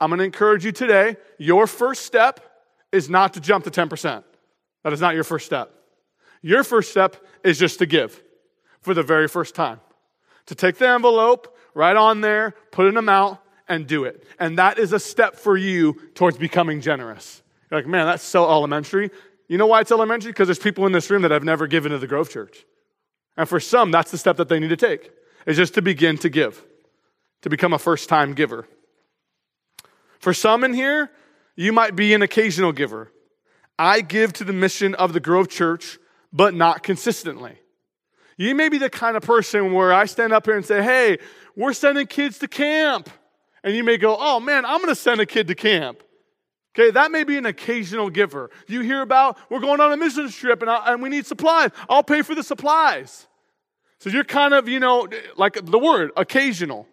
I'm 0.00 0.10
going 0.10 0.18
to 0.18 0.24
encourage 0.24 0.64
you 0.64 0.72
today. 0.72 1.16
Your 1.38 1.66
first 1.66 2.06
step 2.06 2.40
is 2.92 3.08
not 3.08 3.34
to 3.34 3.40
jump 3.40 3.64
to 3.64 3.70
10%. 3.70 4.24
That 4.84 4.92
is 4.92 5.00
not 5.00 5.14
your 5.14 5.24
first 5.24 5.46
step. 5.46 5.77
Your 6.42 6.64
first 6.64 6.90
step 6.90 7.16
is 7.44 7.58
just 7.58 7.78
to 7.80 7.86
give 7.86 8.22
for 8.80 8.94
the 8.94 9.02
very 9.02 9.28
first 9.28 9.54
time. 9.54 9.80
To 10.46 10.54
take 10.54 10.78
the 10.78 10.88
envelope, 10.88 11.56
right 11.74 11.96
on 11.96 12.20
there, 12.20 12.54
put 12.70 12.86
an 12.86 12.96
amount, 12.96 13.38
and 13.68 13.86
do 13.86 14.04
it. 14.04 14.24
And 14.38 14.58
that 14.58 14.78
is 14.78 14.92
a 14.92 14.98
step 14.98 15.36
for 15.36 15.56
you 15.56 16.00
towards 16.14 16.38
becoming 16.38 16.80
generous. 16.80 17.42
You're 17.70 17.80
like, 17.80 17.86
man, 17.86 18.06
that's 18.06 18.22
so 18.22 18.44
elementary. 18.44 19.10
You 19.46 19.58
know 19.58 19.66
why 19.66 19.80
it's 19.80 19.92
elementary? 19.92 20.32
Because 20.32 20.48
there's 20.48 20.58
people 20.58 20.86
in 20.86 20.92
this 20.92 21.10
room 21.10 21.22
that 21.22 21.30
have 21.30 21.44
never 21.44 21.66
given 21.66 21.92
to 21.92 21.98
the 21.98 22.06
Grove 22.06 22.30
Church. 22.30 22.64
And 23.36 23.48
for 23.48 23.60
some, 23.60 23.90
that's 23.90 24.10
the 24.10 24.18
step 24.18 24.36
that 24.38 24.48
they 24.48 24.58
need 24.58 24.68
to 24.68 24.76
take, 24.76 25.10
is 25.46 25.56
just 25.56 25.74
to 25.74 25.82
begin 25.82 26.18
to 26.18 26.28
give, 26.28 26.64
to 27.42 27.50
become 27.50 27.72
a 27.72 27.78
first 27.78 28.08
time 28.08 28.32
giver. 28.34 28.66
For 30.18 30.34
some 30.34 30.64
in 30.64 30.74
here, 30.74 31.10
you 31.54 31.72
might 31.72 31.94
be 31.94 32.14
an 32.14 32.22
occasional 32.22 32.72
giver. 32.72 33.12
I 33.78 34.00
give 34.00 34.32
to 34.34 34.44
the 34.44 34.52
mission 34.52 34.94
of 34.94 35.12
the 35.12 35.20
Grove 35.20 35.48
Church, 35.48 35.98
but 36.32 36.54
not 36.54 36.82
consistently. 36.82 37.58
You 38.36 38.54
may 38.54 38.68
be 38.68 38.78
the 38.78 38.90
kind 38.90 39.16
of 39.16 39.22
person 39.22 39.72
where 39.72 39.92
I 39.92 40.04
stand 40.06 40.32
up 40.32 40.46
here 40.46 40.56
and 40.56 40.64
say, 40.64 40.82
hey, 40.82 41.18
we're 41.56 41.72
sending 41.72 42.06
kids 42.06 42.38
to 42.38 42.48
camp. 42.48 43.10
And 43.64 43.74
you 43.74 43.82
may 43.82 43.96
go, 43.96 44.16
oh 44.18 44.38
man, 44.38 44.64
I'm 44.64 44.78
going 44.78 44.88
to 44.88 44.94
send 44.94 45.20
a 45.20 45.26
kid 45.26 45.48
to 45.48 45.54
camp. 45.54 46.02
Okay, 46.78 46.92
that 46.92 47.10
may 47.10 47.24
be 47.24 47.36
an 47.36 47.46
occasional 47.46 48.08
giver. 48.08 48.50
You 48.68 48.82
hear 48.82 49.02
about, 49.02 49.38
we're 49.50 49.58
going 49.58 49.80
on 49.80 49.92
a 49.92 49.96
mission 49.96 50.28
trip 50.30 50.62
and, 50.62 50.70
I, 50.70 50.92
and 50.92 51.02
we 51.02 51.08
need 51.08 51.26
supplies. 51.26 51.70
I'll 51.88 52.04
pay 52.04 52.22
for 52.22 52.36
the 52.36 52.44
supplies. 52.44 53.26
So 53.98 54.10
you're 54.10 54.22
kind 54.22 54.54
of, 54.54 54.68
you 54.68 54.78
know, 54.78 55.08
like 55.36 55.58
the 55.64 55.78
word, 55.78 56.12
occasional. 56.16 56.86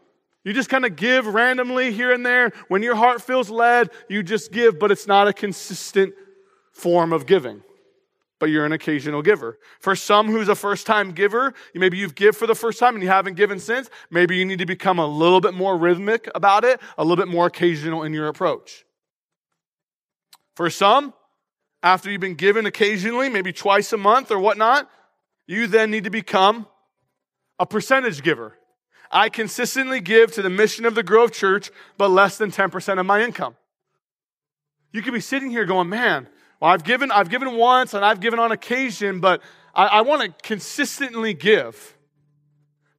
You 0.44 0.54
just 0.54 0.70
kind 0.70 0.86
of 0.86 0.96
give 0.96 1.28
randomly 1.28 1.92
here 1.92 2.12
and 2.12 2.26
there. 2.26 2.52
When 2.68 2.82
your 2.82 2.96
heart 2.96 3.22
feels 3.22 3.52
led, 3.52 3.92
you 4.10 4.24
just 4.24 4.52
give, 4.52 4.80
but 4.80 4.92
it's 4.92 5.06
not 5.06 5.28
a 5.28 5.34
consistent 5.34 6.16
form 6.72 7.14
of 7.14 7.28
giving 7.28 7.62
but 8.40 8.50
you're 8.50 8.66
an 8.66 8.72
occasional 8.72 9.22
giver. 9.22 9.60
For 9.80 9.96
some 9.96 10.28
who's 10.28 10.50
a 10.50 10.56
first 10.56 10.86
time 10.86 11.12
giver, 11.12 11.54
maybe 11.74 11.98
you've 11.98 12.16
give 12.16 12.36
for 12.36 12.48
the 12.48 12.56
first 12.56 12.80
time 12.80 12.96
and 12.96 13.04
you 13.04 13.10
haven't 13.10 13.36
given 13.36 13.60
since, 13.60 13.90
maybe 14.10 14.36
you 14.36 14.46
need 14.46 14.60
to 14.60 14.66
become 14.66 15.00
a 15.00 15.08
little 15.08 15.42
bit 15.42 15.54
more 15.54 15.78
rhythmic 15.78 16.30
about 16.36 16.64
it, 16.64 16.80
a 16.98 17.04
little 17.04 17.24
bit 17.24 17.32
more 17.32 17.48
occasional 17.48 18.04
in 18.04 18.14
your 18.14 18.28
approach. 18.28 18.86
For 20.56 20.70
some, 20.70 21.14
after 21.84 22.10
you've 22.10 22.22
been 22.22 22.36
given 22.36 22.66
occasionally, 22.66 23.30
maybe 23.30 23.54
twice 23.54 23.94
a 23.94 23.98
month 23.98 24.32
or 24.32 24.40
whatnot, 24.40 24.90
you 25.48 25.68
then 25.68 25.92
need 25.92 26.06
to 26.06 26.10
become 26.10 26.68
a 27.60 27.66
percentage 27.66 28.24
giver. 28.24 28.58
I 29.12 29.30
consistently 29.30 30.02
give 30.02 30.32
to 30.34 30.42
the 30.42 30.50
mission 30.50 30.86
of 30.86 30.96
the 30.96 31.04
Grove 31.04 31.32
Church, 31.32 31.72
but 31.98 32.10
less 32.10 32.38
than 32.38 32.52
10% 32.52 33.00
of 33.00 33.06
my 33.06 33.22
income. 33.22 33.56
You 34.92 35.02
could 35.02 35.14
be 35.14 35.20
sitting 35.20 35.52
here 35.52 35.66
going, 35.66 35.90
man, 35.90 36.28
I've 36.66 36.84
given, 36.84 37.12
I've 37.12 37.30
given 37.30 37.56
once 37.56 37.94
and 37.94 38.04
I've 38.04 38.20
given 38.20 38.40
on 38.40 38.52
occasion, 38.52 39.20
but 39.20 39.42
I, 39.74 39.86
I 39.86 40.02
want 40.02 40.22
to 40.22 40.48
consistently 40.48 41.34
give. 41.34 41.96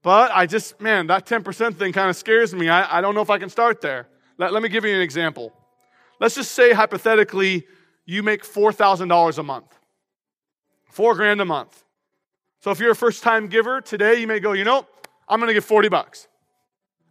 But 0.03 0.31
I 0.33 0.47
just, 0.47 0.81
man, 0.81 1.09
that 1.09 1.27
10% 1.27 1.77
thing 1.77 1.93
kind 1.93 2.09
of 2.09 2.17
scares 2.17 2.55
me. 2.55 2.69
I, 2.69 2.99
I 2.99 3.01
don't 3.01 3.15
know 3.15 3.23
if 3.23 3.31
I 3.31 3.39
can 3.39 3.49
start 3.49 3.81
there. 3.81 4.09
Let, 4.39 4.53
let 4.53 4.63
me 4.63 4.69
give 4.69 4.85
you 4.85 4.95
an 4.95 5.01
example. 5.01 5.53
Let's 6.21 6.35
just 6.35 6.53
say, 6.53 6.73
hypothetically, 6.73 7.67
you 8.05 8.23
make 8.23 8.45
$4,000 8.45 9.39
a 9.39 9.43
month, 9.43 9.79
four 10.91 11.15
grand 11.15 11.41
a 11.41 11.45
month. 11.45 11.83
So 12.61 12.71
if 12.71 12.79
you're 12.79 12.93
a 12.93 12.97
first 12.97 13.23
time 13.23 13.49
giver 13.49 13.81
today, 13.81 14.21
you 14.21 14.27
may 14.27 14.39
go, 14.39 14.53
you 14.53 14.65
know, 14.65 14.87
I'm 15.29 15.41
going 15.41 15.49
to 15.49 15.55
give 15.55 15.65
40 15.65 15.89
bucks. 15.89 16.29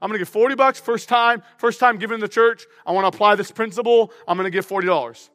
I'm 0.02 0.10
going 0.10 0.20
to 0.20 0.22
give 0.22 0.30
40 0.30 0.56
bucks 0.56 0.80
first 0.80 1.10
time, 1.10 1.44
first 1.58 1.80
time 1.80 1.98
giving 1.98 2.20
the 2.20 2.28
church. 2.28 2.66
I 2.86 2.92
want 2.92 3.04
to 3.04 3.10
apply 3.10 3.36
this 3.36 3.52
principle. 3.52 4.12
I'm 4.28 4.38
going 4.38 4.46
to 4.46 4.52
give 4.52 4.66
$40. 4.68 5.30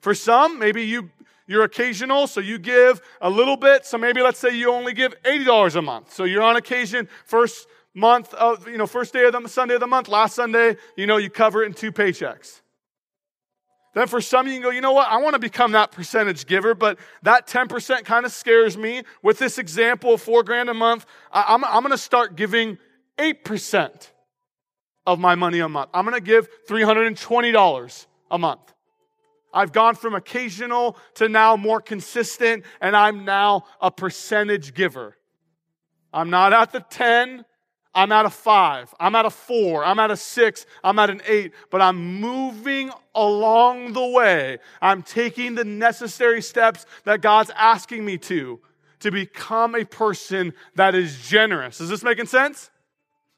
For 0.00 0.14
some, 0.14 0.58
maybe 0.58 0.82
you 0.82 1.10
you're 1.48 1.62
occasional, 1.62 2.26
so 2.26 2.40
you 2.40 2.58
give 2.58 3.00
a 3.20 3.30
little 3.30 3.56
bit. 3.56 3.86
So 3.86 3.98
maybe 3.98 4.20
let's 4.20 4.38
say 4.38 4.56
you 4.56 4.72
only 4.72 4.92
give 4.92 5.14
$80 5.22 5.76
a 5.76 5.82
month. 5.82 6.12
So 6.12 6.24
you're 6.24 6.42
on 6.42 6.56
occasion, 6.56 7.08
first 7.24 7.68
month 7.94 8.34
of, 8.34 8.68
you 8.68 8.76
know, 8.76 8.86
first 8.86 9.12
day 9.12 9.24
of 9.24 9.32
the 9.32 9.48
Sunday 9.48 9.74
of 9.74 9.80
the 9.80 9.86
month, 9.86 10.08
last 10.08 10.34
Sunday, 10.34 10.76
you 10.96 11.06
know, 11.06 11.16
you 11.16 11.30
cover 11.30 11.62
it 11.62 11.66
in 11.66 11.72
two 11.72 11.92
paychecks. 11.92 12.60
Then 13.94 14.08
for 14.08 14.20
some, 14.20 14.46
you 14.46 14.54
can 14.54 14.62
go, 14.62 14.70
you 14.70 14.82
know 14.82 14.92
what? 14.92 15.08
I 15.08 15.16
want 15.16 15.32
to 15.34 15.38
become 15.38 15.72
that 15.72 15.90
percentage 15.90 16.46
giver, 16.46 16.74
but 16.74 16.98
that 17.22 17.46
10% 17.46 18.04
kind 18.04 18.26
of 18.26 18.32
scares 18.32 18.76
me. 18.76 19.04
With 19.22 19.38
this 19.38 19.56
example 19.56 20.12
of 20.12 20.20
four 20.20 20.42
grand 20.42 20.68
a 20.68 20.74
month, 20.74 21.06
I'm, 21.32 21.64
I'm 21.64 21.80
going 21.80 21.92
to 21.92 21.98
start 21.98 22.36
giving 22.36 22.76
8% 23.16 24.10
of 25.06 25.18
my 25.18 25.34
money 25.34 25.60
a 25.60 25.68
month. 25.68 25.88
I'm 25.94 26.04
going 26.04 26.14
to 26.14 26.20
give 26.20 26.46
$320 26.68 28.06
a 28.30 28.38
month. 28.38 28.74
I've 29.56 29.72
gone 29.72 29.94
from 29.94 30.14
occasional 30.14 30.98
to 31.14 31.30
now 31.30 31.56
more 31.56 31.80
consistent, 31.80 32.64
and 32.78 32.94
I'm 32.94 33.24
now 33.24 33.64
a 33.80 33.90
percentage 33.90 34.74
giver. 34.74 35.16
I'm 36.12 36.28
not 36.28 36.52
at 36.52 36.72
the 36.72 36.80
10, 36.80 37.42
I'm 37.94 38.12
at 38.12 38.26
a 38.26 38.30
5, 38.30 38.94
I'm 39.00 39.14
at 39.14 39.24
a 39.24 39.30
4, 39.30 39.82
I'm 39.82 39.98
at 39.98 40.10
a 40.10 40.16
6, 40.16 40.66
I'm 40.84 40.98
at 40.98 41.08
an 41.08 41.22
8, 41.26 41.52
but 41.70 41.80
I'm 41.80 42.20
moving 42.20 42.90
along 43.14 43.94
the 43.94 44.06
way. 44.06 44.58
I'm 44.82 45.02
taking 45.02 45.54
the 45.54 45.64
necessary 45.64 46.42
steps 46.42 46.84
that 47.04 47.22
God's 47.22 47.50
asking 47.56 48.04
me 48.04 48.18
to 48.18 48.60
to 49.00 49.10
become 49.10 49.74
a 49.74 49.86
person 49.86 50.52
that 50.74 50.94
is 50.94 51.26
generous. 51.26 51.80
Is 51.80 51.88
this 51.88 52.02
making 52.02 52.26
sense? 52.26 52.70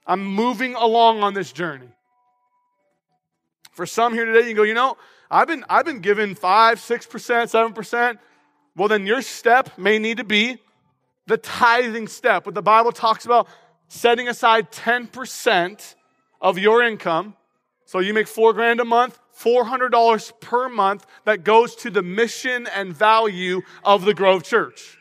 I'm 0.04 0.24
moving 0.24 0.74
along 0.74 1.22
on 1.22 1.34
this 1.34 1.52
journey. 1.52 1.90
For 3.78 3.86
some 3.86 4.12
here 4.12 4.24
today, 4.24 4.48
you 4.48 4.56
go, 4.56 4.64
you 4.64 4.74
know, 4.74 4.96
I've 5.30 5.46
been, 5.46 5.64
I've 5.70 5.84
been 5.84 6.00
given 6.00 6.34
5, 6.34 6.80
6%, 6.80 7.72
7%. 7.72 8.18
Well, 8.74 8.88
then 8.88 9.06
your 9.06 9.22
step 9.22 9.78
may 9.78 10.00
need 10.00 10.16
to 10.16 10.24
be 10.24 10.58
the 11.28 11.36
tithing 11.36 12.08
step. 12.08 12.44
What 12.44 12.56
the 12.56 12.60
Bible 12.60 12.90
talks 12.90 13.24
about 13.24 13.46
setting 13.86 14.26
aside 14.26 14.72
10% 14.72 15.94
of 16.40 16.58
your 16.58 16.82
income. 16.82 17.36
So 17.84 18.00
you 18.00 18.12
make 18.12 18.26
four 18.26 18.52
grand 18.52 18.80
a 18.80 18.84
month, 18.84 19.16
$400 19.38 20.40
per 20.40 20.68
month 20.68 21.06
that 21.24 21.44
goes 21.44 21.76
to 21.76 21.90
the 21.90 22.02
mission 22.02 22.66
and 22.74 22.92
value 22.92 23.60
of 23.84 24.04
the 24.04 24.12
Grove 24.12 24.42
Church. 24.42 24.98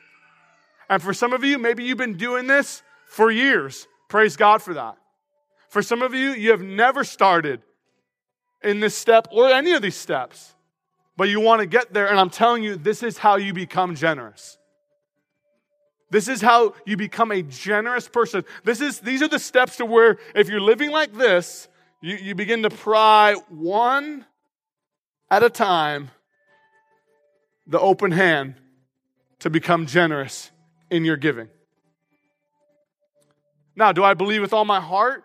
And 0.87 1.01
for 1.01 1.15
some 1.15 1.33
of 1.33 1.43
you, 1.43 1.57
maybe 1.57 1.83
you've 1.83 1.97
been 1.97 2.15
doing 2.15 2.45
this 2.45 2.83
for 3.07 3.31
years. 3.31 3.87
Praise 4.07 4.37
God 4.37 4.61
for 4.61 4.75
that. 4.75 4.99
For 5.67 5.81
some 5.81 6.03
of 6.03 6.13
you, 6.13 6.29
you 6.33 6.51
have 6.51 6.61
never 6.61 7.03
started 7.03 7.63
in 8.63 8.79
this 8.79 8.95
step 8.95 9.27
or 9.31 9.49
any 9.49 9.73
of 9.73 9.81
these 9.81 9.95
steps, 9.95 10.55
but 11.15 11.29
you 11.29 11.39
want 11.39 11.61
to 11.61 11.65
get 11.65 11.93
there. 11.93 12.07
And 12.07 12.19
I'm 12.19 12.29
telling 12.29 12.63
you, 12.63 12.75
this 12.75 13.03
is 13.03 13.17
how 13.17 13.37
you 13.37 13.53
become 13.53 13.95
generous. 13.95 14.57
This 16.09 16.27
is 16.27 16.41
how 16.41 16.73
you 16.85 16.95
become 16.95 17.31
a 17.31 17.41
generous 17.41 18.07
person. 18.07 18.45
This 18.63 18.79
is, 18.79 18.99
these 18.99 19.21
are 19.21 19.27
the 19.27 19.39
steps 19.39 19.77
to 19.77 19.85
where 19.85 20.17
if 20.35 20.47
you're 20.47 20.61
living 20.61 20.91
like 20.91 21.13
this, 21.13 21.67
you, 22.01 22.15
you 22.15 22.35
begin 22.35 22.63
to 22.63 22.69
pry 22.69 23.35
one 23.49 24.25
at 25.29 25.43
a 25.43 25.49
time 25.49 26.09
the 27.65 27.79
open 27.79 28.11
hand 28.11 28.55
to 29.39 29.49
become 29.49 29.85
generous 29.85 30.51
in 30.89 31.03
your 31.03 31.17
giving. 31.17 31.49
Now, 33.75 33.91
do 33.91 34.03
I 34.03 34.13
believe 34.13 34.41
with 34.41 34.53
all 34.53 34.65
my 34.65 34.79
heart 34.79 35.23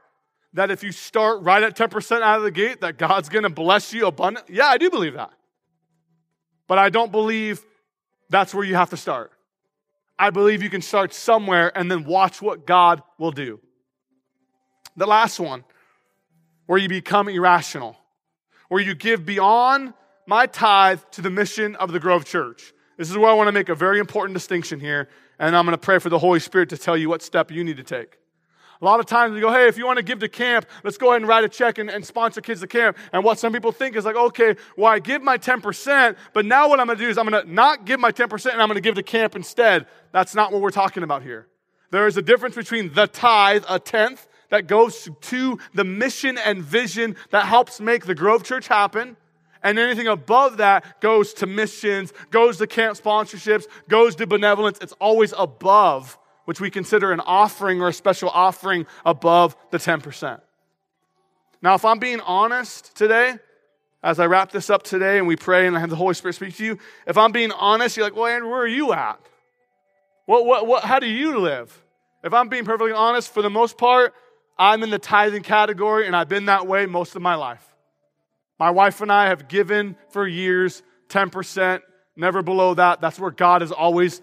that 0.54 0.70
if 0.70 0.82
you 0.82 0.92
start 0.92 1.42
right 1.42 1.62
at 1.62 1.76
10% 1.76 2.22
out 2.22 2.38
of 2.38 2.42
the 2.42 2.50
gate, 2.50 2.80
that 2.82 2.98
God's 2.98 3.28
going 3.28 3.44
to 3.44 3.50
bless 3.50 3.92
you 3.92 4.06
abundantly? 4.06 4.56
Yeah, 4.56 4.66
I 4.66 4.78
do 4.78 4.90
believe 4.90 5.14
that. 5.14 5.32
But 6.66 6.78
I 6.78 6.90
don't 6.90 7.10
believe 7.10 7.64
that's 8.28 8.54
where 8.54 8.64
you 8.64 8.74
have 8.74 8.90
to 8.90 8.96
start. 8.96 9.32
I 10.18 10.30
believe 10.30 10.62
you 10.62 10.70
can 10.70 10.82
start 10.82 11.14
somewhere 11.14 11.76
and 11.76 11.90
then 11.90 12.04
watch 12.04 12.40
what 12.40 12.66
God 12.66 13.02
will 13.18 13.32
do. 13.32 13.60
The 14.96 15.06
last 15.06 15.40
one, 15.40 15.64
where 16.66 16.78
you 16.78 16.88
become 16.88 17.28
irrational, 17.28 17.96
where 18.68 18.80
you 18.80 18.94
give 18.94 19.24
beyond 19.24 19.94
my 20.26 20.46
tithe 20.46 21.00
to 21.12 21.22
the 21.22 21.30
mission 21.30 21.76
of 21.76 21.92
the 21.92 22.00
Grove 22.00 22.24
Church. 22.24 22.72
This 22.96 23.10
is 23.10 23.18
where 23.18 23.30
I 23.30 23.34
want 23.34 23.48
to 23.48 23.52
make 23.52 23.68
a 23.68 23.74
very 23.74 23.98
important 23.98 24.34
distinction 24.34 24.80
here, 24.80 25.08
and 25.38 25.56
I'm 25.56 25.64
going 25.64 25.76
to 25.76 25.78
pray 25.78 25.98
for 25.98 26.08
the 26.08 26.18
Holy 26.18 26.40
Spirit 26.40 26.68
to 26.68 26.78
tell 26.78 26.96
you 26.96 27.08
what 27.08 27.22
step 27.22 27.50
you 27.50 27.64
need 27.64 27.78
to 27.78 27.82
take. 27.82 28.18
A 28.82 28.84
lot 28.84 28.98
of 28.98 29.06
times 29.06 29.32
we 29.32 29.40
go, 29.40 29.52
hey, 29.52 29.68
if 29.68 29.78
you 29.78 29.86
want 29.86 29.98
to 29.98 30.02
give 30.02 30.18
to 30.18 30.28
camp, 30.28 30.66
let's 30.82 30.98
go 30.98 31.10
ahead 31.10 31.22
and 31.22 31.28
write 31.28 31.44
a 31.44 31.48
check 31.48 31.78
and, 31.78 31.88
and 31.88 32.04
sponsor 32.04 32.40
kids 32.40 32.62
to 32.62 32.66
camp. 32.66 32.96
And 33.12 33.22
what 33.22 33.38
some 33.38 33.52
people 33.52 33.70
think 33.70 33.94
is 33.94 34.04
like, 34.04 34.16
okay, 34.16 34.56
well, 34.76 34.92
I 34.92 34.98
give 34.98 35.22
my 35.22 35.38
10%, 35.38 36.16
but 36.32 36.44
now 36.44 36.68
what 36.68 36.80
I'm 36.80 36.86
going 36.86 36.98
to 36.98 37.04
do 37.04 37.08
is 37.08 37.16
I'm 37.16 37.28
going 37.28 37.46
to 37.46 37.52
not 37.52 37.86
give 37.86 38.00
my 38.00 38.10
10% 38.10 38.52
and 38.52 38.60
I'm 38.60 38.66
going 38.66 38.74
to 38.74 38.80
give 38.80 38.96
to 38.96 39.04
camp 39.04 39.36
instead. 39.36 39.86
That's 40.10 40.34
not 40.34 40.52
what 40.52 40.60
we're 40.60 40.72
talking 40.72 41.04
about 41.04 41.22
here. 41.22 41.46
There 41.92 42.08
is 42.08 42.16
a 42.16 42.22
difference 42.22 42.56
between 42.56 42.92
the 42.92 43.06
tithe, 43.06 43.64
a 43.68 43.78
tenth, 43.78 44.26
that 44.50 44.66
goes 44.66 45.08
to 45.20 45.58
the 45.72 45.84
mission 45.84 46.36
and 46.36 46.62
vision 46.62 47.16
that 47.30 47.46
helps 47.46 47.80
make 47.80 48.04
the 48.04 48.14
Grove 48.14 48.42
Church 48.42 48.66
happen. 48.66 49.16
And 49.62 49.78
anything 49.78 50.08
above 50.08 50.56
that 50.56 51.00
goes 51.00 51.32
to 51.34 51.46
missions, 51.46 52.12
goes 52.30 52.58
to 52.58 52.66
camp 52.66 52.98
sponsorships, 52.98 53.64
goes 53.88 54.16
to 54.16 54.26
benevolence. 54.26 54.78
It's 54.82 54.92
always 54.94 55.32
above, 55.38 56.18
which 56.52 56.60
we 56.60 56.70
consider 56.70 57.12
an 57.12 57.20
offering 57.20 57.80
or 57.80 57.88
a 57.88 57.92
special 57.94 58.28
offering 58.28 58.86
above 59.06 59.56
the 59.70 59.78
10%. 59.78 60.38
Now, 61.62 61.74
if 61.76 61.82
I'm 61.82 61.98
being 61.98 62.20
honest 62.20 62.94
today, 62.94 63.36
as 64.02 64.20
I 64.20 64.26
wrap 64.26 64.52
this 64.52 64.68
up 64.68 64.82
today 64.82 65.16
and 65.16 65.26
we 65.26 65.34
pray 65.34 65.66
and 65.66 65.74
I 65.74 65.80
have 65.80 65.88
the 65.88 65.96
Holy 65.96 66.12
Spirit 66.12 66.34
speak 66.34 66.54
to 66.56 66.64
you, 66.66 66.78
if 67.06 67.16
I'm 67.16 67.32
being 67.32 67.52
honest, 67.52 67.96
you're 67.96 68.04
like, 68.04 68.14
well, 68.14 68.26
Andrew, 68.26 68.50
where 68.50 68.60
are 68.60 68.66
you 68.66 68.92
at? 68.92 69.18
What, 70.26 70.44
what, 70.44 70.66
what, 70.66 70.84
how 70.84 70.98
do 70.98 71.06
you 71.06 71.38
live? 71.38 71.82
If 72.22 72.34
I'm 72.34 72.50
being 72.50 72.66
perfectly 72.66 72.92
honest, 72.92 73.32
for 73.32 73.40
the 73.40 73.48
most 73.48 73.78
part, 73.78 74.12
I'm 74.58 74.82
in 74.82 74.90
the 74.90 74.98
tithing 74.98 75.44
category, 75.44 76.06
and 76.06 76.14
I've 76.14 76.28
been 76.28 76.44
that 76.44 76.66
way 76.66 76.84
most 76.84 77.16
of 77.16 77.22
my 77.22 77.36
life. 77.36 77.66
My 78.58 78.72
wife 78.72 79.00
and 79.00 79.10
I 79.10 79.28
have 79.28 79.48
given 79.48 79.96
for 80.10 80.28
years 80.28 80.82
10%, 81.08 81.80
never 82.14 82.42
below 82.42 82.74
that. 82.74 83.00
That's 83.00 83.18
where 83.18 83.30
God 83.30 83.62
is 83.62 83.72
always, 83.72 84.20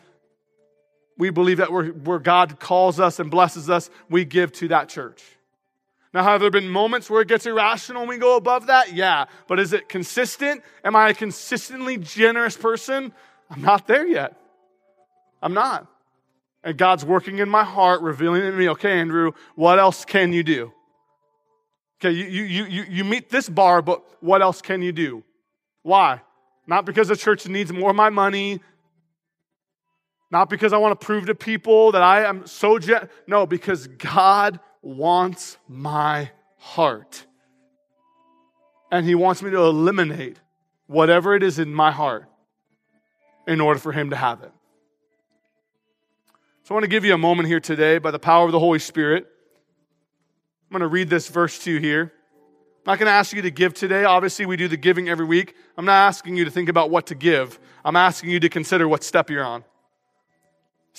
we 1.19 1.29
believe 1.29 1.57
that 1.57 1.71
where, 1.71 1.87
where 1.87 2.17
God 2.17 2.59
calls 2.59 2.99
us 2.99 3.19
and 3.19 3.29
blesses 3.29 3.69
us, 3.69 3.91
we 4.09 4.23
give 4.25 4.53
to 4.53 4.69
that 4.69 4.87
church. 4.87 5.21
Now, 6.13 6.23
have 6.23 6.41
there 6.41 6.49
been 6.49 6.69
moments 6.69 7.09
where 7.09 7.21
it 7.21 7.27
gets 7.27 7.45
irrational 7.45 8.01
and 8.01 8.09
we 8.09 8.17
go 8.17 8.37
above 8.37 8.67
that? 8.67 8.93
Yeah. 8.93 9.25
But 9.47 9.59
is 9.59 9.73
it 9.73 9.89
consistent? 9.89 10.63
Am 10.83 10.95
I 10.95 11.09
a 11.09 11.13
consistently 11.13 11.97
generous 11.97 12.57
person? 12.57 13.13
I'm 13.51 13.61
not 13.61 13.85
there 13.85 14.07
yet. 14.07 14.35
I'm 15.43 15.53
not. 15.53 15.87
And 16.63 16.77
God's 16.77 17.05
working 17.05 17.39
in 17.39 17.49
my 17.49 17.63
heart, 17.63 18.01
revealing 18.01 18.41
to 18.41 18.51
me, 18.53 18.69
okay, 18.69 18.99
Andrew, 18.99 19.33
what 19.55 19.77
else 19.77 20.05
can 20.05 20.31
you 20.33 20.41
do? 20.41 20.71
Okay, 22.01 22.15
you, 22.15 22.43
you, 22.43 22.63
you, 22.65 22.85
you 22.89 23.03
meet 23.03 23.29
this 23.29 23.49
bar, 23.49 23.81
but 23.81 24.03
what 24.23 24.41
else 24.41 24.61
can 24.61 24.81
you 24.81 24.93
do? 24.93 25.23
Why? 25.83 26.21
Not 26.65 26.85
because 26.85 27.09
the 27.09 27.17
church 27.17 27.45
needs 27.45 27.73
more 27.73 27.89
of 27.89 27.95
my 27.95 28.09
money, 28.09 28.61
not 30.31 30.49
because 30.49 30.73
I 30.73 30.77
want 30.77 30.99
to 30.99 31.05
prove 31.05 31.25
to 31.25 31.35
people 31.35 31.91
that 31.93 32.01
I 32.01 32.25
am 32.25 32.45
so 32.45 32.77
gen- 32.79 33.09
no, 33.27 33.45
because 33.45 33.87
God 33.87 34.59
wants 34.81 35.57
my 35.67 36.31
heart. 36.57 37.25
And 38.91 39.05
he 39.05 39.15
wants 39.15 39.41
me 39.41 39.51
to 39.51 39.57
eliminate 39.57 40.37
whatever 40.87 41.35
it 41.35 41.43
is 41.43 41.59
in 41.59 41.73
my 41.73 41.91
heart 41.91 42.25
in 43.47 43.61
order 43.61 43.79
for 43.79 43.91
him 43.91 44.11
to 44.11 44.15
have 44.15 44.41
it. 44.43 44.51
So 46.63 46.73
I 46.73 46.75
want 46.75 46.83
to 46.83 46.89
give 46.89 47.05
you 47.05 47.13
a 47.13 47.17
moment 47.17 47.47
here 47.47 47.59
today 47.59 47.97
by 47.97 48.11
the 48.11 48.19
power 48.19 48.45
of 48.45 48.51
the 48.51 48.59
Holy 48.59 48.79
Spirit. 48.79 49.25
I'm 50.69 50.73
going 50.73 50.81
to 50.81 50.87
read 50.87 51.09
this 51.09 51.27
verse 51.27 51.57
to 51.63 51.71
you 51.71 51.79
here. 51.79 52.13
I'm 52.77 52.93
not 52.93 52.99
going 52.99 53.07
to 53.07 53.11
ask 53.11 53.33
you 53.33 53.41
to 53.41 53.51
give 53.51 53.73
today. 53.73 54.03
Obviously, 54.03 54.45
we 54.45 54.55
do 54.55 54.67
the 54.67 54.77
giving 54.77 55.09
every 55.09 55.25
week. 55.25 55.55
I'm 55.77 55.85
not 55.85 56.07
asking 56.07 56.37
you 56.37 56.45
to 56.45 56.51
think 56.51 56.69
about 56.69 56.91
what 56.91 57.07
to 57.07 57.15
give. 57.15 57.59
I'm 57.83 57.95
asking 57.95 58.29
you 58.29 58.39
to 58.41 58.49
consider 58.49 58.87
what 58.87 59.03
step 59.03 59.31
you're 59.31 59.43
on. 59.43 59.63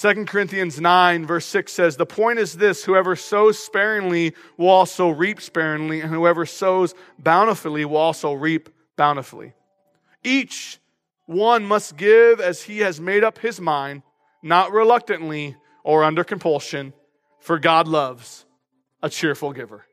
2 0.01 0.25
Corinthians 0.25 0.81
9, 0.81 1.27
verse 1.27 1.45
6 1.45 1.71
says, 1.71 1.97
The 1.99 2.07
point 2.07 2.39
is 2.39 2.55
this 2.55 2.85
whoever 2.85 3.15
sows 3.15 3.59
sparingly 3.59 4.35
will 4.57 4.71
also 4.71 5.11
reap 5.11 5.43
sparingly, 5.43 6.01
and 6.01 6.11
whoever 6.11 6.47
sows 6.47 6.95
bountifully 7.19 7.85
will 7.85 7.99
also 7.99 8.33
reap 8.33 8.71
bountifully. 8.97 9.53
Each 10.25 10.79
one 11.27 11.67
must 11.67 11.99
give 11.99 12.41
as 12.41 12.63
he 12.63 12.79
has 12.79 12.99
made 12.99 13.25
up 13.25 13.41
his 13.41 13.61
mind 13.61 14.03
not 14.43 14.73
reluctantly 14.73 15.57
or 15.85 16.03
under 16.03 16.25
compulsion, 16.25 16.95
for 17.39 17.59
God 17.59 17.87
loves 17.87 18.47
a 19.03 19.11
cheerful 19.11 19.53
giver. 19.53 19.85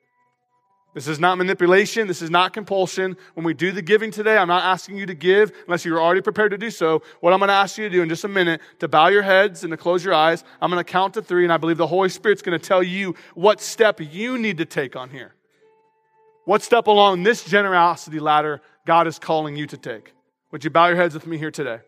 This 0.98 1.08
is 1.08 1.20
not 1.20 1.38
manipulation. 1.38 2.08
This 2.08 2.24
is 2.24 2.32
not 2.32 2.54
compulsion. 2.54 3.18
When 3.36 3.46
we 3.46 3.54
do 3.54 3.72
the 3.72 3.84
giving 3.84 4.10
today, 4.10 4.36
I'm 4.36 4.48
not 4.48 4.64
asking 4.64 4.98
you 4.98 5.06
to 5.06 5.14
give 5.14 5.52
unless 5.68 5.86
you're 5.86 6.02
already 6.02 6.22
prepared 6.22 6.50
to 6.50 6.58
do 6.58 6.72
so. 6.72 7.04
What 7.20 7.34
I'm 7.34 7.40
going 7.40 7.50
to 7.50 7.54
ask 7.54 7.78
you 7.78 7.84
to 7.84 7.90
do 7.92 8.02
in 8.02 8.10
just 8.10 8.24
a 8.24 8.28
minute, 8.28 8.62
to 8.80 8.88
bow 8.88 9.10
your 9.10 9.22
heads 9.22 9.64
and 9.64 9.70
to 9.70 9.78
close 9.78 10.04
your 10.04 10.16
eyes, 10.16 10.44
I'm 10.60 10.72
going 10.72 10.84
to 10.84 10.92
count 10.92 11.14
to 11.14 11.22
three, 11.22 11.44
and 11.44 11.54
I 11.54 11.58
believe 11.58 11.78
the 11.78 11.86
Holy 11.86 12.10
Spirit's 12.10 12.42
going 12.42 12.60
to 12.60 12.68
tell 12.68 12.82
you 12.82 13.14
what 13.36 13.62
step 13.62 14.00
you 14.02 14.40
need 14.40 14.58
to 14.58 14.66
take 14.66 14.96
on 14.96 15.12
here. 15.12 15.36
What 16.46 16.64
step 16.64 16.88
along 16.88 17.22
this 17.22 17.44
generosity 17.44 18.20
ladder 18.20 18.64
God 18.88 19.06
is 19.06 19.20
calling 19.20 19.56
you 19.56 19.68
to 19.68 19.78
take. 19.78 20.14
Would 20.50 20.64
you 20.64 20.72
bow 20.72 20.88
your 20.88 20.96
heads 20.96 21.14
with 21.14 21.28
me 21.28 21.38
here 21.38 21.52
today? 21.52 21.82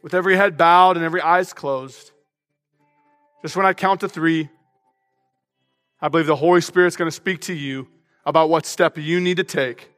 with 0.00 0.14
every 0.14 0.36
head 0.36 0.56
bowed 0.56 0.96
and 0.96 1.04
every 1.04 1.20
eyes 1.20 1.52
closed, 1.52 2.12
just 3.42 3.56
when 3.56 3.66
I 3.66 3.72
count 3.72 4.02
to 4.02 4.08
three, 4.08 4.48
I 6.00 6.08
believe 6.08 6.26
the 6.26 6.36
Holy 6.36 6.60
Spirit's 6.60 6.96
going 6.96 7.08
to 7.08 7.14
speak 7.14 7.40
to 7.42 7.54
you 7.54 7.88
about 8.24 8.50
what 8.50 8.66
step 8.66 8.98
you 8.98 9.20
need 9.20 9.38
to 9.38 9.44
take 9.44 9.90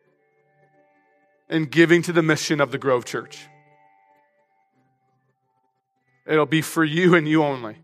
in 1.49 1.65
giving 1.65 2.03
to 2.03 2.13
the 2.13 2.23
mission 2.23 2.61
of 2.61 2.71
the 2.71 2.79
Grove 2.79 3.05
Church. 3.05 3.47
It'll 6.27 6.47
be 6.47 6.63
for 6.63 6.85
you 6.85 7.15
and 7.15 7.27
you 7.27 7.43
only. 7.43 7.77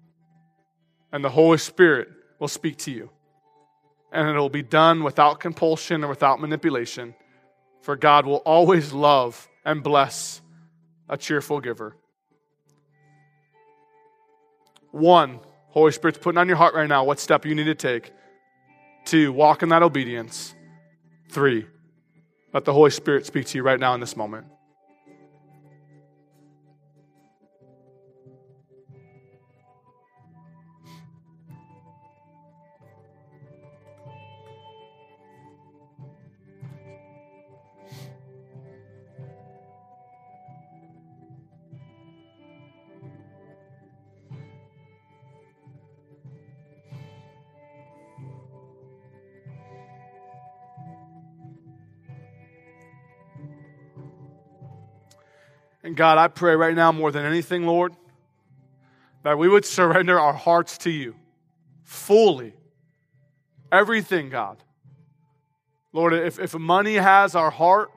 And 1.13 1.25
the 1.25 1.31
Holy 1.31 1.59
Spirit 1.59 2.09
will 2.39 2.49
speak 2.49 2.77
to 2.79 2.91
you. 2.91 3.11
And 4.13 4.29
it'll 4.29 4.51
be 4.51 4.63
done 4.63 5.03
without 5.03 5.41
compulsion 5.41 6.05
or 6.05 6.09
without 6.09 6.41
manipulation. 6.41 7.15
For 7.81 7.97
God 7.97 8.27
will 8.27 8.43
always 8.45 8.93
love 8.93 9.49
and 9.65 9.83
bless 9.83 10.41
a 11.09 11.17
cheerful 11.17 11.61
giver. 11.61 11.97
One, 14.91 15.41
Holy 15.75 15.91
Spirit's 15.91 16.19
putting 16.19 16.39
on 16.39 16.47
your 16.47 16.57
heart 16.57 16.73
right 16.73 16.89
now 16.89 17.03
what 17.03 17.19
step 17.19 17.45
you 17.45 17.53
need 17.53 17.65
to 17.65 17.75
take. 17.75 18.13
Two, 19.05 19.33
walk 19.33 19.65
in 19.65 19.71
that 19.71 19.83
obedience. 19.83 20.55
Three, 21.31 21.67
let 22.53 22.65
the 22.65 22.73
Holy 22.73 22.93
Spirit 22.93 23.27
speak 23.27 23.47
to 23.47 23.59
you 23.59 23.65
right 23.65 23.81
now 23.81 23.93
in 23.93 23.99
this 23.99 24.17
moment. 24.17 24.47
And 55.85 55.95
God, 55.95 56.17
I 56.17 56.29
pray 56.29 56.57
right 56.57 56.75
now 56.75 56.91
more 56.93 57.13
than 57.13 57.27
anything, 57.27 57.67
Lord, 57.67 57.95
that 59.23 59.37
we 59.39 59.49
would 59.49 59.67
surrender 59.67 60.19
our 60.19 60.33
hearts 60.33 60.79
to 60.79 60.91
you 60.91 61.15
fully. 61.83 62.55
Everything, 63.71 64.31
God. 64.31 64.57
Lord, 65.93 66.15
if, 66.15 66.39
if 66.39 66.55
money 66.55 66.95
has 66.95 67.35
our 67.35 67.51
heart, 67.51 67.91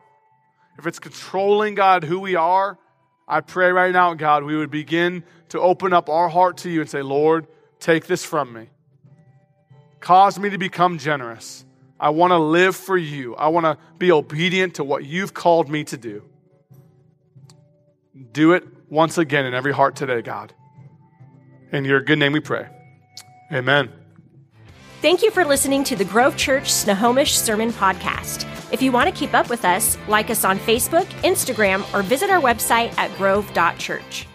if 0.78 0.86
it's 0.86 1.00
controlling, 1.00 1.76
God, 1.76 2.04
who 2.04 2.20
we 2.20 2.36
are, 2.36 2.78
I 3.26 3.40
pray 3.40 3.72
right 3.72 3.92
now, 3.92 4.14
God, 4.14 4.44
we 4.44 4.58
would 4.58 4.70
begin 4.70 5.24
to 5.50 5.60
open 5.62 5.94
up 5.94 6.10
our 6.10 6.28
heart 6.28 6.58
to 6.58 6.70
you 6.70 6.82
and 6.82 6.90
say, 6.90 7.02
Lord, 7.02 7.48
take 7.80 8.06
this 8.06 8.24
from 8.24 8.52
me. 8.52 8.70
Cause 10.02 10.38
me 10.38 10.50
to 10.50 10.58
become 10.58 10.98
generous. 10.98 11.66
I 12.00 12.10
want 12.10 12.32
to 12.32 12.38
live 12.38 12.76
for 12.76 12.98
you. 12.98 13.36
I 13.36 13.48
want 13.48 13.66
to 13.66 13.78
be 13.98 14.12
obedient 14.12 14.76
to 14.76 14.84
what 14.84 15.06
you've 15.06 15.34
called 15.34 15.70
me 15.70 15.84
to 15.86 15.98
do. 15.98 16.24
Do 18.32 18.54
it 18.54 18.64
once 18.90 19.18
again 19.18 19.46
in 19.46 19.54
every 19.54 19.74
heart 19.74 19.96
today, 19.96 20.22
God. 20.22 20.54
In 21.72 21.86
your 21.86 22.02
good 22.02 22.20
name 22.20 22.34
we 22.34 22.40
pray. 22.40 22.68
Amen. 23.52 23.92
Thank 25.02 25.22
you 25.22 25.32
for 25.32 25.46
listening 25.46 25.84
to 25.86 25.96
the 25.96 26.06
Grove 26.06 26.36
Church 26.38 26.72
Snohomish 26.72 27.38
Sermon 27.38 27.72
Podcast. 27.72 28.46
If 28.74 28.82
you 28.82 28.92
want 28.92 29.10
to 29.10 29.16
keep 29.16 29.34
up 29.34 29.50
with 29.50 29.64
us, 29.64 29.98
like 30.08 30.30
us 30.30 30.44
on 30.44 30.58
Facebook, 30.60 31.06
Instagram, 31.24 31.82
or 31.94 32.02
visit 32.02 32.30
our 32.30 32.42
website 32.42 32.98
at 32.98 33.16
grove.church. 33.18 34.28